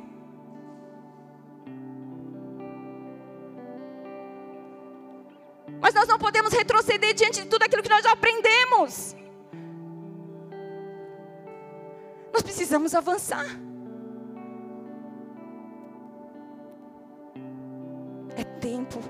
Mas 5.80 5.94
nós 5.94 6.06
não 6.06 6.20
podemos 6.20 6.52
retroceder 6.52 7.12
diante 7.12 7.42
de 7.42 7.48
tudo 7.48 7.64
aquilo 7.64 7.82
que 7.82 7.90
nós 7.90 8.04
já 8.04 8.12
aprendemos. 8.12 9.16
Nós 12.32 12.42
precisamos 12.42 12.94
avançar. 12.94 13.67
Tempo 18.88 19.00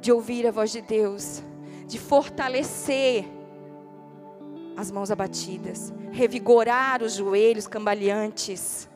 de 0.00 0.10
ouvir 0.10 0.46
a 0.46 0.50
voz 0.50 0.70
de 0.70 0.80
Deus, 0.80 1.42
de 1.86 1.98
fortalecer 1.98 3.26
as 4.76 4.90
mãos 4.90 5.10
abatidas, 5.10 5.92
revigorar 6.10 7.02
os 7.02 7.14
joelhos 7.14 7.66
cambaleantes 7.66 8.88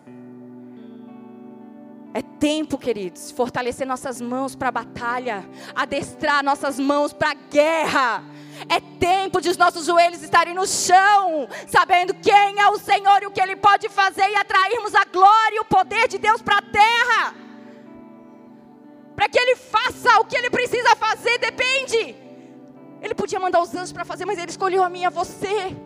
é 2.17 2.23
tempo, 2.23 2.79
queridos, 2.79 3.33
fortalecer 3.33 3.85
nossas 3.85 4.21
mãos 4.21 4.55
para 4.55 4.69
a 4.69 4.71
batalha, 4.71 5.45
adestrar 5.75 6.45
nossas 6.45 6.79
mãos 6.79 7.13
para 7.13 7.33
a 7.33 7.35
guerra. 7.35 8.23
É 8.69 8.79
tempo 9.01 9.41
de 9.41 9.49
os 9.49 9.57
nossos 9.57 9.85
joelhos 9.85 10.23
estarem 10.23 10.55
no 10.55 10.65
chão, 10.65 11.49
sabendo 11.67 12.15
quem 12.15 12.61
é 12.61 12.69
o 12.69 12.79
Senhor 12.79 13.21
e 13.21 13.27
o 13.27 13.33
que 13.33 13.41
Ele 13.41 13.57
pode 13.57 13.89
fazer 13.89 14.31
e 14.31 14.37
atrairmos 14.37 14.95
a 14.95 15.05
glória 15.07 15.57
e 15.57 15.59
o 15.59 15.65
poder 15.65 16.07
de 16.07 16.19
Deus 16.19 16.41
para 16.41 16.59
a 16.59 16.63
terra. 16.63 17.44
Para 19.15 19.29
que 19.29 19.39
Ele 19.39 19.57
faça 19.57 20.19
o 20.21 20.25
que 20.25 20.37
Ele 20.37 20.51
precisa 20.51 20.97
fazer, 20.97 21.39
depende. 21.39 22.17
Ele 23.01 23.15
podia 23.15 23.39
mandar 23.39 23.61
os 23.63 23.75
anjos 23.75 23.93
para 23.93 24.05
fazer, 24.05 24.25
mas 24.25 24.39
Ele 24.39 24.51
escolheu 24.51 24.83
a 24.83 24.89
mim 24.89 25.01
e 25.01 25.05
a 25.05 25.11
você. 25.11 25.77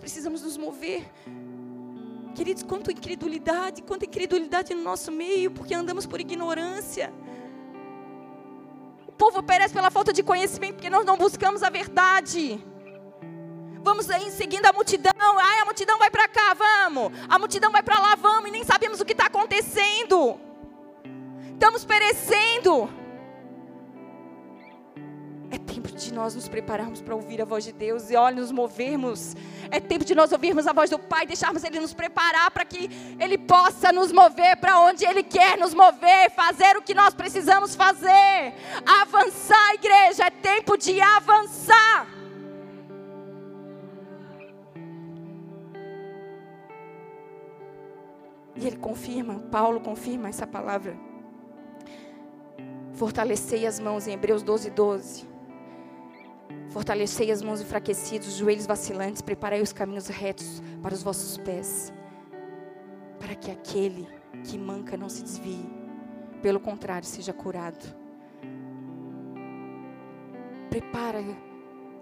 precisamos 0.00 0.42
nos 0.42 0.56
mover. 0.56 1.04
Queridos, 2.34 2.62
quanto 2.62 2.90
incredulidade, 2.90 3.82
quanta 3.82 4.06
incredulidade 4.06 4.74
no 4.74 4.82
nosso 4.82 5.12
meio, 5.12 5.50
porque 5.50 5.74
andamos 5.74 6.06
por 6.06 6.20
ignorância. 6.20 7.12
O 9.06 9.12
povo 9.12 9.42
perece 9.42 9.74
pela 9.74 9.90
falta 9.90 10.12
de 10.12 10.22
conhecimento, 10.22 10.74
porque 10.74 10.90
nós 10.90 11.04
não 11.04 11.16
buscamos 11.16 11.62
a 11.62 11.70
verdade. 11.70 12.64
Vamos 13.82 14.10
aí 14.10 14.30
seguindo 14.30 14.66
a 14.66 14.72
multidão. 14.72 15.12
Ai, 15.18 15.60
a 15.60 15.64
multidão 15.64 15.98
vai 15.98 16.10
para 16.10 16.28
cá, 16.28 16.54
vamos. 16.54 17.12
A 17.28 17.38
multidão 17.38 17.72
vai 17.72 17.82
para 17.82 17.98
lá, 17.98 18.14
vamos. 18.14 18.48
E 18.48 18.52
nem 18.52 18.64
sabemos 18.64 19.00
o 19.00 19.04
que 19.04 19.12
está 19.12 19.26
acontecendo. 19.26 20.38
Estamos 21.52 21.84
perecendo. 21.84 22.90
É 25.50 25.58
tempo 25.58 25.90
de 25.90 26.12
nós 26.12 26.34
nos 26.34 26.48
prepararmos 26.48 27.00
para 27.00 27.14
ouvir 27.14 27.42
a 27.42 27.44
voz 27.44 27.64
de 27.64 27.72
Deus 27.72 28.10
e 28.10 28.16
olha, 28.16 28.36
nos 28.36 28.52
movermos. 28.52 29.34
É 29.70 29.80
tempo 29.80 30.04
de 30.04 30.14
nós 30.14 30.30
ouvirmos 30.30 30.66
a 30.66 30.72
voz 30.72 30.90
do 30.90 30.98
Pai, 30.98 31.26
deixarmos 31.26 31.64
Ele 31.64 31.80
nos 31.80 31.92
preparar 31.92 32.50
para 32.50 32.64
que 32.64 32.88
Ele 33.18 33.36
possa 33.36 33.92
nos 33.92 34.12
mover 34.12 34.56
para 34.58 34.78
onde 34.78 35.04
Ele 35.04 35.22
quer 35.22 35.58
nos 35.58 35.74
mover, 35.74 36.30
fazer 36.30 36.76
o 36.76 36.82
que 36.82 36.94
nós 36.94 37.14
precisamos 37.14 37.74
fazer. 37.74 38.54
Avançar, 39.00 39.74
igreja, 39.74 40.26
é 40.26 40.30
tempo 40.30 40.76
de 40.76 41.00
avançar. 41.00 42.19
E 48.60 48.66
ele 48.66 48.76
confirma, 48.76 49.40
Paulo 49.50 49.80
confirma 49.80 50.28
essa 50.28 50.46
palavra. 50.46 50.94
Fortalecei 52.92 53.66
as 53.66 53.80
mãos 53.80 54.06
em 54.06 54.12
Hebreus 54.12 54.42
12, 54.42 54.70
12. 54.70 55.28
Fortalecei 56.68 57.32
as 57.32 57.40
mãos 57.40 57.62
enfraquecidas, 57.62 58.28
os 58.28 58.34
joelhos 58.34 58.66
vacilantes, 58.66 59.22
preparei 59.22 59.62
os 59.62 59.72
caminhos 59.72 60.08
retos 60.08 60.62
para 60.82 60.94
os 60.94 61.02
vossos 61.02 61.38
pés, 61.38 61.92
para 63.18 63.34
que 63.34 63.50
aquele 63.50 64.06
que 64.44 64.58
manca 64.58 64.96
não 64.96 65.08
se 65.08 65.22
desvie, 65.22 65.68
pelo 66.42 66.60
contrário, 66.60 67.06
seja 67.08 67.32
curado. 67.32 67.84
Prepara 70.68 71.24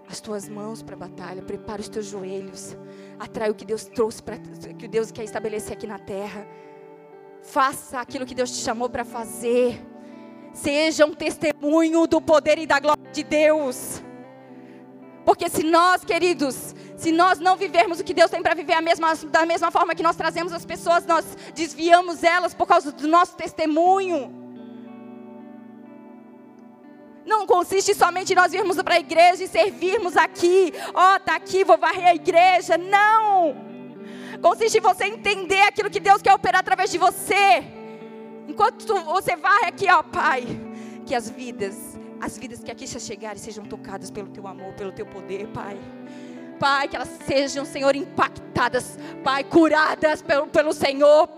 as 0.09 0.19
tuas 0.19 0.49
mãos 0.49 0.81
para 0.81 0.95
a 0.95 0.97
batalha, 0.97 1.41
prepara 1.43 1.79
os 1.79 1.87
teus 1.87 2.07
joelhos, 2.07 2.75
atrai 3.19 3.51
o 3.51 3.53
que 3.53 3.63
Deus 3.63 3.85
trouxe 3.85 4.23
para 4.23 4.39
que 4.39 4.87
Deus 4.87 5.11
quer 5.11 5.23
estabelecer 5.23 5.73
aqui 5.73 5.85
na 5.85 5.99
terra. 5.99 6.47
Faça 7.43 7.99
aquilo 7.99 8.25
que 8.25 8.33
Deus 8.33 8.49
te 8.49 8.57
chamou 8.57 8.89
para 8.89 9.05
fazer. 9.05 9.79
Seja 10.51 11.05
um 11.05 11.13
testemunho 11.13 12.07
do 12.07 12.19
poder 12.19 12.57
e 12.57 12.65
da 12.65 12.79
glória 12.79 13.11
de 13.11 13.23
Deus. 13.23 14.01
Porque 15.23 15.47
se 15.47 15.63
nós, 15.63 16.03
queridos, 16.03 16.73
se 16.97 17.11
nós 17.11 17.37
não 17.39 17.55
vivermos 17.55 17.99
o 17.99 18.03
que 18.03 18.13
Deus 18.13 18.31
tem 18.31 18.41
para 18.41 18.55
viver 18.55 18.81
mesma, 18.81 19.13
da 19.15 19.45
mesma 19.45 19.69
forma 19.69 19.93
que 19.93 20.01
nós 20.01 20.15
trazemos 20.15 20.51
as 20.51 20.65
pessoas, 20.65 21.05
nós 21.05 21.23
desviamos 21.53 22.23
elas 22.23 22.55
por 22.55 22.65
causa 22.65 22.91
do 22.91 23.07
nosso 23.07 23.35
testemunho. 23.35 24.38
Não 27.29 27.45
consiste 27.45 27.93
somente 27.93 28.33
nós 28.33 28.51
virmos 28.51 28.81
para 28.81 28.95
a 28.95 28.99
igreja 28.99 29.43
e 29.43 29.47
servirmos 29.47 30.17
aqui. 30.17 30.73
Ó, 30.95 31.15
oh, 31.15 31.19
tá 31.19 31.35
aqui, 31.35 31.63
vou 31.63 31.77
varrer 31.77 32.07
a 32.07 32.15
igreja. 32.15 32.75
Não! 32.75 33.55
Consiste 34.41 34.79
em 34.79 34.81
você 34.81 35.05
entender 35.05 35.61
aquilo 35.61 35.91
que 35.91 35.99
Deus 35.99 36.23
quer 36.23 36.33
operar 36.33 36.61
através 36.61 36.89
de 36.89 36.97
você. 36.97 37.63
Enquanto 38.47 38.95
você 39.03 39.35
varre 39.35 39.67
aqui, 39.67 39.87
ó, 39.91 40.01
Pai, 40.01 40.43
que 41.05 41.13
as 41.13 41.29
vidas 41.29 41.75
as 42.19 42.37
vidas 42.37 42.61
que 42.61 42.71
aqui 42.71 42.85
já 42.85 42.99
chegarem 42.99 43.37
sejam 43.37 43.63
tocadas 43.63 44.11
pelo 44.11 44.27
teu 44.29 44.45
amor, 44.45 44.73
pelo 44.73 44.91
teu 44.91 45.05
poder, 45.05 45.47
Pai. 45.49 45.77
Pai, 46.59 46.87
que 46.87 46.95
elas 46.95 47.09
sejam, 47.25 47.63
Senhor, 47.63 47.95
impactadas, 47.95 48.97
Pai, 49.23 49.43
curadas 49.43 50.21
pelo, 50.23 50.47
pelo 50.47 50.73
Senhor. 50.73 51.29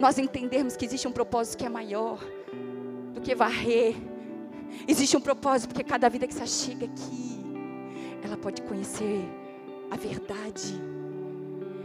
Nós 0.00 0.18
entendermos 0.18 0.76
que 0.76 0.84
existe 0.84 1.06
um 1.06 1.12
propósito 1.12 1.58
que 1.58 1.64
é 1.64 1.68
maior 1.70 2.18
do 3.14 3.20
que 3.20 3.34
varrer. 3.34 4.11
Existe 4.86 5.16
um 5.16 5.20
propósito 5.20 5.68
porque 5.68 5.84
cada 5.84 6.08
vida 6.08 6.26
que 6.26 6.34
se 6.34 6.46
chega 6.46 6.86
aqui, 6.86 7.40
ela 8.22 8.36
pode 8.36 8.62
conhecer 8.62 9.24
a 9.90 9.96
verdade. 9.96 10.80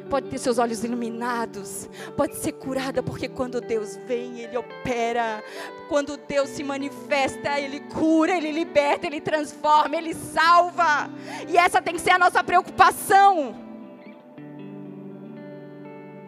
Pode 0.09 0.29
ter 0.29 0.37
seus 0.37 0.57
olhos 0.57 0.85
iluminados, 0.85 1.89
pode 2.15 2.37
ser 2.37 2.53
curada, 2.53 3.03
porque 3.03 3.27
quando 3.27 3.59
Deus 3.59 3.97
vem, 4.07 4.39
Ele 4.39 4.55
opera, 4.55 5.43
quando 5.89 6.15
Deus 6.15 6.47
se 6.47 6.63
manifesta, 6.63 7.59
Ele 7.59 7.81
cura, 7.81 8.37
Ele 8.37 8.53
liberta, 8.53 9.05
Ele 9.05 9.19
transforma, 9.19 9.97
Ele 9.97 10.13
salva, 10.13 11.09
e 11.49 11.57
essa 11.57 11.81
tem 11.81 11.93
que 11.93 11.99
ser 11.99 12.11
a 12.11 12.19
nossa 12.19 12.41
preocupação. 12.41 13.53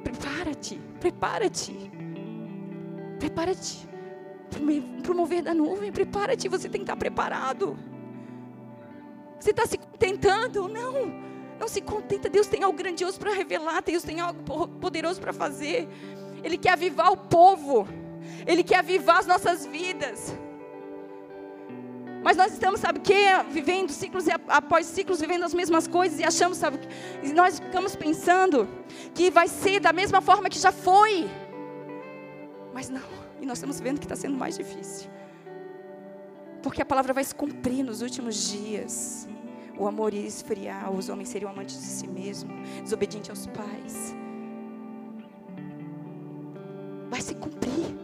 Prepara-te, 0.03 0.78
prepara-te, 0.99 1.91
prepara-te 3.18 3.89
para 4.50 5.12
o 5.12 5.16
mover 5.16 5.41
da 5.43 5.54
nuvem, 5.54 5.91
prepara-te, 5.91 6.47
você 6.50 6.68
tem 6.68 6.82
que 6.82 6.84
estar 6.84 6.95
preparado. 6.95 7.78
Você 9.39 9.52
está 9.52 9.66
se 9.66 9.78
contentando? 9.78 10.68
Não. 10.68 11.30
Não 11.60 11.68
se 11.68 11.82
contenta, 11.82 12.30
Deus 12.30 12.47
tem 12.47 12.64
algo 12.64 12.78
grandioso 12.78 13.20
para 13.20 13.34
revelar, 13.34 13.82
Deus 13.82 14.02
tem 14.02 14.22
algo 14.22 14.68
poderoso 14.80 15.20
para 15.20 15.34
fazer. 15.34 15.89
Ele 16.41 16.58
quer 16.58 16.72
avivar 16.72 17.12
o 17.12 17.18
povo, 17.18 17.86
Ele 18.47 18.64
quer 18.64 18.80
avivar 18.80 19.18
as 19.18 19.28
nossas 19.28 19.66
vidas. 19.66 20.34
Mas 22.24 22.36
nós 22.38 22.54
estamos, 22.54 22.80
sabe 22.80 23.00
o 23.00 23.02
que? 23.02 23.14
Vivendo 23.50 23.91
ciclos 23.91 24.26
após 24.47 24.86
ciclos, 24.86 25.20
vivendo 25.20 25.43
as 25.43 25.54
mesmas 25.54 25.88
coisas 25.88 26.20
e 26.20 26.24
achamos, 26.24 26.58
sabe? 26.58 26.80
E 27.24 27.34
nós 27.34 27.60
ficamos 27.60 27.95
pensando 27.95 28.68
que 29.14 29.30
vai 29.30 29.47
ser 29.47 29.80
da 29.80 29.93
mesma 29.93 30.22
forma 30.22 30.50
que 30.50 30.60
já 30.60 30.72
foi. 30.72 31.30
Mas 32.74 32.89
não, 32.89 33.19
e 33.42 33.46
nós 33.46 33.58
estamos 33.58 33.80
vendo 33.80 34.00
que 34.00 34.06
está 34.06 34.16
sendo 34.16 34.38
mais 34.38 34.58
difícil. 34.58 35.10
Porque 36.62 36.82
a 36.82 36.86
palavra 36.86 37.14
vai 37.14 37.24
se 37.24 37.34
cumprir 37.34 37.84
nos 37.84 38.02
últimos 38.02 38.50
dias 38.50 39.28
o 39.80 39.88
amor 39.88 40.14
ia 40.14 40.28
esfriar, 40.28 40.92
os 40.92 41.08
homens 41.08 41.30
seriam 41.30 41.50
amantes 41.50 41.78
de 41.78 41.86
si 41.86 42.06
mesmos, 42.06 42.54
desobedientes 42.82 43.30
aos 43.30 43.48
pais. 43.48 44.14
Vai 47.10 47.22
se 47.22 47.34
cumprir. 47.34 47.98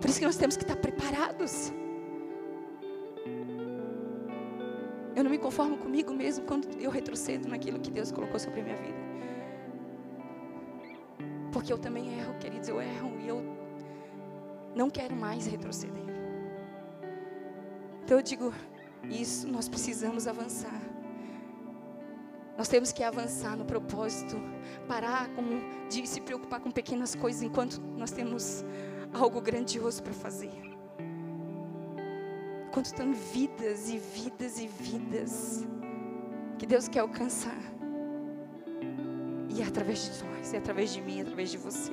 Por 0.00 0.08
isso 0.08 0.20
que 0.20 0.24
nós 0.24 0.36
temos 0.36 0.56
que 0.56 0.62
estar 0.62 0.76
preparados. 0.76 1.72
Eu 5.16 5.24
não 5.24 5.30
me 5.30 5.38
conformo 5.38 5.76
comigo 5.76 6.14
mesmo 6.14 6.44
quando 6.44 6.68
eu 6.78 6.90
retrocedo 6.90 7.48
naquilo 7.48 7.80
que 7.80 7.90
Deus 7.90 8.12
colocou 8.12 8.38
sobre 8.38 8.60
a 8.60 8.62
minha 8.62 8.76
vida. 8.76 9.01
Porque 11.52 11.72
eu 11.72 11.78
também 11.78 12.18
erro, 12.18 12.34
queridos, 12.38 12.68
eu 12.68 12.80
erro 12.80 13.12
e 13.20 13.28
eu 13.28 13.44
não 14.74 14.88
quero 14.88 15.14
mais 15.14 15.46
retroceder. 15.46 16.02
Então 18.04 18.18
eu 18.18 18.22
digo, 18.22 18.52
isso 19.04 19.46
nós 19.46 19.68
precisamos 19.68 20.26
avançar. 20.26 20.80
Nós 22.56 22.68
temos 22.68 22.92
que 22.92 23.02
avançar 23.02 23.56
no 23.56 23.64
propósito, 23.64 24.36
parar 24.86 25.28
com, 25.34 25.42
de 25.88 26.06
se 26.06 26.20
preocupar 26.20 26.60
com 26.60 26.70
pequenas 26.70 27.14
coisas 27.14 27.42
enquanto 27.42 27.80
nós 27.96 28.10
temos 28.10 28.64
algo 29.12 29.40
grandioso 29.40 30.02
para 30.02 30.12
fazer. 30.12 30.52
Enquanto 32.68 32.94
tem 32.94 33.12
vidas 33.12 33.90
e 33.90 33.98
vidas 33.98 34.58
e 34.58 34.66
vidas 34.66 35.66
que 36.58 36.66
Deus 36.66 36.88
quer 36.88 37.00
alcançar. 37.00 37.60
E 39.54 39.60
é 39.60 39.66
através 39.66 40.04
de 40.04 40.24
nós, 40.24 40.54
é 40.54 40.58
através 40.58 40.92
de 40.92 41.02
mim, 41.02 41.18
é 41.18 41.22
através 41.22 41.50
de 41.50 41.58
você. 41.58 41.92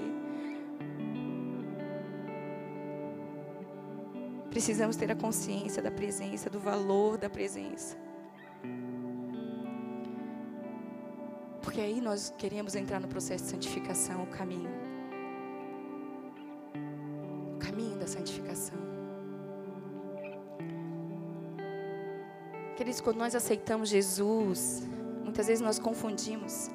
Precisamos 4.49 4.95
ter 4.95 5.12
a 5.12 5.16
consciência 5.16 5.82
da 5.82 5.91
presença, 5.91 6.49
do 6.49 6.60
valor 6.60 7.18
da 7.18 7.30
presença. 7.30 7.97
Porque 11.62 11.82
aí 11.82 12.01
nós 12.01 12.34
queremos 12.38 12.76
entrar 12.76 12.99
no 12.99 13.07
processo 13.07 13.43
de 13.43 13.51
santificação, 13.51 14.24
o 14.24 14.28
caminho. 14.28 14.72
O 17.55 17.60
caminho 17.60 17.97
da 17.97 18.07
santificação. 18.07 18.78
Queridos, 22.76 23.01
quando 23.01 23.18
nós 23.18 23.36
aceitamos 23.36 23.89
Jesus, 23.89 24.88
muitas 25.24 25.47
vezes 25.47 25.62
nós 25.62 25.78
confundimos. 25.78 26.70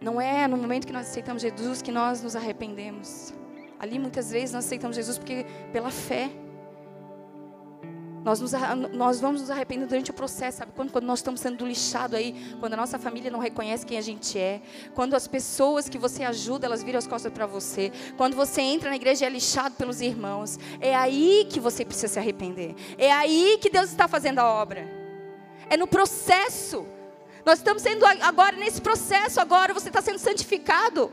Não 0.00 0.20
é 0.20 0.46
no 0.46 0.56
momento 0.56 0.86
que 0.86 0.92
nós 0.92 1.08
aceitamos 1.08 1.42
Jesus 1.42 1.82
que 1.82 1.90
nós 1.90 2.22
nos 2.22 2.36
arrependemos. 2.36 3.34
Ali 3.78 3.98
muitas 3.98 4.30
vezes 4.30 4.52
nós 4.52 4.64
aceitamos 4.64 4.96
Jesus 4.96 5.18
porque 5.18 5.44
pela 5.72 5.90
fé. 5.90 6.30
Nós, 8.24 8.40
nos, 8.40 8.52
nós 8.92 9.20
vamos 9.20 9.40
nos 9.40 9.50
arrepender 9.50 9.86
durante 9.86 10.10
o 10.10 10.14
processo, 10.14 10.58
sabe? 10.58 10.72
Quando, 10.74 10.90
quando 10.90 11.04
nós 11.04 11.20
estamos 11.20 11.40
sendo 11.40 11.64
lixados 11.64 12.16
aí, 12.16 12.34
quando 12.60 12.74
a 12.74 12.76
nossa 12.76 12.98
família 12.98 13.30
não 13.30 13.38
reconhece 13.38 13.86
quem 13.86 13.96
a 13.96 14.02
gente 14.02 14.38
é, 14.38 14.60
quando 14.94 15.14
as 15.14 15.26
pessoas 15.26 15.88
que 15.88 15.96
você 15.96 16.24
ajuda, 16.24 16.66
elas 16.66 16.82
viram 16.82 16.98
as 16.98 17.06
costas 17.06 17.32
para 17.32 17.46
você, 17.46 17.90
quando 18.16 18.34
você 18.34 18.60
entra 18.60 18.90
na 18.90 18.96
igreja 18.96 19.24
e 19.24 19.26
é 19.26 19.30
lixado 19.30 19.76
pelos 19.76 20.00
irmãos, 20.00 20.58
é 20.80 20.94
aí 20.94 21.46
que 21.48 21.58
você 21.58 21.84
precisa 21.84 22.08
se 22.08 22.18
arrepender, 22.18 22.74
é 22.98 23.10
aí 23.10 23.56
que 23.60 23.70
Deus 23.70 23.88
está 23.88 24.06
fazendo 24.06 24.40
a 24.40 24.46
obra. 24.46 24.86
É 25.70 25.76
no 25.76 25.86
processo. 25.86 26.86
Nós 27.48 27.60
estamos 27.60 27.82
sendo 27.82 28.04
agora 28.04 28.54
nesse 28.58 28.78
processo, 28.78 29.40
agora 29.40 29.72
você 29.72 29.88
está 29.88 30.02
sendo 30.02 30.18
santificado. 30.18 31.10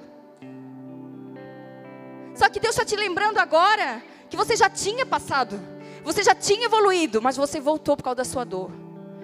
Só 2.36 2.50
que 2.50 2.60
Deus 2.60 2.76
está 2.76 2.84
te 2.84 2.98
lembrando 2.98 3.38
agora 3.38 4.04
que 4.30 4.36
você 4.36 4.54
já 4.54 4.70
tinha 4.70 5.06
passado, 5.06 5.58
você 6.04 6.22
já 6.24 6.36
tinha 6.36 6.66
evoluído, 6.66 7.22
mas 7.22 7.38
você 7.38 7.62
voltou 7.62 7.96
por 7.96 8.04
causa 8.04 8.18
da 8.18 8.26
sua 8.26 8.44
dor. 8.44 8.70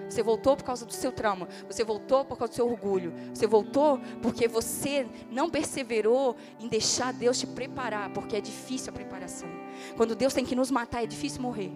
Você 0.08 0.22
voltou 0.22 0.56
por 0.56 0.64
causa 0.64 0.86
do 0.86 0.92
seu 0.94 1.12
trauma. 1.12 1.48
Você 1.66 1.84
voltou 1.84 2.24
por 2.24 2.38
causa 2.38 2.50
do 2.50 2.56
seu 2.56 2.66
orgulho. 2.66 3.12
Você 3.34 3.46
voltou 3.46 4.00
porque 4.22 4.48
você 4.48 5.06
não 5.30 5.50
perseverou 5.50 6.34
em 6.58 6.66
deixar 6.66 7.12
Deus 7.12 7.38
te 7.38 7.46
preparar, 7.46 8.08
porque 8.14 8.36
é 8.36 8.40
difícil 8.40 8.88
a 8.88 8.94
preparação. 8.94 9.50
Quando 9.98 10.16
Deus 10.16 10.32
tem 10.32 10.46
que 10.46 10.56
nos 10.56 10.70
matar, 10.70 11.04
é 11.04 11.06
difícil 11.06 11.42
morrer. 11.42 11.70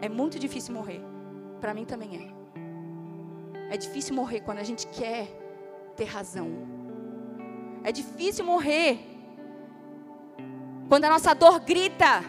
É 0.00 0.08
muito 0.08 0.38
difícil 0.38 0.72
morrer. 0.72 1.00
Para 1.60 1.74
mim 1.74 1.84
também 1.84 2.32
é. 2.32 2.37
É 3.70 3.76
difícil 3.76 4.14
morrer 4.14 4.40
quando 4.40 4.58
a 4.58 4.64
gente 4.64 4.86
quer 4.86 5.28
ter 5.96 6.04
razão. 6.04 6.48
É 7.84 7.92
difícil 7.92 8.44
morrer 8.44 8.98
quando 10.88 11.04
a 11.04 11.10
nossa 11.10 11.34
dor 11.34 11.60
grita. 11.60 12.24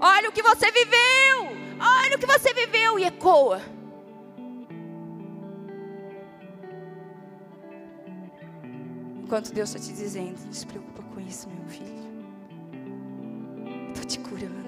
Olha 0.00 0.28
o 0.28 0.32
que 0.32 0.42
você 0.42 0.70
viveu! 0.70 1.56
Olha 1.80 2.16
o 2.16 2.18
que 2.18 2.26
você 2.26 2.52
viveu! 2.52 2.98
E 2.98 3.04
ecoa. 3.04 3.60
Enquanto 9.22 9.52
Deus 9.52 9.68
está 9.74 9.80
te 9.80 9.92
dizendo, 9.92 10.38
não 10.44 10.52
se 10.52 10.66
preocupa 10.66 11.02
com 11.02 11.20
isso, 11.20 11.48
meu 11.48 11.68
filho. 11.68 12.08
Estou 13.88 14.04
te 14.04 14.18
curando. 14.20 14.58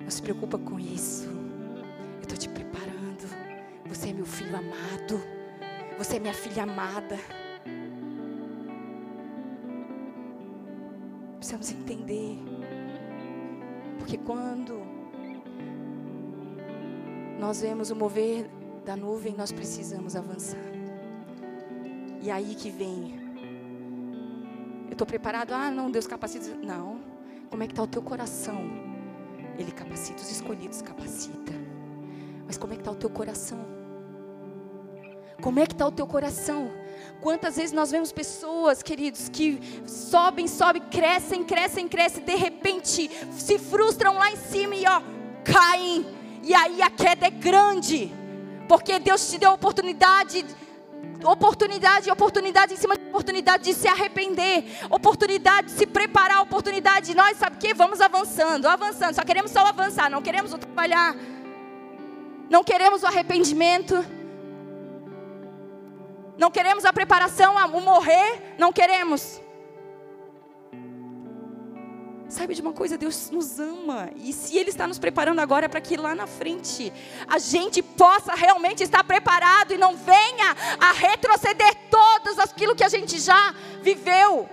Não 0.00 0.10
se 0.10 0.22
preocupa 0.22 0.56
com 0.58 0.78
isso. 0.78 1.43
Você 3.94 4.08
é 4.08 4.12
meu 4.12 4.26
filho 4.26 4.56
amado. 4.56 5.22
Você 5.96 6.16
é 6.16 6.18
minha 6.18 6.34
filha 6.34 6.64
amada. 6.64 7.16
Precisamos 11.36 11.70
entender. 11.70 12.36
Porque 13.96 14.18
quando 14.18 14.82
nós 17.38 17.60
vemos 17.60 17.92
o 17.92 17.96
mover 17.96 18.50
da 18.84 18.96
nuvem, 18.96 19.32
nós 19.32 19.52
precisamos 19.52 20.16
avançar. 20.16 20.58
E 22.20 22.32
aí 22.32 22.56
que 22.56 22.70
vem. 22.70 23.14
Eu 24.86 24.92
estou 24.92 25.06
preparado. 25.06 25.52
Ah, 25.52 25.70
não, 25.70 25.88
Deus 25.88 26.08
capacita. 26.08 26.52
Não. 26.56 27.00
Como 27.48 27.62
é 27.62 27.66
que 27.68 27.72
está 27.72 27.84
o 27.84 27.86
teu 27.86 28.02
coração? 28.02 28.60
Ele 29.56 29.70
capacita 29.70 30.20
os 30.20 30.32
escolhidos, 30.32 30.82
capacita. 30.82 31.52
Mas 32.44 32.58
como 32.58 32.72
é 32.72 32.76
que 32.76 32.82
está 32.82 32.90
o 32.90 32.96
teu 32.96 33.08
coração? 33.08 33.73
Como 35.40 35.60
é 35.60 35.66
que 35.66 35.72
está 35.72 35.86
o 35.86 35.92
teu 35.92 36.06
coração? 36.06 36.70
Quantas 37.20 37.56
vezes 37.56 37.72
nós 37.72 37.90
vemos 37.90 38.12
pessoas, 38.12 38.82
queridos, 38.82 39.28
que 39.28 39.60
sobem, 39.86 40.46
sobem, 40.46 40.82
crescem, 40.90 41.42
crescem, 41.42 41.88
crescem, 41.88 42.22
de 42.22 42.34
repente 42.34 43.10
se 43.32 43.58
frustram 43.58 44.14
lá 44.14 44.30
em 44.30 44.36
cima 44.36 44.74
e 44.74 44.84
ó, 44.86 45.00
caem. 45.42 46.06
E 46.42 46.54
aí 46.54 46.82
a 46.82 46.90
queda 46.90 47.26
é 47.26 47.30
grande. 47.30 48.12
Porque 48.68 48.98
Deus 48.98 49.30
te 49.30 49.38
deu 49.38 49.52
oportunidade 49.52 50.44
oportunidade, 51.24 52.10
oportunidade 52.10 52.74
em 52.74 52.76
cima 52.76 52.96
de 52.96 53.08
oportunidade 53.08 53.64
de 53.64 53.74
se 53.74 53.88
arrepender, 53.88 54.64
oportunidade 54.90 55.68
de 55.68 55.72
se 55.72 55.86
preparar, 55.86 56.42
oportunidade 56.42 57.06
de 57.06 57.16
nós, 57.16 57.38
sabe 57.38 57.56
o 57.56 57.58
que? 57.58 57.72
Vamos 57.72 58.00
avançando, 58.00 58.66
avançando, 58.66 59.14
só 59.14 59.22
queremos 59.22 59.50
só 59.50 59.60
avançar, 59.60 60.10
não 60.10 60.20
queremos 60.20 60.50
trabalhar, 60.52 61.16
não 62.50 62.62
queremos 62.62 63.02
o 63.02 63.06
arrependimento, 63.06 64.04
não 66.36 66.50
queremos 66.50 66.84
a 66.84 66.92
preparação, 66.92 67.54
o 67.56 67.80
morrer, 67.80 68.54
não 68.58 68.72
queremos. 68.72 69.40
Sabe 72.28 72.54
de 72.54 72.62
uma 72.62 72.72
coisa? 72.72 72.98
Deus 72.98 73.30
nos 73.30 73.60
ama. 73.60 74.10
E 74.16 74.32
se 74.32 74.58
Ele 74.58 74.70
está 74.70 74.88
nos 74.88 74.98
preparando 74.98 75.38
agora 75.38 75.68
para 75.68 75.80
que 75.80 75.96
lá 75.96 76.16
na 76.16 76.26
frente 76.26 76.92
a 77.28 77.38
gente 77.38 77.80
possa 77.80 78.34
realmente 78.34 78.82
estar 78.82 79.04
preparado 79.04 79.72
e 79.72 79.78
não 79.78 79.96
venha 79.96 80.56
a 80.80 80.92
retroceder 80.92 81.72
todas 81.88 82.38
aquilo 82.40 82.74
que 82.74 82.82
a 82.82 82.88
gente 82.88 83.20
já 83.20 83.54
viveu. 83.80 84.48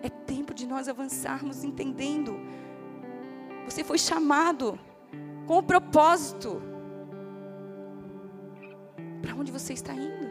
É 0.00 0.08
tempo 0.08 0.54
de 0.54 0.64
nós 0.64 0.88
avançarmos 0.88 1.64
entendendo. 1.64 2.38
Você 3.64 3.82
foi 3.82 3.98
chamado 3.98 4.78
com 5.44 5.58
o 5.58 5.62
propósito. 5.62 6.75
Para 9.36 9.42
onde 9.42 9.52
você 9.52 9.74
está 9.74 9.92
indo? 9.92 10.28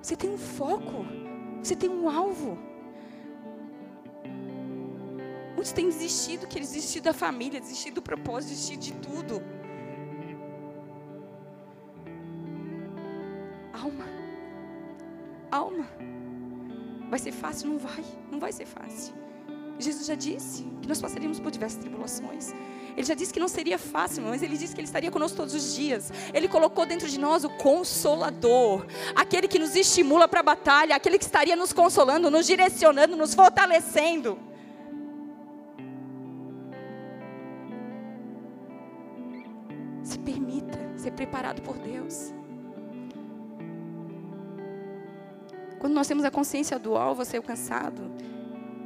Você 0.00 0.16
tem 0.16 0.30
um 0.30 0.38
foco. 0.38 1.04
Você 1.62 1.76
tem 1.76 1.90
um 1.90 2.08
alvo. 2.08 2.56
Muitos 5.54 5.72
têm 5.72 5.90
desistido, 5.90 6.46
que 6.46 6.56
eles 6.56 6.72
desistiram 6.72 7.04
da 7.04 7.12
família, 7.12 7.60
desistiram 7.60 7.96
do 7.96 8.00
propósito, 8.00 8.48
desistiram 8.48 8.80
de 8.80 8.92
tudo. 8.94 9.42
Alma. 13.74 14.06
Alma. 15.50 15.86
Vai 17.10 17.18
ser 17.18 17.32
fácil? 17.32 17.68
Não 17.68 17.78
vai. 17.78 18.02
Não 18.30 18.40
vai 18.40 18.52
ser 18.52 18.64
fácil. 18.64 19.12
Jesus 19.78 20.06
já 20.06 20.14
disse 20.14 20.62
que 20.80 20.88
nós 20.88 20.98
passaríamos 20.98 21.38
por 21.38 21.50
diversas 21.50 21.78
tribulações. 21.78 22.54
Ele 22.96 23.06
já 23.06 23.14
disse 23.14 23.32
que 23.32 23.40
não 23.40 23.48
seria 23.48 23.78
fácil, 23.78 24.22
mas 24.22 24.42
ele 24.42 24.56
disse 24.56 24.74
que 24.74 24.80
ele 24.80 24.86
estaria 24.86 25.10
conosco 25.10 25.36
todos 25.36 25.54
os 25.54 25.74
dias. 25.74 26.12
Ele 26.34 26.48
colocou 26.48 26.84
dentro 26.84 27.08
de 27.08 27.18
nós 27.18 27.44
o 27.44 27.50
consolador, 27.50 28.86
aquele 29.14 29.48
que 29.48 29.58
nos 29.58 29.74
estimula 29.74 30.26
para 30.28 30.40
a 30.40 30.42
batalha, 30.42 30.96
aquele 30.96 31.18
que 31.18 31.24
estaria 31.24 31.56
nos 31.56 31.72
consolando, 31.72 32.30
nos 32.30 32.46
direcionando, 32.46 33.16
nos 33.16 33.34
fortalecendo. 33.34 34.38
Se 40.02 40.18
permita 40.18 40.78
ser 40.96 41.12
preparado 41.12 41.62
por 41.62 41.78
Deus. 41.78 42.32
Quando 45.78 45.94
nós 45.94 46.06
temos 46.06 46.24
a 46.24 46.30
consciência 46.30 46.78
do 46.78 46.94
alvo 46.96 47.22
a 47.22 47.24
ser 47.24 47.38
alcançado, 47.38 48.10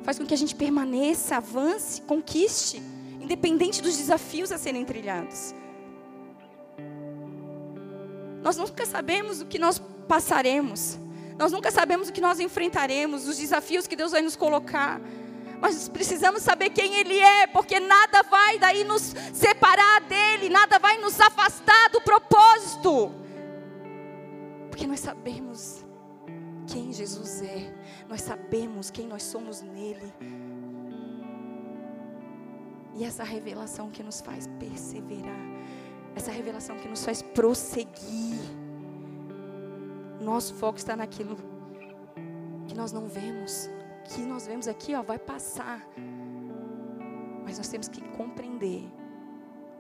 faz 0.05 0.19
com 0.19 0.25
que 0.25 0.35
a 0.35 0.37
gente 0.37 0.55
permaneça, 0.55 1.37
avance, 1.37 2.01
conquiste 2.03 2.94
independente 3.25 3.83
dos 3.83 3.97
desafios 3.97 4.53
a 4.53 4.59
serem 4.59 4.85
trilhados. 4.85 5.55
Nós 8.43 8.57
nunca 8.57 8.85
sabemos 8.85 9.41
o 9.41 9.47
que 9.47 9.59
nós 9.59 9.81
passaremos, 10.07 10.99
nós 11.39 11.51
nunca 11.51 11.71
sabemos 11.71 12.09
o 12.09 12.13
que 12.13 12.21
nós 12.21 12.39
enfrentaremos, 12.39 13.27
os 13.27 13.39
desafios 13.39 13.87
que 13.87 13.97
Deus 13.97 14.13
vai 14.13 14.21
nos 14.21 14.37
colocar. 14.37 15.01
Mas 15.61 15.89
precisamos 15.89 16.43
saber 16.43 16.71
quem 16.71 16.97
Ele 16.97 17.19
é, 17.19 17.47
porque 17.47 17.81
nada 17.81 18.23
vai 18.25 18.59
daí 18.59 18.85
nos 18.85 19.15
separar 19.33 20.03
dele, 20.03 20.51
nada 20.51 20.79
vai 20.79 20.99
nos 20.99 21.19
afastar 21.19 21.89
do 21.91 22.03
propósito. 22.03 23.13
Porque 24.69 24.87
nós 24.87 25.01
sabemos 25.01 25.83
quem 26.67 26.93
Jesus 26.93 27.41
é, 27.43 27.73
nós 28.09 28.21
sabemos 28.21 28.91
quem 28.91 29.07
nós 29.07 29.23
somos 29.23 29.63
nele. 29.63 30.13
E 32.95 33.05
essa 33.05 33.25
revelação 33.25 33.91
que 33.91 34.03
nos 34.03 34.21
faz 34.21 34.47
perseverar, 34.59 35.45
essa 36.15 36.31
revelação 36.31 36.77
que 36.77 36.89
nos 36.89 37.05
faz 37.05 37.23
prosseguir. 37.23 38.39
Nosso 40.21 40.55
foco 40.55 40.79
está 40.79 40.95
naquilo 40.97 41.37
que 42.67 42.75
nós 42.75 42.93
não 42.93 43.07
vemos, 43.07 43.69
que 44.05 44.21
nós 44.23 44.47
vemos 44.47 44.69
aqui, 44.69 44.95
ó, 44.95 45.03
vai 45.03 45.19
passar. 45.19 45.87
Mas 47.45 47.59
nós 47.59 47.69
temos 47.69 47.89
que 47.89 48.01
compreender 48.11 48.85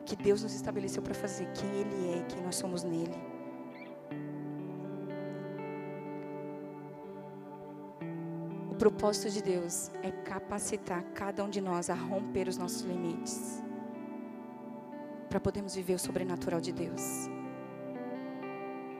que 0.04 0.16
Deus 0.16 0.42
nos 0.42 0.54
estabeleceu 0.54 1.02
para 1.02 1.14
fazer, 1.14 1.50
quem 1.52 1.70
Ele 1.70 2.18
é, 2.18 2.24
quem 2.24 2.42
nós 2.42 2.56
somos 2.56 2.82
nele. 2.82 3.33
O 8.74 8.76
propósito 8.76 9.30
de 9.30 9.40
Deus 9.40 9.88
é 10.02 10.10
capacitar 10.10 11.04
cada 11.14 11.44
um 11.44 11.48
de 11.48 11.60
nós 11.60 11.88
a 11.88 11.94
romper 11.94 12.48
os 12.48 12.58
nossos 12.58 12.82
limites, 12.82 13.62
para 15.28 15.38
podermos 15.38 15.76
viver 15.76 15.94
o 15.94 15.98
sobrenatural 15.98 16.60
de 16.60 16.72
Deus. 16.72 17.30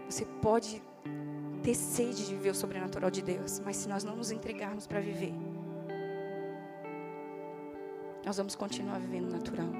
Você 0.09 0.25
pode 0.41 0.81
ter 1.61 1.75
sede 1.75 2.25
de 2.25 2.37
viver 2.37 2.51
o 2.51 2.55
sobrenatural 2.55 3.11
de 3.11 3.21
Deus, 3.21 3.59
mas 3.59 3.77
se 3.77 3.89
nós 3.89 4.05
não 4.05 4.15
nos 4.15 4.31
entregarmos 4.31 4.87
para 4.87 5.01
viver, 5.01 5.35
nós 8.25 8.37
vamos 8.37 8.55
continuar 8.55 9.01
vivendo 9.01 9.29
natural. 9.33 9.71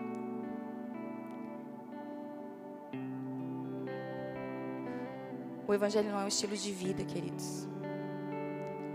O 5.69 5.73
Evangelho 5.73 6.11
não 6.11 6.21
é 6.21 6.25
um 6.25 6.29
estilo 6.29 6.57
de 6.57 6.73
vida, 6.73 7.05
queridos. 7.05 7.69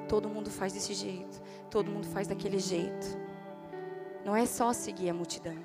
Todo 0.10 0.28
mundo 0.28 0.50
faz 0.50 0.74
desse 0.74 0.96
jeito. 0.96 1.40
Todo 1.70 1.92
mundo 1.92 2.08
faz 2.08 2.28
daquele 2.28 2.58
jeito. 2.58 3.16
Não 4.26 4.36
é 4.36 4.44
só 4.48 4.74
seguir 4.74 5.12
a 5.12 5.14
multidão. 5.14 5.56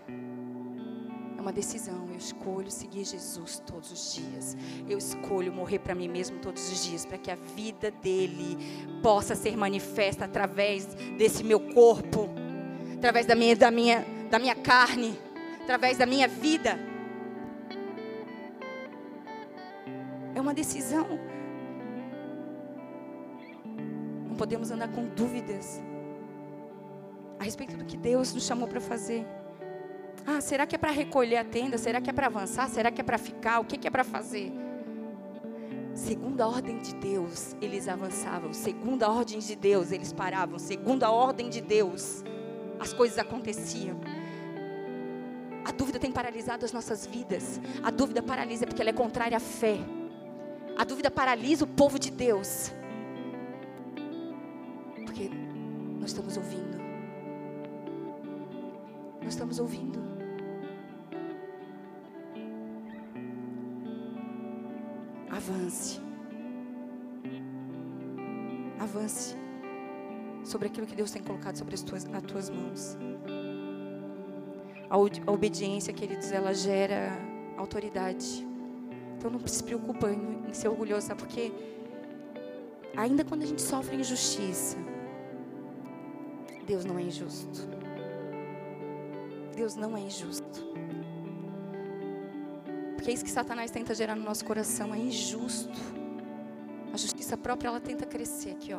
É 1.39 1.41
uma 1.41 1.51
decisão. 1.53 2.11
Eu 2.11 2.17
escolho 2.19 2.71
seguir 2.71 3.05
Jesus 3.05 3.63
todos 3.67 3.91
os 3.91 4.15
dias. 4.15 4.55
Eu 4.87 4.99
escolho 4.99 5.51
morrer 5.51 5.79
para 5.79 5.95
mim 5.95 6.09
mesmo 6.09 6.39
todos 6.41 6.71
os 6.71 6.85
dias, 6.85 7.07
para 7.07 7.17
que 7.17 7.31
a 7.31 7.37
vida 7.37 7.91
dele 7.91 8.59
possa 9.03 9.35
ser 9.35 9.57
manifesta 9.57 10.27
através 10.27 10.85
desse 11.17 11.43
meu 11.43 11.59
corpo, 11.73 12.29
através 12.97 13.25
da 13.25 13.35
minha, 13.35 13.57
da 13.57 13.71
minha, 13.71 14.05
da 14.31 14.39
minha 14.39 14.55
carne, 14.55 15.19
através 15.63 15.97
da 15.97 16.05
minha 16.05 16.29
vida. 16.29 16.79
É 20.35 20.41
uma 20.41 20.53
decisão. 20.53 21.19
Não 24.35 24.39
podemos 24.39 24.73
andar 24.73 24.89
com 24.89 25.05
dúvidas 25.05 25.81
a 27.39 27.45
respeito 27.45 27.77
do 27.77 27.85
que 27.85 27.97
Deus 27.97 28.35
nos 28.35 28.45
chamou 28.45 28.67
para 28.67 28.81
fazer. 28.81 29.25
Ah, 30.27 30.41
será 30.41 30.67
que 30.67 30.75
é 30.75 30.79
para 30.79 30.91
recolher 30.91 31.37
a 31.37 31.45
tenda? 31.45 31.79
Será 31.79 32.01
que 32.01 32.11
é 32.11 32.13
para 32.13 32.27
avançar? 32.27 32.69
Será 32.69 32.91
que 32.91 33.01
é 33.01 33.05
para 33.05 33.17
ficar? 33.17 33.61
O 33.61 33.65
que, 33.65 33.87
é 33.87 33.91
para 33.93 34.03
fazer? 34.03 34.53
Segundo 35.95 36.41
a 36.41 36.49
ordem 36.49 36.79
de 36.79 36.97
Deus, 36.97 37.55
eles 37.63 37.87
avançavam. 37.87 38.53
Segundo 38.53 39.05
a 39.05 39.09
ordem 39.09 39.39
de 39.39 39.55
Deus, 39.55 39.93
eles 39.93 40.13
paravam. 40.13 40.59
Segundo 40.59 41.05
a 41.05 41.13
ordem 41.13 41.49
de 41.49 41.61
Deus, 41.61 42.25
as 42.81 42.93
coisas 42.93 43.21
aconteciam. 43.21 44.01
A 45.65 45.71
dúvida 45.71 46.01
tem 46.01 46.11
paralisado 46.11 46.65
as 46.65 46.73
nossas 46.73 47.07
vidas. 47.07 47.61
A 47.85 47.91
dúvida 47.93 48.21
paralisa 48.21 48.67
porque 48.67 48.83
ela 48.83 48.91
é 48.91 48.93
contrária 48.93 49.37
à 49.37 49.41
fé. 49.41 49.79
A 50.77 50.83
dúvida 50.83 51.09
paralisa 51.09 51.63
o 51.63 51.69
povo 51.69 52.01
de 52.01 52.11
Deus. 52.11 52.73
Nós 56.05 56.11
estamos 56.11 56.37
ouvindo 56.37 56.85
nós 59.25 59.33
estamos 59.33 59.59
ouvindo. 59.59 59.99
Avance. 65.31 65.99
Avance 68.79 69.35
sobre 70.45 70.69
aquilo 70.69 70.87
que 70.87 70.95
Deus 70.95 71.11
tem 71.11 71.23
colocado 71.23 71.57
sobre 71.57 71.75
as 71.75 71.81
tuas, 71.81 72.05
as 72.05 72.23
tuas 72.25 72.51
mãos. 72.51 72.99
A, 74.91 74.95
a 74.95 75.33
obediência, 75.33 75.91
queridos, 75.91 76.31
ela 76.31 76.53
gera 76.53 77.19
autoridade. 77.57 78.47
Então 79.17 79.31
não 79.31 79.41
se 79.47 79.65
preocupa 79.65 80.13
em, 80.13 80.51
em 80.51 80.53
ser 80.53 80.69
orgulhoso, 80.69 81.07
sabe? 81.07 81.23
Porque 81.23 81.51
ainda 82.95 83.25
quando 83.25 83.43
a 83.43 83.47
gente 83.47 83.63
sofre 83.63 83.97
injustiça, 83.97 84.77
Deus 86.67 86.85
não 86.85 86.99
é 86.99 87.03
injusto. 87.03 87.69
Deus 89.55 89.77
não 89.77 89.97
é 89.97 90.01
injusto. 90.01 90.75
Porque 92.95 93.11
é 93.11 93.15
isso 93.15 93.25
que 93.25 93.31
Satanás 93.31 93.71
tenta 93.71 93.95
gerar 93.95 94.17
no 94.17 94.25
nosso 94.25 94.45
coração, 94.45 94.95
é 94.95 94.99
injusto. 94.99 95.79
A 96.93 96.97
justiça 96.97 97.37
própria, 97.37 97.69
ela 97.69 97.81
tenta 97.81 98.07
crescer 98.07 98.51
aqui, 98.53 98.73
ó. 98.73 98.79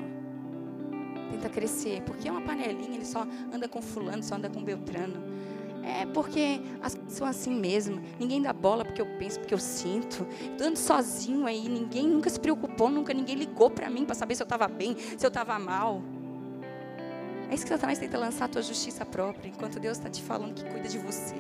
Tenta 1.32 1.50
crescer, 1.50 2.02
porque 2.02 2.28
é 2.28 2.32
uma 2.32 2.42
panelinha, 2.42 2.96
ele 2.96 3.06
só 3.06 3.28
anda 3.54 3.68
com 3.68 3.82
fulano, 3.82 4.24
só 4.24 4.36
anda 4.36 4.50
com 4.50 4.64
Beltrano. 4.64 5.36
É 5.84 6.08
porque 6.08 6.60
as 6.82 6.96
coisas 6.96 7.14
são 7.14 7.28
assim 7.28 7.54
mesmo. 7.54 8.02
Ninguém 8.20 8.42
dá 8.42 8.52
bola 8.52 8.84
porque 8.84 9.00
eu 9.00 9.06
penso, 9.20 9.40
porque 9.40 9.54
eu 9.54 9.60
sinto. 9.60 10.26
Estou 10.32 10.66
andando 10.66 10.78
sozinho 10.78 11.46
aí, 11.46 11.70
ninguém 11.70 12.08
nunca 12.08 12.30
se 12.30 12.40
preocupou, 12.40 12.90
nunca 12.90 13.14
ninguém 13.14 13.36
ligou 13.36 13.70
para 13.70 13.90
mim 13.92 14.06
para 14.06 14.16
saber 14.16 14.34
se 14.34 14.42
eu 14.42 14.46
estava 14.46 14.68
bem, 14.68 14.96
se 14.98 15.24
eu 15.24 15.28
estava 15.28 15.60
mal. 15.60 16.02
É 17.50 17.54
isso 17.54 17.64
que 17.64 17.70
Satanás 17.70 18.00
tenta 18.00 18.18
lançar 18.18 18.46
a 18.46 18.48
tua 18.48 18.62
justiça 18.62 19.06
própria, 19.06 19.50
enquanto 19.50 19.80
Deus 19.80 19.98
está 19.98 20.10
te 20.10 20.22
falando 20.22 20.56
que 20.56 20.64
cuida 20.70 20.88
de 20.88 20.98
você. 20.98 21.36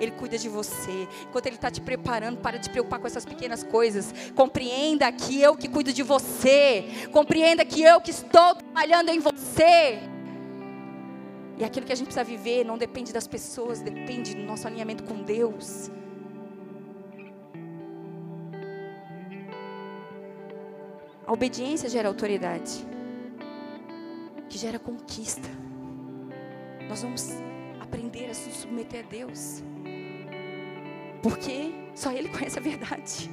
Ele 0.00 0.10
cuida 0.12 0.38
de 0.38 0.48
você. 0.48 1.06
Enquanto 1.28 1.46
Ele 1.46 1.56
está 1.56 1.70
te 1.70 1.80
preparando, 1.80 2.38
para 2.38 2.58
de 2.58 2.70
preocupar 2.70 2.98
com 2.98 3.06
essas 3.06 3.24
pequenas 3.24 3.62
coisas. 3.62 4.14
Compreenda 4.34 5.10
que 5.12 5.40
eu 5.40 5.54
que 5.56 5.68
cuido 5.68 5.92
de 5.92 6.02
você. 6.02 6.84
Compreenda 7.12 7.64
que 7.64 7.82
eu 7.82 8.00
que 8.00 8.10
estou 8.10 8.54
trabalhando 8.54 9.10
em 9.10 9.18
você. 9.18 10.00
E 11.58 11.64
aquilo 11.64 11.84
que 11.84 11.92
a 11.92 11.94
gente 11.94 12.06
precisa 12.06 12.24
viver 12.24 12.64
não 12.64 12.78
depende 12.78 13.12
das 13.12 13.26
pessoas, 13.26 13.82
depende 13.82 14.34
do 14.34 14.42
nosso 14.42 14.66
alinhamento 14.66 15.04
com 15.04 15.22
Deus. 15.22 15.90
A 21.26 21.32
obediência 21.32 21.88
gera 21.88 22.08
autoridade 22.08 22.86
que 24.50 24.58
gera 24.58 24.80
conquista. 24.80 25.48
Nós 26.88 27.02
vamos 27.02 27.30
aprender 27.80 28.28
a 28.28 28.34
se 28.34 28.50
submeter 28.50 29.04
a 29.06 29.08
Deus. 29.08 29.62
Porque 31.22 31.72
só 31.94 32.10
Ele 32.10 32.28
conhece 32.36 32.58
a 32.58 32.62
verdade. 32.62 33.30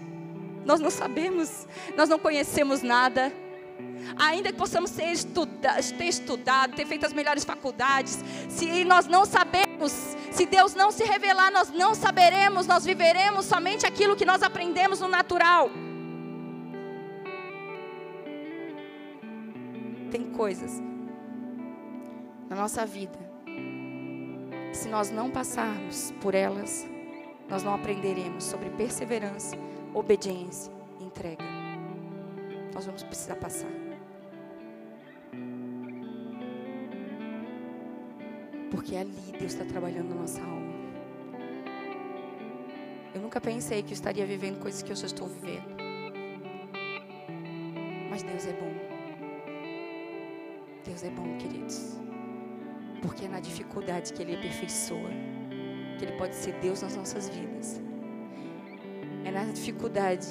Nós 0.63 0.79
não 0.79 0.91
sabemos, 0.91 1.67
nós 1.95 2.07
não 2.07 2.19
conhecemos 2.19 2.83
nada. 2.83 3.33
Ainda 4.15 4.51
que 4.51 4.57
possamos 4.57 4.91
ter, 4.91 5.15
ter 5.97 6.05
estudado, 6.05 6.75
ter 6.75 6.85
feito 6.85 7.05
as 7.05 7.13
melhores 7.13 7.43
faculdades, 7.43 8.23
se 8.47 8.83
nós 8.85 9.07
não 9.07 9.25
sabemos, 9.25 9.91
se 10.31 10.45
Deus 10.45 10.75
não 10.75 10.91
se 10.91 11.03
revelar, 11.03 11.51
nós 11.51 11.71
não 11.71 11.95
saberemos, 11.95 12.67
nós 12.67 12.85
viveremos 12.85 13.45
somente 13.45 13.85
aquilo 13.85 14.15
que 14.15 14.25
nós 14.25 14.43
aprendemos 14.43 14.99
no 14.99 15.07
natural. 15.07 15.69
Tem 20.11 20.31
coisas 20.31 20.81
na 22.49 22.55
nossa 22.55 22.85
vida, 22.85 23.19
se 24.73 24.87
nós 24.87 25.09
não 25.09 25.29
passarmos 25.29 26.11
por 26.21 26.35
elas, 26.35 26.87
nós 27.49 27.63
não 27.63 27.73
aprenderemos 27.73 28.43
sobre 28.43 28.69
perseverança, 28.69 29.55
obediência 29.93 30.71
e 30.99 31.03
entrega. 31.03 31.43
Nós 32.73 32.85
vamos 32.85 33.03
precisar 33.03 33.35
passar. 33.37 33.71
Porque 38.69 38.95
ali 38.95 39.31
Deus 39.31 39.53
está 39.53 39.65
trabalhando 39.65 40.09
na 40.09 40.21
nossa 40.21 40.41
alma. 40.41 40.67
Eu 43.15 43.21
nunca 43.21 43.41
pensei 43.41 43.81
que 43.81 43.89
eu 43.89 43.93
estaria 43.93 44.25
vivendo 44.25 44.59
coisas 44.59 44.83
que 44.83 44.91
eu 44.91 44.95
já 44.95 45.07
estou 45.07 45.27
vivendo. 45.27 45.75
Mas 48.09 48.21
Deus 48.23 48.45
é 48.45 48.53
bom. 48.53 48.73
Deus 50.85 51.03
é 51.03 51.09
bom, 51.09 51.37
queridos. 51.37 51.97
Porque 53.01 53.25
é 53.25 53.27
na 53.27 53.39
dificuldade 53.39 54.13
que 54.13 54.21
Ele 54.21 54.35
aperfeiçoa, 54.35 55.09
que 55.97 56.05
Ele 56.05 56.17
pode 56.17 56.35
ser 56.35 56.53
Deus 56.59 56.81
nas 56.81 56.95
nossas 56.95 57.29
vidas. 57.29 57.81
É 59.23 59.31
na 59.31 59.43
dificuldade 59.45 60.27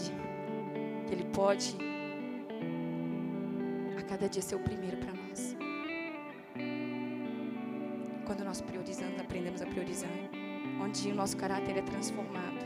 que 1.06 1.14
Ele 1.14 1.24
pode 1.32 1.76
a 3.98 4.02
cada 4.02 4.28
dia 4.28 4.42
ser 4.42 4.56
o 4.56 4.60
primeiro 4.60 4.96
para 4.96 5.12
nós. 5.12 5.56
Quando 8.26 8.44
nós 8.44 8.60
priorizamos, 8.60 9.20
aprendemos 9.20 9.62
a 9.62 9.66
priorizar, 9.66 10.10
onde 10.82 11.10
o 11.10 11.14
nosso 11.14 11.36
caráter 11.36 11.76
é 11.76 11.82
transformado 11.82 12.65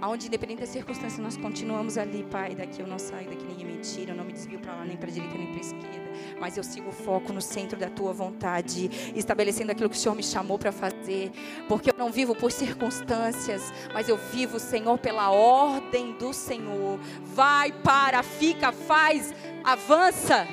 Aonde, 0.00 0.28
independente 0.28 0.60
das 0.60 0.70
circunstâncias, 0.70 1.18
nós 1.18 1.36
continuamos 1.36 1.98
ali, 1.98 2.24
Pai. 2.30 2.54
Daqui 2.54 2.80
eu 2.80 2.86
não 2.86 2.98
saio, 2.98 3.28
daqui 3.28 3.44
ninguém 3.44 3.66
me 3.66 3.78
tira. 3.78 4.12
Eu 4.12 4.16
não 4.16 4.24
me 4.24 4.32
desvio 4.32 4.58
para 4.58 4.74
lá, 4.74 4.84
nem 4.84 4.96
para 4.96 5.10
direita, 5.10 5.36
nem 5.36 5.48
para 5.48 5.60
esquerda. 5.60 6.10
Mas 6.40 6.56
eu 6.56 6.64
sigo 6.64 6.88
o 6.88 6.92
foco 6.92 7.34
no 7.34 7.42
centro 7.42 7.78
da 7.78 7.90
tua 7.90 8.12
vontade, 8.12 8.90
estabelecendo 9.14 9.72
aquilo 9.72 9.90
que 9.90 9.96
o 9.96 9.98
Senhor 9.98 10.14
me 10.14 10.22
chamou 10.22 10.58
para 10.58 10.72
fazer. 10.72 11.30
Porque 11.68 11.90
eu 11.90 11.94
não 11.98 12.10
vivo 12.10 12.34
por 12.34 12.50
circunstâncias, 12.50 13.70
mas 13.92 14.08
eu 14.08 14.16
vivo, 14.16 14.58
Senhor, 14.58 14.98
pela 14.98 15.30
ordem 15.30 16.12
do 16.12 16.32
Senhor. 16.32 16.98
Vai, 17.22 17.70
para, 17.70 18.22
fica, 18.22 18.72
faz, 18.72 19.34
avança. 19.62 20.46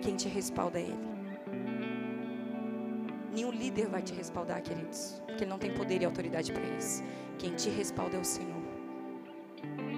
Quem 0.00 0.14
te 0.14 0.28
respalda 0.28 0.78
é 0.78 0.82
Ele. 0.82 1.09
Nenhum 3.32 3.50
líder 3.50 3.86
vai 3.86 4.02
te 4.02 4.12
respaldar, 4.12 4.60
queridos. 4.62 5.22
Porque 5.26 5.44
ele 5.44 5.50
não 5.50 5.58
tem 5.58 5.72
poder 5.72 6.02
e 6.02 6.04
autoridade 6.04 6.52
para 6.52 6.64
isso. 6.76 7.02
Quem 7.38 7.54
te 7.54 7.70
respalda 7.70 8.16
é 8.16 8.20
o 8.20 8.24
Senhor. 8.24 8.60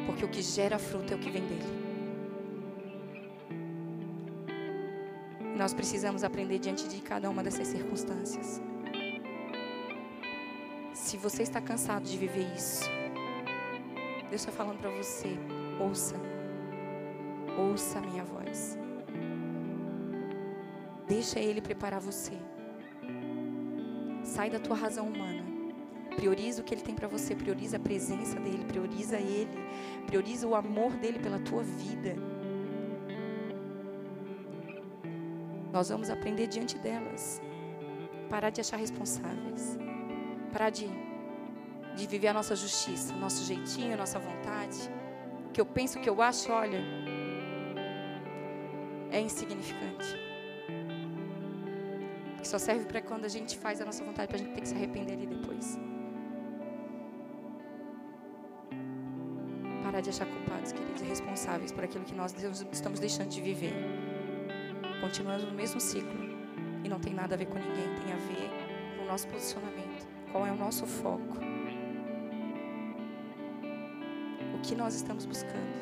Porque 0.07 0.25
o 0.25 0.29
que 0.29 0.43
gera 0.43 0.79
fruto 0.79 1.13
é 1.13 1.17
o 1.17 1.19
que 1.19 1.31
vem 1.31 1.47
dele. 1.47 1.83
Nós 5.57 5.73
precisamos 5.73 6.25
aprender 6.25 6.59
diante 6.59 6.89
de 6.89 7.01
cada 7.01 7.31
uma 7.31 7.43
dessas 7.43 7.69
circunstâncias. 7.69 8.61
Se 10.93 11.17
você 11.17 11.43
está 11.43 11.61
cansado 11.61 12.05
de 12.05 12.17
viver 12.19 12.47
isso, 12.55 12.85
Deus 14.29 14.41
está 14.43 14.53
falando 14.53 14.79
para 14.79 14.91
você: 14.91 15.37
ouça, 15.79 16.17
ouça 17.59 17.99
a 17.99 18.03
minha 18.03 18.25
voz. 18.25 18.79
Deixa 21.07 21.39
Ele 21.39 21.61
preparar 21.61 22.01
você. 22.01 22.33
Sai 24.35 24.49
da 24.51 24.59
tua 24.67 24.77
razão 24.85 25.07
humana. 25.13 25.43
Prioriza 26.17 26.61
o 26.61 26.65
que 26.65 26.75
Ele 26.75 26.83
tem 26.89 26.95
para 26.95 27.09
você. 27.09 27.35
Prioriza 27.35 27.77
a 27.77 27.81
presença 27.81 28.37
dEle. 28.41 28.65
Prioriza 28.65 29.19
Ele. 29.19 29.59
Prioriza 30.07 30.47
o 30.47 30.55
amor 30.55 30.93
dEle 31.03 31.19
pela 31.19 31.39
tua 31.39 31.63
vida. 31.63 32.17
Nós 35.73 35.89
vamos 35.93 36.09
aprender 36.11 36.47
diante 36.47 36.77
delas. 36.79 37.41
parar 38.33 38.49
de 38.49 38.63
achar 38.63 38.79
responsáveis, 38.79 39.79
parar 40.53 40.71
de, 40.71 40.89
de 41.95 42.07
viver 42.07 42.29
a 42.29 42.33
nossa 42.33 42.57
justiça, 42.57 43.15
nosso 43.15 43.45
jeitinho, 43.45 43.95
nossa 43.97 44.19
vontade. 44.19 44.91
O 45.49 45.51
que 45.51 45.61
eu 45.61 45.67
penso, 45.67 45.99
o 45.99 46.03
que 46.03 46.09
eu 46.09 46.23
acho, 46.23 46.51
olha, 46.51 46.81
é 49.11 49.21
insignificante. 49.21 50.32
Só 52.53 52.59
serve 52.59 52.85
para 52.85 53.01
quando 53.01 53.25
a 53.25 53.29
gente 53.29 53.57
faz 53.57 53.81
a 53.81 53.85
nossa 53.87 54.05
vontade, 54.05 54.29
para 54.29 54.37
a 54.37 54.39
gente 54.39 54.53
ter 54.53 54.61
que 54.61 54.69
se 54.69 54.75
arrepender 54.75 55.15
ali 55.15 55.27
depois. 55.27 55.79
Parar 59.83 60.03
de 60.03 60.11
achar 60.11 60.27
culpados, 60.27 60.71
queridos, 60.71 61.01
e 61.01 61.07
responsáveis 61.07 61.73
por 61.73 61.83
aquilo 61.83 62.05
que 62.05 62.15
nós 62.15 62.35
estamos 62.71 63.01
deixando 63.01 63.31
de 63.31 63.41
viver. 63.41 63.73
Continuando 65.01 65.47
no 65.47 65.55
mesmo 65.55 65.81
ciclo. 65.81 66.13
E 66.85 66.91
não 66.91 67.01
tem 67.01 67.15
nada 67.15 67.35
a 67.37 67.39
ver 67.39 67.47
com 67.47 67.59
ninguém, 67.59 67.89
tem 68.05 68.13
a 68.13 68.17
ver 68.17 68.51
com 68.99 69.05
o 69.05 69.07
nosso 69.07 69.27
posicionamento. 69.29 70.07
Qual 70.31 70.47
é 70.47 70.53
o 70.53 70.57
nosso 70.57 70.87
foco? 70.87 71.39
O 74.55 74.61
que 74.61 74.75
nós 74.75 74.95
estamos 74.95 75.25
buscando? 75.25 75.81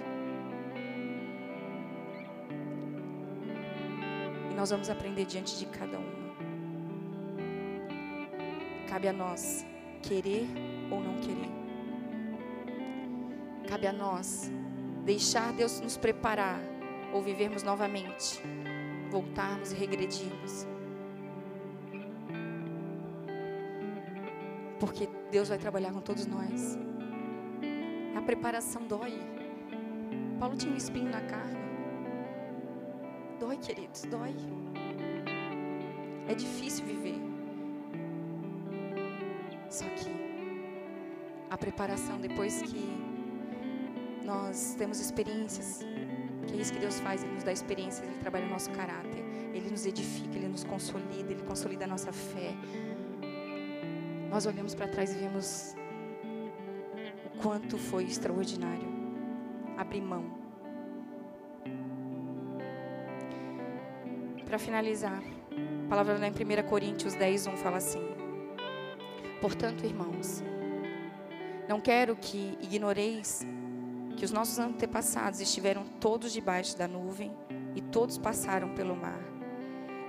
Nós 4.56 4.70
vamos 4.70 4.88
aprender 4.88 5.24
diante 5.24 5.58
de 5.58 5.66
cada 5.66 5.98
uma. 5.98 6.29
Cabe 9.00 9.08
a 9.08 9.12
nós 9.14 9.64
querer 10.02 10.46
ou 10.90 11.00
não 11.00 11.14
querer. 11.20 11.48
Cabe 13.66 13.86
a 13.86 13.94
nós 13.94 14.52
deixar 15.06 15.54
Deus 15.54 15.80
nos 15.80 15.96
preparar 15.96 16.60
ou 17.10 17.22
vivermos 17.22 17.62
novamente, 17.62 18.42
voltarmos 19.10 19.72
e 19.72 19.74
regredirmos. 19.74 20.66
Porque 24.78 25.08
Deus 25.30 25.48
vai 25.48 25.56
trabalhar 25.56 25.94
com 25.94 26.02
todos 26.02 26.26
nós. 26.26 26.78
A 28.14 28.20
preparação 28.20 28.86
dói. 28.86 29.18
Paulo 30.38 30.58
tinha 30.58 30.74
um 30.74 30.76
espinho 30.76 31.10
na 31.10 31.22
carne. 31.22 31.58
Dói, 33.38 33.56
queridos, 33.56 34.02
dói. 34.02 34.34
É 36.28 36.34
difícil 36.34 36.84
viver. 36.84 37.29
Preparação 41.60 42.18
depois 42.18 42.62
que 42.62 42.82
nós 44.24 44.74
temos 44.78 44.98
experiências, 44.98 45.80
que 46.46 46.54
é 46.54 46.56
isso 46.56 46.72
que 46.72 46.78
Deus 46.78 46.98
faz, 47.00 47.22
Ele 47.22 47.34
nos 47.34 47.44
dá 47.44 47.52
experiências, 47.52 48.02
Ele 48.08 48.18
trabalha 48.18 48.46
o 48.46 48.50
nosso 48.50 48.70
caráter, 48.70 49.22
Ele 49.52 49.70
nos 49.70 49.84
edifica, 49.86 50.36
Ele 50.36 50.48
nos 50.48 50.64
consolida, 50.64 51.30
Ele 51.32 51.42
consolida 51.42 51.84
a 51.84 51.88
nossa 51.88 52.12
fé, 52.12 52.54
nós 54.30 54.46
olhamos 54.46 54.74
para 54.74 54.88
trás 54.88 55.14
e 55.14 55.18
vemos 55.18 55.74
o 57.26 57.42
quanto 57.42 57.76
foi 57.76 58.04
extraordinário 58.04 58.88
abrir 59.76 60.00
mão. 60.00 60.24
Para 64.44 64.58
finalizar, 64.58 65.22
a 65.84 65.88
palavra 65.88 66.18
lá 66.18 66.26
em 66.26 66.32
1 66.32 66.68
Coríntios 66.68 67.14
10, 67.14 67.48
1 67.48 67.56
fala 67.56 67.76
assim: 67.78 68.02
Portanto, 69.40 69.84
irmãos, 69.84 70.42
não 71.70 71.80
quero 71.80 72.16
que 72.16 72.58
ignoreis 72.60 73.46
que 74.16 74.24
os 74.24 74.32
nossos 74.32 74.58
antepassados 74.58 75.40
estiveram 75.40 75.84
todos 76.00 76.32
debaixo 76.32 76.76
da 76.76 76.88
nuvem 76.88 77.30
e 77.76 77.80
todos 77.80 78.18
passaram 78.18 78.74
pelo 78.74 78.96
mar 78.96 79.30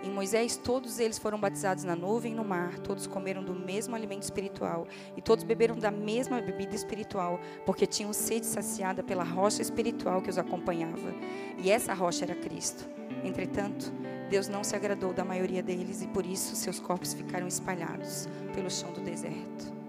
em 0.03 0.09
Moisés, 0.09 0.57
todos 0.57 0.99
eles 0.99 1.19
foram 1.19 1.39
batizados 1.39 1.83
na 1.83 1.95
nuvem 1.95 2.31
e 2.31 2.35
no 2.35 2.43
mar, 2.43 2.79
todos 2.79 3.05
comeram 3.05 3.43
do 3.43 3.53
mesmo 3.53 3.95
alimento 3.95 4.23
espiritual 4.23 4.87
e 5.15 5.21
todos 5.21 5.43
beberam 5.43 5.77
da 5.77 5.91
mesma 5.91 6.41
bebida 6.41 6.75
espiritual, 6.75 7.39
porque 7.67 7.85
tinham 7.85 8.11
sede 8.11 8.47
saciada 8.47 9.03
pela 9.03 9.23
rocha 9.23 9.61
espiritual 9.61 10.19
que 10.19 10.29
os 10.31 10.39
acompanhava. 10.39 11.13
E 11.59 11.69
essa 11.69 11.93
rocha 11.93 12.25
era 12.25 12.33
Cristo. 12.33 12.89
Entretanto, 13.23 13.93
Deus 14.27 14.47
não 14.47 14.63
se 14.63 14.75
agradou 14.75 15.13
da 15.13 15.23
maioria 15.23 15.61
deles 15.61 16.01
e 16.01 16.07
por 16.07 16.25
isso 16.25 16.55
seus 16.55 16.79
corpos 16.79 17.13
ficaram 17.13 17.47
espalhados 17.47 18.27
pelo 18.55 18.71
chão 18.71 18.91
do 18.91 19.01
deserto. 19.01 19.80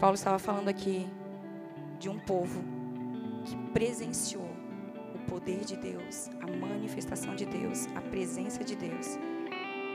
Paulo 0.00 0.14
estava 0.14 0.38
falando 0.38 0.68
aqui 0.68 1.06
de 1.98 2.08
um 2.08 2.18
povo 2.18 2.62
que 3.44 3.56
presenciou 3.72 4.50
poder 5.30 5.64
de 5.64 5.76
Deus, 5.76 6.28
a 6.40 6.46
manifestação 6.48 7.36
de 7.36 7.46
Deus, 7.46 7.86
a 7.94 8.00
presença 8.00 8.64
de 8.64 8.74
Deus, 8.74 9.16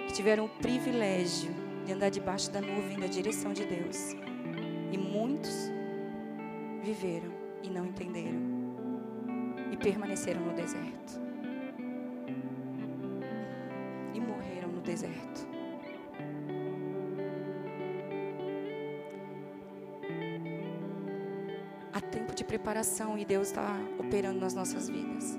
que 0.08 0.14
tiveram 0.14 0.46
o 0.46 0.50
privilégio 0.50 1.52
de 1.86 1.92
andar 1.92 2.10
debaixo 2.10 2.50
da 2.50 2.62
nuvem 2.62 2.98
da 2.98 3.08
direção 3.08 3.52
de 3.52 3.66
Deus. 3.66 4.14
E 4.94 4.98
muitos 4.98 5.70
viveram 6.82 7.34
e 7.62 7.70
não 7.70 7.86
entenderam 7.86 8.42
e 9.74 9.76
permaneceram 9.76 10.40
no 10.40 10.54
deserto. 10.54 11.22
E 14.14 14.20
morreram 14.22 14.70
no 14.70 14.80
deserto. 14.80 15.35
Preparação 22.56 23.18
e 23.18 23.26
Deus 23.26 23.50
está 23.50 23.78
operando 24.00 24.40
nas 24.40 24.54
nossas 24.54 24.88
vidas. 24.88 25.38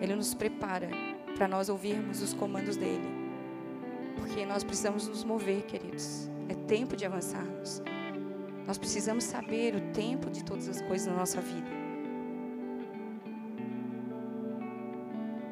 Ele 0.00 0.16
nos 0.16 0.34
prepara 0.34 0.88
para 1.36 1.46
nós 1.46 1.68
ouvirmos 1.68 2.20
os 2.22 2.34
comandos 2.34 2.76
dele. 2.76 3.08
Porque 4.16 4.44
nós 4.44 4.64
precisamos 4.64 5.06
nos 5.06 5.22
mover, 5.22 5.62
queridos. 5.62 6.28
É 6.48 6.54
tempo 6.66 6.96
de 6.96 7.06
avançarmos. 7.06 7.80
Nós 8.66 8.76
precisamos 8.78 9.22
saber 9.22 9.76
o 9.76 9.92
tempo 9.92 10.28
de 10.28 10.42
todas 10.42 10.68
as 10.68 10.82
coisas 10.82 11.06
na 11.06 11.14
nossa 11.14 11.40
vida. 11.40 11.70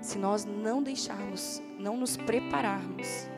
Se 0.00 0.18
nós 0.18 0.44
não 0.44 0.82
deixarmos, 0.82 1.62
não 1.78 1.96
nos 1.96 2.16
prepararmos, 2.16 3.28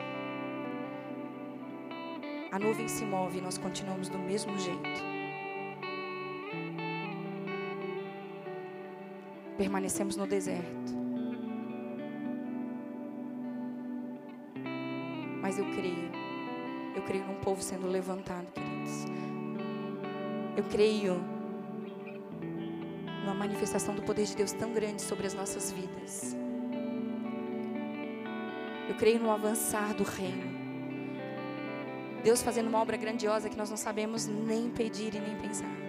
a 2.51 2.57
nuvem 2.57 2.87
se 2.87 3.05
move 3.05 3.37
e 3.37 3.41
nós 3.41 3.59
continuamos 3.59 4.09
do 4.09 4.17
mesmo 4.17 4.57
jeito. 4.57 5.14
Permanecemos 9.57 10.15
no 10.15 10.27
deserto. 10.27 10.93
Mas 15.41 15.57
eu 15.57 15.65
creio, 15.73 16.11
eu 16.95 17.01
creio 17.03 17.25
num 17.25 17.35
povo 17.35 17.61
sendo 17.61 17.87
levantado, 17.87 18.51
queridos. 18.51 19.05
Eu 20.57 20.63
creio 20.63 21.21
numa 23.21 23.33
manifestação 23.33 23.93
do 23.93 24.01
poder 24.01 24.25
de 24.25 24.35
Deus 24.35 24.51
tão 24.51 24.73
grande 24.73 25.01
sobre 25.01 25.27
as 25.27 25.33
nossas 25.33 25.71
vidas. 25.71 26.35
Eu 28.87 28.95
creio 28.95 29.19
no 29.19 29.31
avançar 29.31 29.93
do 29.93 30.03
reino. 30.03 30.55
Deus 32.23 32.41
fazendo 32.41 32.67
uma 32.67 32.79
obra 32.81 32.97
grandiosa 32.97 33.49
que 33.49 33.57
nós 33.57 33.69
não 33.69 33.77
sabemos 33.77 34.25
nem 34.25 34.69
pedir 34.69 35.13
e 35.13 35.19
nem 35.19 35.35
pensar. 35.35 35.84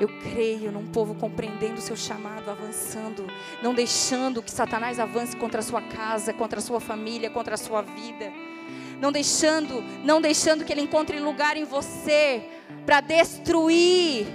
Eu 0.00 0.08
creio 0.08 0.72
num 0.72 0.86
povo 0.86 1.14
compreendendo 1.14 1.74
o 1.74 1.80
seu 1.80 1.96
chamado, 1.96 2.50
avançando, 2.50 3.26
não 3.62 3.72
deixando 3.72 4.42
que 4.42 4.50
Satanás 4.50 4.98
avance 4.98 5.36
contra 5.36 5.60
a 5.60 5.62
sua 5.62 5.80
casa, 5.82 6.32
contra 6.32 6.58
a 6.58 6.62
sua 6.62 6.80
família, 6.80 7.30
contra 7.30 7.54
a 7.54 7.58
sua 7.58 7.82
vida. 7.82 8.32
Não 9.00 9.12
deixando, 9.12 9.82
não 10.04 10.20
deixando 10.20 10.64
que 10.64 10.72
ele 10.72 10.80
encontre 10.80 11.20
lugar 11.20 11.56
em 11.56 11.64
você 11.64 12.48
para 12.84 13.00
destruir 13.00 14.26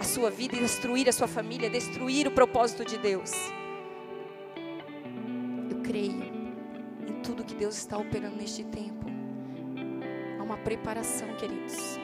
a 0.00 0.04
sua 0.04 0.30
vida, 0.30 0.56
destruir 0.56 1.08
a 1.08 1.12
sua 1.12 1.28
família, 1.28 1.68
destruir 1.68 2.26
o 2.26 2.30
propósito 2.30 2.84
de 2.84 2.98
Deus. 2.98 3.32
Eu 5.70 5.80
creio 5.82 6.22
em 7.06 7.20
tudo 7.22 7.44
que 7.44 7.54
Deus 7.54 7.76
está 7.76 7.98
operando 7.98 8.36
neste 8.36 8.64
tempo. 8.64 9.04
Há 10.38 10.42
uma 10.42 10.56
preparação, 10.56 11.34
queridos 11.36 12.03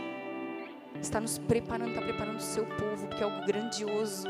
está 1.01 1.21
nos 1.21 1.39
preparando, 1.39 1.91
está 1.91 2.03
preparando 2.03 2.37
o 2.37 2.43
seu 2.43 2.67
povo, 2.67 3.07
porque 3.07 3.23
é 3.23 3.27
algo 3.27 3.47
grandioso, 3.47 4.29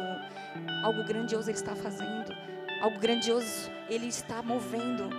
algo 0.85 1.05
grandioso 1.05 1.51
Ele 1.51 1.59
está 1.59 1.75
fazendo, 1.75 2.33
algo 2.81 2.99
grandioso 2.99 3.71
Ele 3.89 4.07
está 4.07 4.43
movendo. 4.43 5.11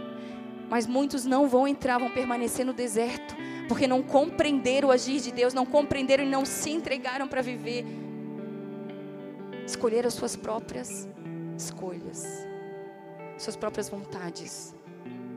Mas 0.70 0.88
muitos 0.88 1.26
não 1.26 1.50
vão 1.50 1.68
entrar, 1.68 1.98
vão 1.98 2.12
permanecer 2.12 2.66
no 2.66 2.74
deserto, 2.74 3.36
porque 3.68 3.88
não 3.88 4.02
compreenderam 4.02 4.90
o 4.90 4.92
agir 4.92 5.20
de 5.20 5.32
Deus, 5.32 5.54
não 5.54 5.66
compreenderam 5.66 6.24
e 6.24 6.30
não 6.30 6.46
se 6.46 6.72
entregaram 6.72 7.28
para 7.28 7.42
viver. 7.42 7.86
Escolheram 9.66 10.08
as 10.08 10.14
suas 10.14 10.36
próprias 10.36 11.08
escolhas, 11.58 12.26
suas 13.38 13.56
próprias 13.56 13.90
vontades, 13.90 14.74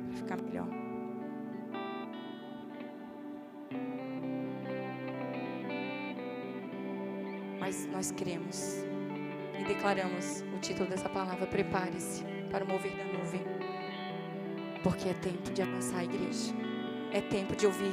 para 0.08 0.16
ficar 0.16 0.42
melhor. 0.42 0.83
Mas 7.74 7.86
nós 7.86 8.10
cremos 8.12 8.84
e 9.58 9.64
declaramos 9.64 10.44
o 10.54 10.58
título 10.58 10.88
dessa 10.88 11.08
palavra: 11.08 11.46
Prepare-se 11.46 12.22
para 12.50 12.64
o 12.64 12.68
mover 12.68 12.92
da 12.96 13.04
nuvem. 13.04 13.42
Porque 14.82 15.08
é 15.08 15.14
tempo 15.14 15.50
de 15.50 15.62
avançar, 15.62 16.04
igreja. 16.04 16.52
É 17.10 17.20
tempo 17.20 17.56
de 17.56 17.66
ouvir 17.66 17.92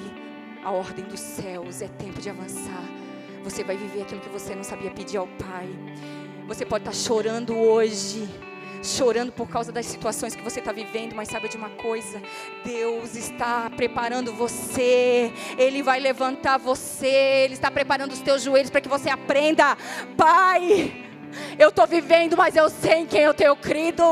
a 0.64 0.72
ordem 0.72 1.06
dos 1.06 1.20
céus. 1.20 1.82
É 1.82 1.88
tempo 1.88 2.22
de 2.22 2.30
avançar. 2.30 2.84
Você 3.44 3.64
vai 3.64 3.76
viver 3.76 4.04
aquilo 4.04 4.22
que 4.22 4.30
você 4.30 4.54
não 4.54 4.64
sabia 4.64 4.92
pedir 4.92 5.18
ao 5.18 5.28
Pai. 5.28 5.68
Você 6.48 6.66
pode 6.66 6.88
estar 6.88 6.94
chorando 6.96 7.58
hoje 7.58 8.30
chorando 8.84 9.32
por 9.32 9.48
causa 9.48 9.72
das 9.72 9.86
situações 9.86 10.36
que 10.36 10.42
você 10.42 10.60
está 10.60 10.72
vivendo, 10.72 11.14
mas 11.14 11.30
sabe 11.30 11.48
de 11.48 11.58
uma 11.58 11.70
coisa? 11.70 12.22
Deus 12.64 13.16
está 13.16 13.70
preparando 13.70 14.34
você, 14.34 15.32
Ele 15.58 15.84
vai 15.84 16.00
levantar 16.00 16.58
você, 16.58 17.44
Ele 17.46 17.54
está 17.54 17.70
preparando 17.70 18.12
os 18.12 18.20
teus 18.20 18.42
joelhos 18.42 18.70
para 18.70 18.82
que 18.82 18.90
você 18.90 19.10
aprenda, 19.10 19.78
Pai. 20.18 20.92
Eu 21.58 21.70
estou 21.70 21.88
vivendo, 21.88 22.36
mas 22.36 22.56
eu 22.56 22.70
sei 22.70 23.00
em 23.00 23.06
quem 23.06 23.22
eu 23.22 23.34
tenho 23.34 23.56
crido. 23.56 24.04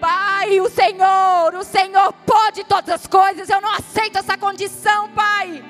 Pai, 0.00 0.60
o 0.60 0.70
Senhor, 0.70 1.54
o 1.54 1.64
Senhor 1.64 2.12
pode 2.24 2.64
todas 2.64 2.88
as 2.88 3.06
coisas. 3.06 3.48
Eu 3.48 3.60
não 3.60 3.72
aceito 3.74 4.18
essa 4.18 4.36
condição, 4.36 5.08
Pai. 5.10 5.64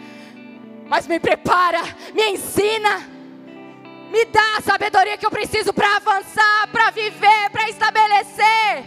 Mas 0.87 1.07
me 1.07 1.19
prepara, 1.19 1.81
me 2.15 2.31
ensina, 2.33 3.18
me 4.11 4.25
dá 4.27 4.57
a 4.57 4.61
sabedoria 4.63 5.17
que 5.17 5.27
eu 5.27 5.31
preciso 5.31 5.73
para 5.73 5.97
avançar, 5.97 6.69
para 6.73 6.91
viver, 6.91 7.51
para 7.51 7.69
estabelecer. 7.69 8.85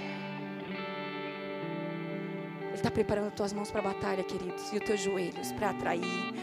Ele 2.61 2.73
está 2.73 2.89
preparando 2.89 3.27
as 3.27 3.33
tuas 3.33 3.53
mãos 3.53 3.69
para 3.69 3.81
a 3.81 3.83
batalha, 3.83 4.23
queridos, 4.23 4.71
e 4.73 4.77
os 4.77 4.83
teus 4.83 4.99
joelhos 4.99 5.51
para 5.51 5.69
atrair, 5.69 6.33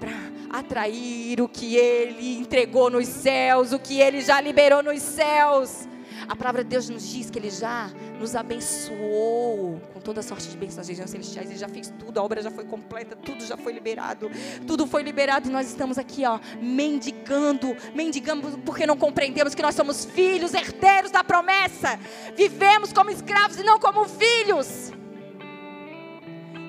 para 0.00 0.58
atrair 0.58 1.40
o 1.40 1.48
que 1.48 1.76
Ele 1.76 2.38
entregou 2.38 2.88
nos 2.88 3.06
céus, 3.08 3.72
o 3.72 3.78
que 3.78 4.00
Ele 4.00 4.20
já 4.20 4.40
liberou 4.40 4.82
nos 4.82 5.02
céus. 5.02 5.88
A 6.28 6.36
palavra 6.36 6.62
de 6.62 6.70
Deus 6.70 6.88
nos 6.88 7.08
diz 7.08 7.30
que 7.30 7.38
Ele 7.38 7.50
já 7.50 7.90
nos 8.18 8.34
abençoou 8.36 9.80
com 9.92 10.00
toda 10.00 10.22
sorte 10.22 10.48
de 10.48 10.56
bênçãos 10.56 10.76
nas 10.78 10.88
regiões 10.88 11.10
celestiais. 11.10 11.50
Ele 11.50 11.58
já 11.58 11.68
fez 11.68 11.92
tudo, 11.98 12.18
a 12.18 12.22
obra 12.22 12.42
já 12.42 12.50
foi 12.50 12.64
completa, 12.64 13.16
tudo 13.16 13.44
já 13.44 13.56
foi 13.56 13.72
liberado. 13.72 14.30
Tudo 14.66 14.86
foi 14.86 15.02
liberado 15.02 15.48
e 15.48 15.52
nós 15.52 15.68
estamos 15.68 15.98
aqui, 15.98 16.24
ó, 16.24 16.38
mendigando, 16.60 17.76
mendigando 17.94 18.58
porque 18.58 18.86
não 18.86 18.96
compreendemos 18.96 19.54
que 19.54 19.62
nós 19.62 19.74
somos 19.74 20.04
filhos, 20.04 20.54
herdeiros 20.54 21.10
da 21.10 21.24
promessa. 21.24 21.98
Vivemos 22.36 22.92
como 22.92 23.10
escravos 23.10 23.58
e 23.58 23.62
não 23.62 23.78
como 23.78 24.06
filhos. 24.06 24.92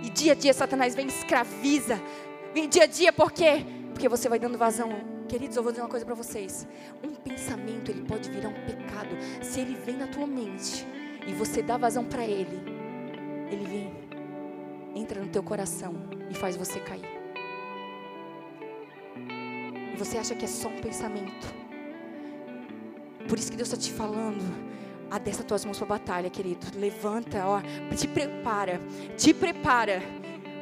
E 0.03 0.09
dia 0.09 0.34
a 0.34 0.35
dia 0.35 0.53
Satanás 0.53 0.95
vem 0.95 1.05
e 1.05 1.09
escraviza. 1.09 2.01
Vem 2.53 2.69
dia 2.69 2.84
a 2.84 2.88
dia 2.88 3.11
por 3.11 3.31
quê? 3.31 3.65
Porque 3.93 4.09
você 4.09 4.27
vai 4.27 4.39
dando 4.39 4.57
vazão 4.57 5.13
Queridos, 5.34 5.57
eu 5.57 5.64
vou 5.64 5.72
dizer 5.72 5.81
uma 5.81 5.89
coisa 5.89 6.05
para 6.05 6.14
vocês. 6.14 6.68
Um 7.03 7.15
pensamento, 7.15 7.89
ele 7.89 8.03
pode 8.03 8.30
virar 8.30 8.49
um 8.49 8.65
pecado 8.68 9.18
se 9.41 9.61
ele 9.61 9.73
vem 9.73 9.97
na 9.97 10.05
tua 10.05 10.27
mente 10.27 10.85
e 11.26 11.34
você 11.34 11.64
dá 11.64 11.76
vazão 11.76 12.05
para 12.05 12.23
ele. 12.23 12.61
Ele 13.49 13.65
vem, 13.65 13.93
entra 14.93 15.19
no 15.19 15.30
teu 15.30 15.41
coração 15.41 15.95
e 16.30 16.35
faz 16.35 16.55
você 16.55 16.80
cair. 16.80 17.10
E 19.91 19.97
você 19.97 20.19
acha 20.19 20.35
que 20.35 20.45
é 20.45 20.47
só 20.47 20.68
um 20.68 20.80
pensamento. 20.80 21.51
Por 23.27 23.39
isso 23.39 23.49
que 23.49 23.57
Deus 23.57 23.69
está 23.69 23.81
te 23.81 23.91
falando. 23.91 24.43
Adessa 25.10 25.43
tuas 25.43 25.65
mãos 25.65 25.80
para 25.80 25.88
batalha, 25.88 26.30
querido. 26.30 26.68
Levanta, 26.76 27.43
ó, 27.47 27.60
te 27.95 28.07
prepara, 28.07 28.80
te 29.18 29.34
prepara 29.34 29.99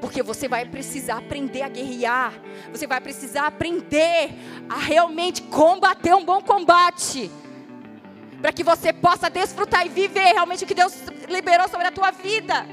porque 0.02 0.24
você 0.24 0.48
vai 0.48 0.66
precisar 0.66 1.20
aprender 1.20 1.62
a 1.62 1.70
guerrear. 1.70 2.34
Você 2.72 2.88
vai 2.88 3.00
precisar 3.00 3.46
aprender 3.46 4.32
a 4.68 4.80
realmente 4.80 5.44
combater 5.44 6.16
um 6.16 6.26
bom 6.26 6.42
combate. 6.42 7.30
Para 8.42 8.52
que 8.52 8.64
você 8.64 8.92
possa 8.92 9.30
desfrutar 9.30 9.86
e 9.86 9.90
viver 9.90 10.34
realmente 10.34 10.64
o 10.64 10.68
que 10.68 10.74
Deus 10.74 10.96
liberou 11.30 11.70
sobre 11.70 11.88
a 11.88 11.92
tua 11.92 12.10
vida. 12.10 12.66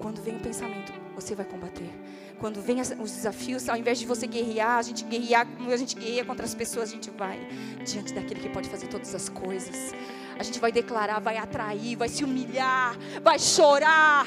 quando 0.00 0.20
vem 0.20 0.36
o 0.36 0.40
pensamento, 0.40 0.92
você 1.14 1.34
vai 1.34 1.46
combater. 1.46 1.90
Quando 2.38 2.60
vem 2.60 2.78
os 2.82 3.10
desafios, 3.10 3.70
ao 3.70 3.76
invés 3.76 3.98
de 3.98 4.04
você 4.04 4.26
guerrear, 4.26 4.76
a 4.76 4.82
gente 4.82 5.02
guerrear, 5.02 5.46
a 5.72 5.76
gente 5.78 5.96
guerreia 5.96 6.24
contra 6.26 6.44
as 6.44 6.54
pessoas, 6.54 6.90
a 6.90 6.92
gente 6.92 7.10
vai 7.10 7.40
diante 7.86 8.12
daquele 8.12 8.40
que 8.40 8.50
pode 8.50 8.68
fazer 8.68 8.88
todas 8.88 9.14
as 9.14 9.30
coisas 9.30 9.94
a 10.38 10.42
gente 10.42 10.58
vai 10.58 10.72
declarar, 10.72 11.20
vai 11.20 11.36
atrair, 11.36 11.96
vai 11.96 12.08
se 12.08 12.24
humilhar, 12.24 12.96
vai 13.22 13.38
chorar. 13.38 14.26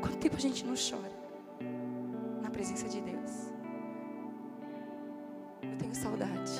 Quanto 0.00 0.16
tempo 0.18 0.36
a 0.36 0.40
gente 0.40 0.64
não 0.64 0.74
chora 0.74 1.12
na 2.42 2.50
presença 2.50 2.88
de 2.88 3.00
Deus? 3.00 3.32
Eu 5.62 5.76
tenho 5.76 5.94
saudade. 5.94 6.52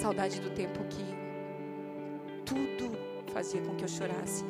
Saudade 0.00 0.40
do 0.40 0.50
tempo 0.50 0.78
que 0.84 1.04
tudo 2.46 2.96
fazia 3.32 3.60
com 3.60 3.74
que 3.76 3.84
eu 3.84 3.88
chorasse. 3.88 4.44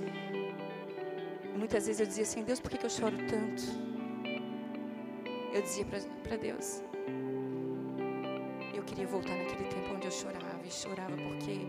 muitas 1.56 1.86
vezes 1.86 2.00
eu 2.00 2.06
dizia 2.06 2.22
assim: 2.22 2.44
Deus, 2.44 2.60
por 2.60 2.70
que 2.70 2.86
eu 2.86 2.90
choro 2.90 3.16
tanto? 3.26 3.62
Eu 5.52 5.60
dizia 5.62 5.84
para 6.22 6.36
Deus: 6.36 6.82
queria 8.88 9.06
voltar 9.06 9.36
naquele 9.36 9.64
tempo 9.64 9.94
onde 9.94 10.06
eu 10.06 10.10
chorava 10.10 10.60
e 10.64 10.70
chorava 10.70 11.16
porque 11.16 11.60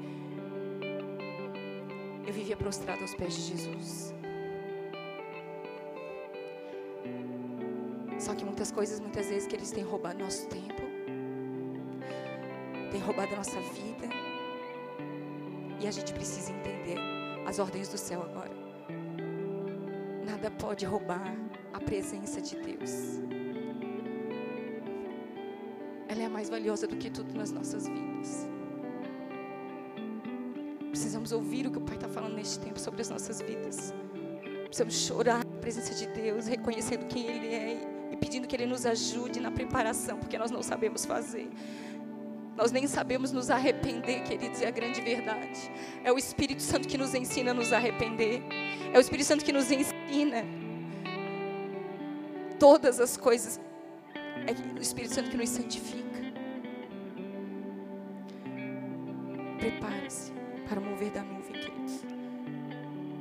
eu 2.26 2.34
vivia 2.34 2.56
prostrado 2.56 3.02
aos 3.02 3.14
pés 3.14 3.34
de 3.36 3.42
Jesus. 3.42 4.14
Só 8.18 8.34
que 8.36 8.46
muitas 8.46 8.72
coisas, 8.72 9.00
muitas 9.00 9.28
vezes, 9.28 9.48
que 9.48 9.56
eles 9.56 9.72
têm 9.72 9.84
roubado 9.84 10.20
nosso 10.20 10.48
tempo, 10.48 10.82
têm 12.92 13.02
roubado 13.02 13.34
a 13.34 13.38
nossa 13.38 13.60
vida, 13.60 14.08
e 15.80 15.88
a 15.88 15.92
gente 15.92 16.14
precisa 16.14 16.52
entender 16.52 16.98
as 17.46 17.60
ordens 17.60 17.90
do 17.90 17.98
céu 17.98 18.22
agora. 18.22 18.52
Nada 20.26 20.52
pode 20.52 20.86
roubar 20.86 21.36
a 21.74 21.80
presença 21.80 22.42
de 22.42 22.56
Deus 22.58 23.20
mais 26.40 26.50
valiosa 26.50 26.88
do 26.88 26.96
que 26.96 27.10
tudo 27.10 27.38
nas 27.38 27.52
nossas 27.52 27.86
vidas. 27.86 28.48
Precisamos 30.90 31.34
ouvir 31.34 31.68
o 31.68 31.72
que 31.72 31.78
o 31.78 31.82
Pai 31.82 31.96
está 31.96 32.08
falando 32.08 32.34
neste 32.34 32.60
tempo 32.60 32.80
sobre 32.80 33.02
as 33.02 33.10
nossas 33.10 33.42
vidas. 33.42 33.94
Precisamos 34.64 34.94
chorar 34.94 35.44
na 35.44 35.60
presença 35.60 35.94
de 35.94 36.08
Deus, 36.08 36.48
reconhecendo 36.48 37.08
quem 37.08 37.26
Ele 37.26 37.48
é 37.48 38.10
e 38.14 38.16
pedindo 38.16 38.48
que 38.48 38.56
Ele 38.56 38.66
nos 38.66 38.86
ajude 38.86 39.42
na 39.42 39.52
preparação, 39.52 40.18
porque 40.18 40.38
nós 40.38 40.50
não 40.50 40.64
sabemos 40.64 41.04
fazer. 41.04 41.50
Nós 42.56 42.72
nem 42.72 42.88
sabemos 42.88 43.34
nos 43.34 43.50
arrepender, 43.50 44.24
queridos, 44.24 44.62
é 44.62 44.68
a 44.70 44.72
grande 44.72 45.02
verdade. 45.02 45.70
É 46.06 46.14
o 46.14 46.18
Espírito 46.18 46.62
Santo 46.62 46.88
que 46.88 46.98
nos 46.98 47.14
ensina 47.14 47.52
a 47.52 47.54
nos 47.54 47.74
arrepender. 47.74 48.42
É 48.94 48.98
o 48.98 49.02
Espírito 49.02 49.28
Santo 49.28 49.44
que 49.44 49.52
nos 49.52 49.70
ensina 49.70 50.46
todas 52.58 53.02
as 53.02 53.18
coisas. 53.18 53.60
É 54.48 54.80
o 54.80 54.82
Espírito 54.82 55.14
Santo 55.14 55.30
que 55.30 55.36
nos 55.36 55.50
santifica. 55.50 56.09
Prepare-se 59.70 60.32
para 60.68 60.80
o 60.80 60.84
mover 60.84 61.12
da 61.12 61.22
nuvem, 61.22 61.54
queridos. 61.54 62.04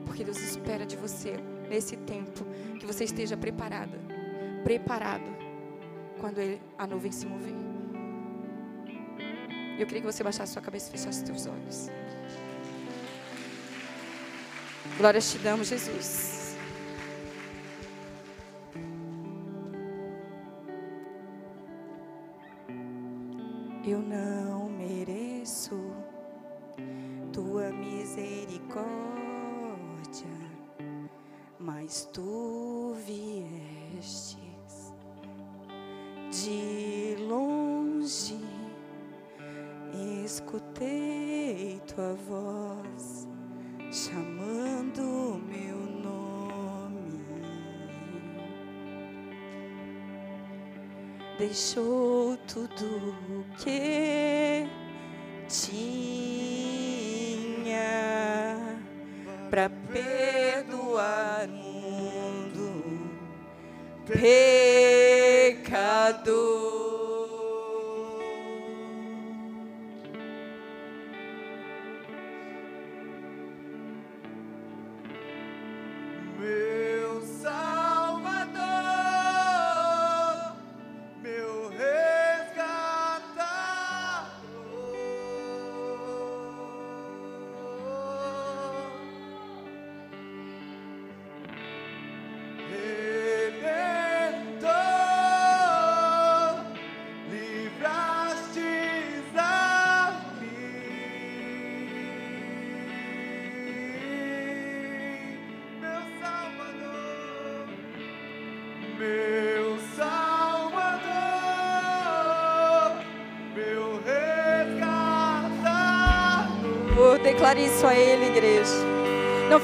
Porque 0.07 0.25
Deus 0.25 0.39
espera 0.39 0.87
de 0.87 0.97
você, 0.97 1.37
nesse 1.69 1.95
tempo, 1.95 2.47
que 2.81 2.87
você 2.87 3.05
esteja 3.05 3.37
preparada, 3.37 3.99
preparado, 4.65 5.31
quando 6.19 6.39
ele, 6.39 6.59
a 6.79 6.87
nuvem 6.87 7.13
se 7.13 7.27
mover. 7.27 7.53
Eu 9.79 9.87
queria 9.87 10.01
que 10.01 10.07
você 10.07 10.25
baixasse 10.25 10.55
sua 10.55 10.63
cabeça 10.63 10.89
e 10.89 10.93
fechasse 10.93 11.27
seus 11.27 11.47
olhos. 11.47 11.91
Glórias 14.97 15.31
te 15.31 15.39
damos, 15.39 15.69
Jesus. 15.69 16.57
Eu 23.85 24.01
não 24.01 24.38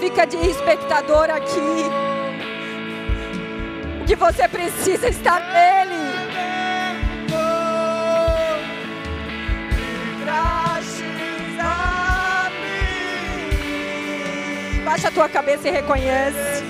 fica 0.04 0.26
de 0.26 0.36
espectador 0.36 1.30
aqui. 1.30 1.58
O 4.02 4.04
que 4.04 4.14
você 4.14 4.46
precisa 4.46 5.08
está 5.08 5.40
nele. 5.40 6.04
Baixa 14.84 15.08
a 15.08 15.10
tua 15.10 15.28
cabeça 15.28 15.68
e 15.68 15.70
reconhece. 15.70 16.62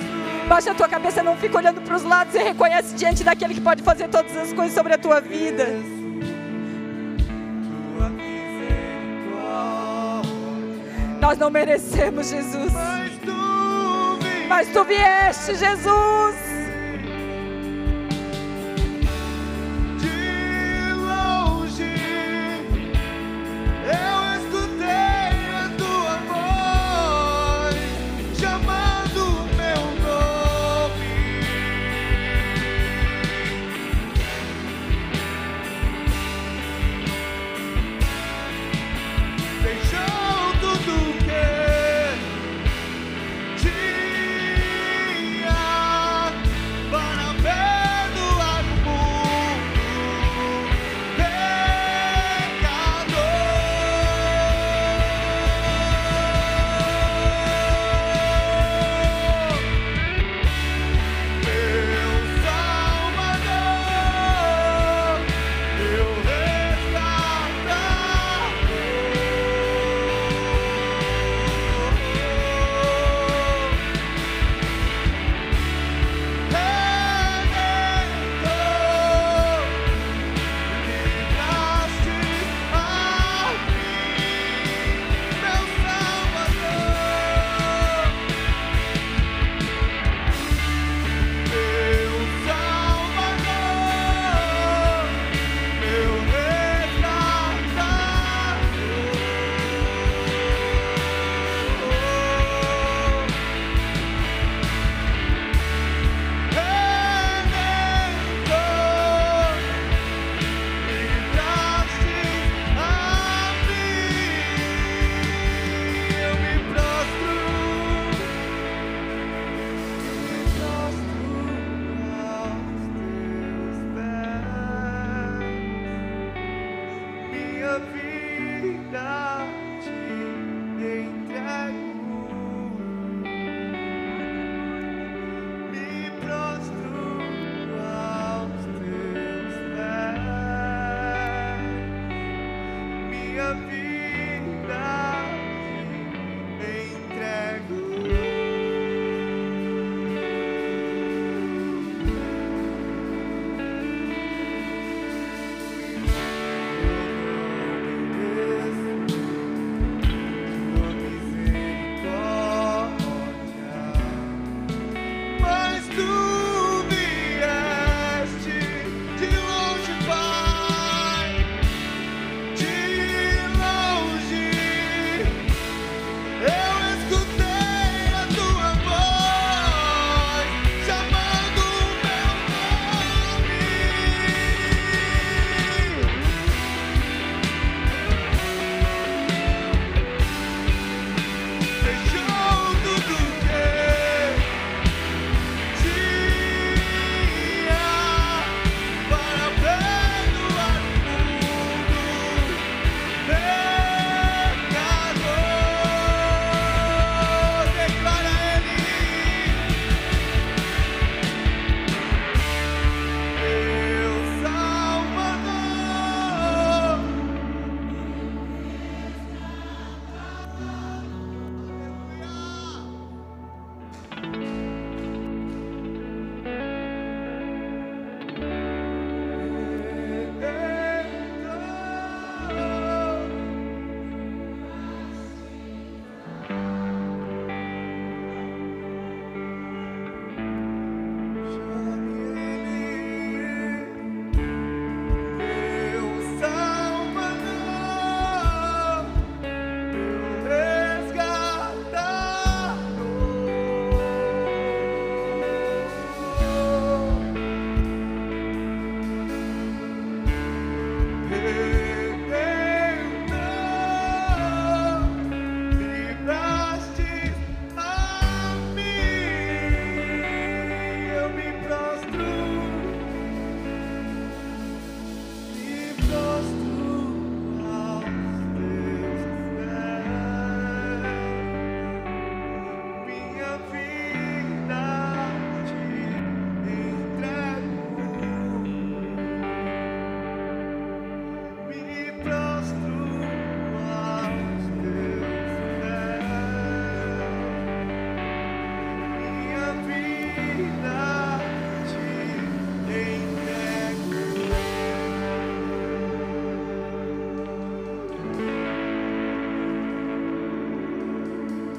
Baixa 0.48 0.70
a 0.70 0.74
tua 0.74 0.88
cabeça, 0.88 1.22
não 1.22 1.36
fica 1.36 1.58
olhando 1.58 1.80
para 1.80 1.96
os 1.96 2.04
lados 2.04 2.34
e 2.36 2.38
reconhece 2.38 2.94
diante 2.94 3.24
daquele 3.24 3.54
que 3.54 3.60
pode 3.60 3.82
fazer 3.82 4.08
todas 4.08 4.36
as 4.36 4.52
coisas 4.52 4.72
sobre 4.72 4.94
a 4.94 4.98
tua 4.98 5.20
vida. 5.20 5.93
Nós 11.34 11.38
não 11.40 11.50
merecemos, 11.50 12.28
Jesus. 12.28 12.72
Mas 14.48 14.68
tu 14.68 14.84
vieste, 14.84 15.56
Jesus. 15.56 16.43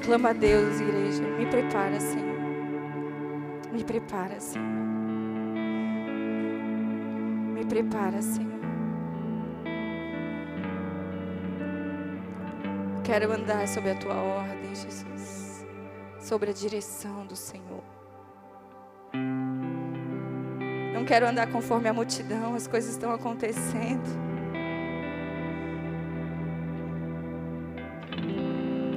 Clama 0.05 0.29
a 0.29 0.33
Deus, 0.33 0.79
igreja. 0.79 1.23
Me 1.23 1.47
prepara, 1.47 1.99
Senhor. 1.99 2.37
Me 3.73 3.83
prepara, 3.83 4.39
Senhor. 4.39 4.67
Me 7.51 7.65
prepara, 7.65 8.21
Senhor. 8.21 8.59
Quero 13.03 13.33
andar 13.33 13.67
sob 13.67 13.89
a 13.89 13.95
tua 13.95 14.13
ordem, 14.13 14.75
Jesus. 14.75 15.65
Sobre 16.19 16.51
a 16.51 16.53
direção 16.53 17.25
do 17.25 17.35
Senhor. 17.35 17.83
Não 20.93 21.03
quero 21.03 21.27
andar 21.27 21.47
conforme 21.47 21.89
a 21.89 21.93
multidão, 21.93 22.53
as 22.53 22.67
coisas 22.67 22.91
estão 22.91 23.11
acontecendo. 23.11 24.34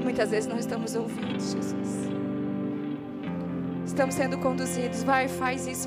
Muitas 0.08 0.30
vezes 0.30 0.48
não 0.48 0.58
estamos 0.58 0.94
ouvindo, 0.94 1.38
Jesus. 1.38 2.08
Estamos 3.84 4.14
sendo 4.14 4.38
conduzidos, 4.38 5.02
vai, 5.02 5.28
faz 5.28 5.66
isso, 5.66 5.86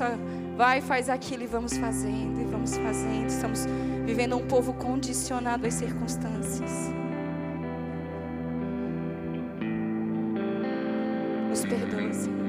vai, 0.56 0.80
faz 0.80 1.10
aquilo 1.10 1.42
e 1.42 1.46
vamos 1.48 1.76
fazendo, 1.76 2.40
e 2.40 2.44
vamos 2.44 2.76
fazendo. 2.76 3.26
Estamos 3.26 3.66
vivendo 4.06 4.36
um 4.36 4.46
povo 4.46 4.74
condicionado 4.74 5.66
às 5.66 5.74
circunstâncias. 5.74 6.70
Nos 11.48 11.64
perdoe, 11.64 12.14
Senhor. 12.14 12.46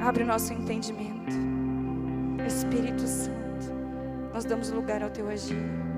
Abre 0.00 0.22
o 0.22 0.26
nosso 0.26 0.54
entendimento. 0.54 1.36
Espírito 2.46 3.06
Santo, 3.06 3.70
nós 4.32 4.46
damos 4.46 4.70
lugar 4.70 5.02
ao 5.02 5.10
teu 5.10 5.28
agir. 5.28 5.95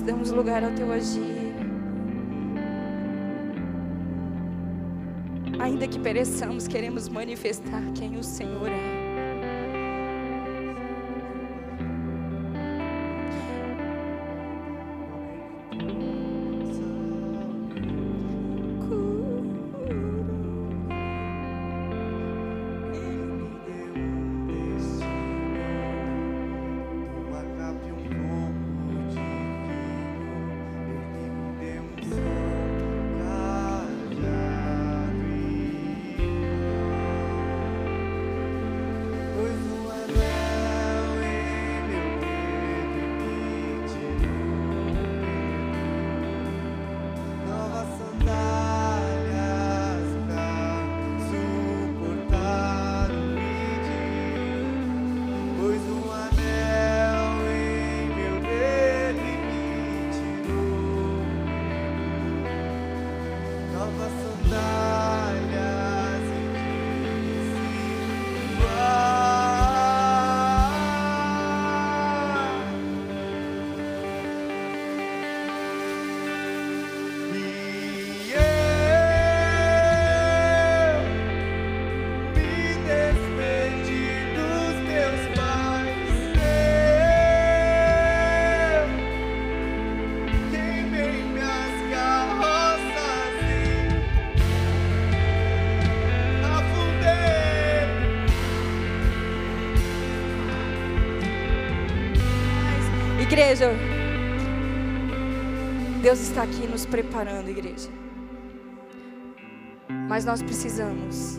Nós 0.00 0.06
damos 0.06 0.30
lugar 0.30 0.64
ao 0.64 0.70
teu 0.70 0.90
agir. 0.90 1.54
Ainda 5.58 5.86
que 5.86 5.98
pereçamos, 5.98 6.66
queremos 6.66 7.06
manifestar 7.06 7.82
quem 7.94 8.16
o 8.16 8.24
Senhor 8.24 8.70
é. 8.70 8.99
Deus 106.10 106.22
está 106.22 106.42
aqui 106.42 106.66
nos 106.66 106.84
preparando, 106.84 107.48
igreja. 107.48 107.88
Mas 110.08 110.24
nós 110.24 110.42
precisamos 110.42 111.38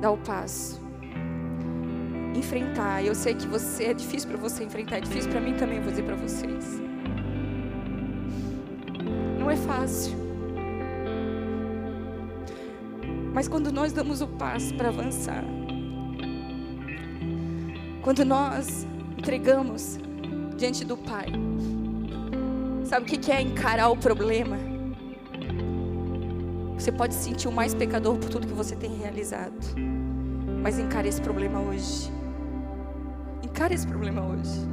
dar 0.00 0.12
o 0.12 0.16
passo. 0.16 0.80
Enfrentar. 2.34 3.04
Eu 3.04 3.14
sei 3.14 3.34
que 3.34 3.46
você 3.46 3.84
é 3.84 3.92
difícil 3.92 4.30
para 4.30 4.38
você 4.38 4.64
enfrentar, 4.64 4.96
é 4.96 5.00
difícil 5.00 5.30
para 5.30 5.38
mim 5.38 5.52
também, 5.52 5.82
vou 5.82 5.90
dizer 5.90 6.02
para 6.02 6.16
vocês. 6.16 6.80
Não 9.38 9.50
é 9.50 9.56
fácil. 9.56 10.16
Mas 13.34 13.48
quando 13.48 13.70
nós 13.70 13.92
damos 13.92 14.22
o 14.22 14.28
passo 14.28 14.74
para 14.76 14.88
avançar, 14.88 15.44
quando 18.00 18.24
nós 18.24 18.86
entregamos 19.18 19.98
diante 20.56 20.86
do 20.86 20.96
Pai. 20.96 21.26
Sabe 22.92 23.06
o 23.06 23.18
que 23.18 23.32
é 23.32 23.40
encarar 23.40 23.88
o 23.88 23.96
problema? 23.96 24.58
Você 26.76 26.92
pode 26.92 27.14
se 27.14 27.24
sentir 27.24 27.48
o 27.48 27.50
mais 27.50 27.74
pecador 27.74 28.18
por 28.18 28.28
tudo 28.28 28.46
que 28.46 28.52
você 28.52 28.76
tem 28.76 28.94
realizado. 28.94 29.54
Mas 30.62 30.78
encare 30.78 31.08
esse 31.08 31.18
problema 31.18 31.58
hoje. 31.58 32.12
Encare 33.42 33.74
esse 33.74 33.86
problema 33.86 34.20
hoje. 34.20 34.68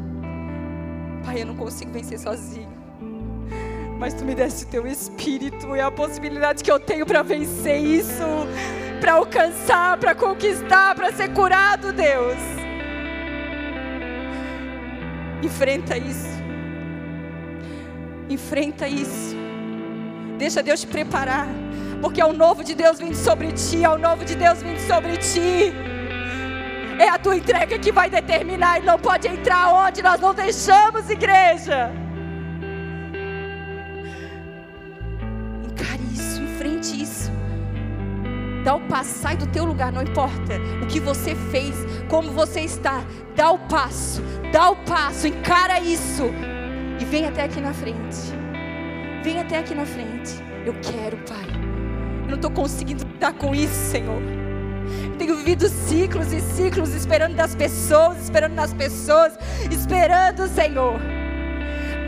Pai, 1.24 1.44
eu 1.44 1.46
não 1.46 1.56
consigo 1.56 1.94
vencer 1.94 2.20
sozinho. 2.20 2.68
Mas 3.98 4.14
tu 4.14 4.26
me 4.26 4.36
deste 4.36 4.66
o 4.66 4.68
teu 4.68 4.86
espírito 4.86 5.74
e 5.74 5.80
a 5.80 5.90
possibilidade 5.90 6.62
que 6.62 6.70
eu 6.70 6.78
tenho 6.78 7.06
para 7.06 7.24
vencer 7.24 7.80
isso, 7.80 8.26
para 9.00 9.14
alcançar, 9.14 9.98
para 9.98 10.14
conquistar, 10.14 10.94
para 10.94 11.14
ser 11.14 11.34
curado, 11.34 11.94
Deus. 11.94 12.36
Enfrenta 15.42 15.98
isso. 15.98 16.39
Enfrenta 18.30 18.88
isso. 18.88 19.36
Deixa 20.38 20.62
Deus 20.62 20.82
te 20.82 20.88
preparar. 20.88 21.48
Porque 22.00 22.22
é 22.22 22.26
o 22.26 22.32
novo 22.32 22.64
de 22.64 22.76
Deus 22.76 23.00
vindo 23.00 23.16
sobre 23.16 23.52
ti, 23.52 23.84
é 23.84 23.90
o 23.90 23.98
novo 23.98 24.24
de 24.24 24.36
Deus 24.36 24.62
vindo 24.62 24.80
sobre 24.80 25.18
ti. 25.18 25.74
É 26.98 27.10
a 27.10 27.18
tua 27.18 27.36
entrega 27.36 27.78
que 27.80 27.92
vai 27.92 28.10
determinar 28.10 28.80
e 28.80 28.86
não 28.86 29.00
pode 29.00 29.28
entrar 29.28 29.74
onde 29.74 30.02
nós 30.02 30.22
não 30.22 30.34
deixamos, 30.34 31.10
igreja. 31.10 31.92
Encare 35.72 36.04
isso, 36.14 36.42
enfrente 36.42 37.02
isso. 37.02 37.32
Dá 38.64 38.76
o 38.76 38.82
passo, 38.82 39.20
sai 39.20 39.36
do 39.36 39.48
teu 39.48 39.66
lugar, 39.66 39.92
não 39.92 40.04
importa 40.04 40.54
o 40.82 40.88
que 40.88 41.00
você 41.00 41.36
fez, 41.52 41.76
como 42.08 42.32
você 42.32 42.62
está. 42.62 43.04
Dá 43.36 43.52
o 43.52 43.60
passo, 43.60 44.22
dá 44.52 44.70
o 44.70 44.76
passo, 44.78 45.28
encara 45.28 45.80
isso 45.80 46.26
e 47.00 47.06
vem 47.06 47.26
até 47.26 47.44
aqui 47.44 47.62
na 47.62 47.74
frente. 47.74 48.18
Vem 49.24 49.40
até 49.40 49.60
aqui 49.60 49.74
na 49.74 49.86
frente. 49.86 50.34
Eu 50.66 50.74
quero, 50.82 51.18
Pai. 51.18 51.48
Eu 52.24 52.30
não 52.30 52.36
estou 52.36 52.52
conseguindo 52.52 53.04
lidar 53.04 53.34
com 53.34 53.56
isso, 53.56 53.74
Senhor. 53.74 54.22
tenho 55.18 55.36
vivido 55.38 55.68
ciclos 55.68 56.32
e 56.32 56.40
ciclos 56.42 56.94
esperando 56.94 57.36
das 57.36 57.56
pessoas, 57.56 58.22
esperando 58.24 58.54
nas 58.54 58.74
pessoas, 58.74 59.34
esperando, 59.72 60.48
Senhor. 60.48 61.00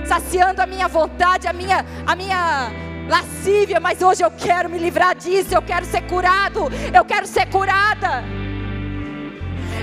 Saciando 0.06 0.62
a 0.62 0.68
minha 0.68 0.88
vontade, 0.88 1.48
a 1.48 1.54
minha, 1.54 1.86
a 2.06 2.16
minha 2.16 2.72
lascívia, 3.08 3.80
mas 3.80 4.02
hoje 4.02 4.24
eu 4.24 4.32
quero 4.32 4.70
me 4.70 4.78
livrar 4.78 5.16
disso, 5.16 5.54
eu 5.54 5.62
quero 5.62 5.86
ser 5.86 6.02
curado, 6.02 6.70
eu 6.94 7.04
quero 7.06 7.28
ser 7.28 7.46
curada. 7.48 8.24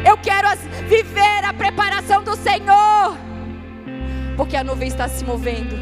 Eu 0.04 0.16
quero 0.18 0.48
viver 0.86 1.44
a 1.44 1.52
preparação 1.52 2.22
do 2.22 2.36
Senhor, 2.36 3.16
porque 4.38 4.56
a 4.56 4.62
nuvem 4.62 4.86
está 4.86 5.08
se 5.08 5.24
movendo. 5.24 5.74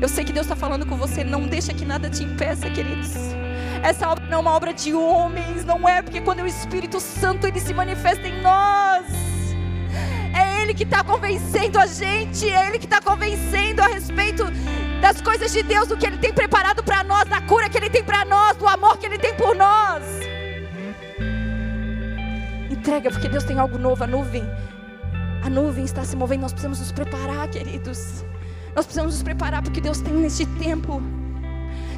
Eu 0.00 0.08
sei 0.08 0.24
que 0.24 0.32
Deus 0.32 0.46
está 0.46 0.56
falando 0.56 0.86
com 0.86 0.96
você, 0.96 1.22
não 1.22 1.42
deixa 1.42 1.74
que 1.74 1.84
nada 1.84 2.08
te 2.08 2.24
impeça, 2.24 2.68
queridos. 2.70 3.12
Essa 3.82 4.08
obra 4.08 4.24
não 4.24 4.38
é 4.38 4.40
uma 4.40 4.52
obra 4.52 4.72
de 4.72 4.94
homens, 4.94 5.62
não 5.62 5.86
é, 5.86 6.00
porque 6.00 6.22
quando 6.22 6.38
é 6.38 6.44
o 6.44 6.46
Espírito 6.46 6.98
Santo 6.98 7.46
ele 7.46 7.60
se 7.60 7.74
manifesta 7.74 8.26
em 8.26 8.40
nós, 8.40 9.04
é 10.34 10.62
Ele 10.62 10.72
que 10.72 10.84
está 10.84 11.04
convencendo 11.04 11.78
a 11.78 11.84
gente, 11.84 12.48
é 12.48 12.68
Ele 12.68 12.78
que 12.78 12.86
está 12.86 13.02
convencendo 13.02 13.82
a 13.82 13.86
respeito 13.86 14.44
das 15.02 15.20
coisas 15.20 15.52
de 15.52 15.62
Deus, 15.62 15.88
do 15.88 15.96
que 15.96 16.06
Ele 16.06 16.16
tem 16.16 16.32
preparado 16.32 16.82
para 16.82 17.04
nós, 17.04 17.28
da 17.28 17.42
cura 17.42 17.68
que 17.68 17.76
Ele 17.76 17.90
tem 17.90 18.02
para 18.02 18.24
nós, 18.24 18.56
do 18.56 18.66
amor 18.66 18.96
que 18.96 19.04
Ele 19.04 19.18
tem 19.18 19.34
por 19.34 19.54
nós. 19.54 20.02
Entrega, 22.70 23.10
porque 23.10 23.28
Deus 23.28 23.44
tem 23.44 23.58
algo 23.58 23.76
novo, 23.76 24.02
a 24.02 24.06
nuvem. 24.06 24.42
A 25.42 25.50
nuvem 25.50 25.84
está 25.84 26.04
se 26.04 26.14
movendo, 26.16 26.42
nós 26.42 26.52
precisamos 26.52 26.78
nos 26.78 26.92
preparar, 26.92 27.48
queridos. 27.48 28.24
Nós 28.74 28.86
precisamos 28.86 29.14
nos 29.14 29.22
preparar 29.22 29.62
porque 29.62 29.80
Deus 29.80 30.00
tem 30.00 30.14
neste 30.14 30.46
tempo. 30.46 31.02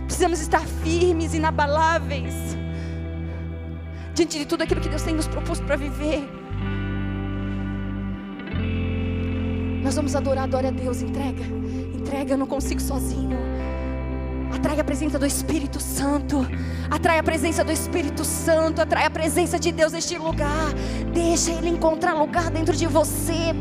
Precisamos 0.05 0.41
estar 0.41 0.61
firmes, 0.61 1.35
inabaláveis, 1.35 2.35
diante 4.15 4.39
de 4.39 4.47
tudo 4.47 4.63
aquilo 4.63 4.81
que 4.81 4.89
Deus 4.89 5.03
tem 5.03 5.15
nos 5.15 5.27
proposto 5.27 5.65
para 5.65 5.77
viver. 5.77 6.29
Nós 9.83 9.95
vamos 9.95 10.17
adorar, 10.17 10.45
adore 10.45 10.69
a 10.69 10.71
Deus, 10.71 11.03
entrega, 11.03 11.45
entrega, 11.95 12.33
eu 12.33 12.39
não 12.39 12.47
consigo 12.47 12.81
sozinho. 12.81 13.37
Atrai 14.55 14.79
a 14.79 14.85
presença 14.85 15.19
do 15.19 15.27
Espírito 15.27 15.81
Santo. 15.81 16.47
Atrai 16.91 17.19
a 17.19 17.23
presença 17.23 17.65
do 17.65 17.73
Espírito 17.73 18.25
Santo. 18.25 18.81
Atrai 18.81 19.05
a 19.07 19.11
presença 19.11 19.59
de 19.59 19.73
Deus 19.73 19.93
neste 19.93 20.17
lugar. 20.17 20.73
Deixa 21.13 21.51
Ele 21.51 21.69
encontrar 21.69 22.15
lugar 22.15 22.51
dentro 22.51 22.77
de 22.77 22.87
você. 22.87 23.53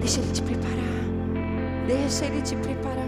Deixa 0.00 0.20
Ele 0.20 0.32
te 0.32 0.42
preparar. 0.42 1.04
Deixa 1.86 2.26
Ele 2.26 2.42
te 2.42 2.54
preparar. 2.56 3.01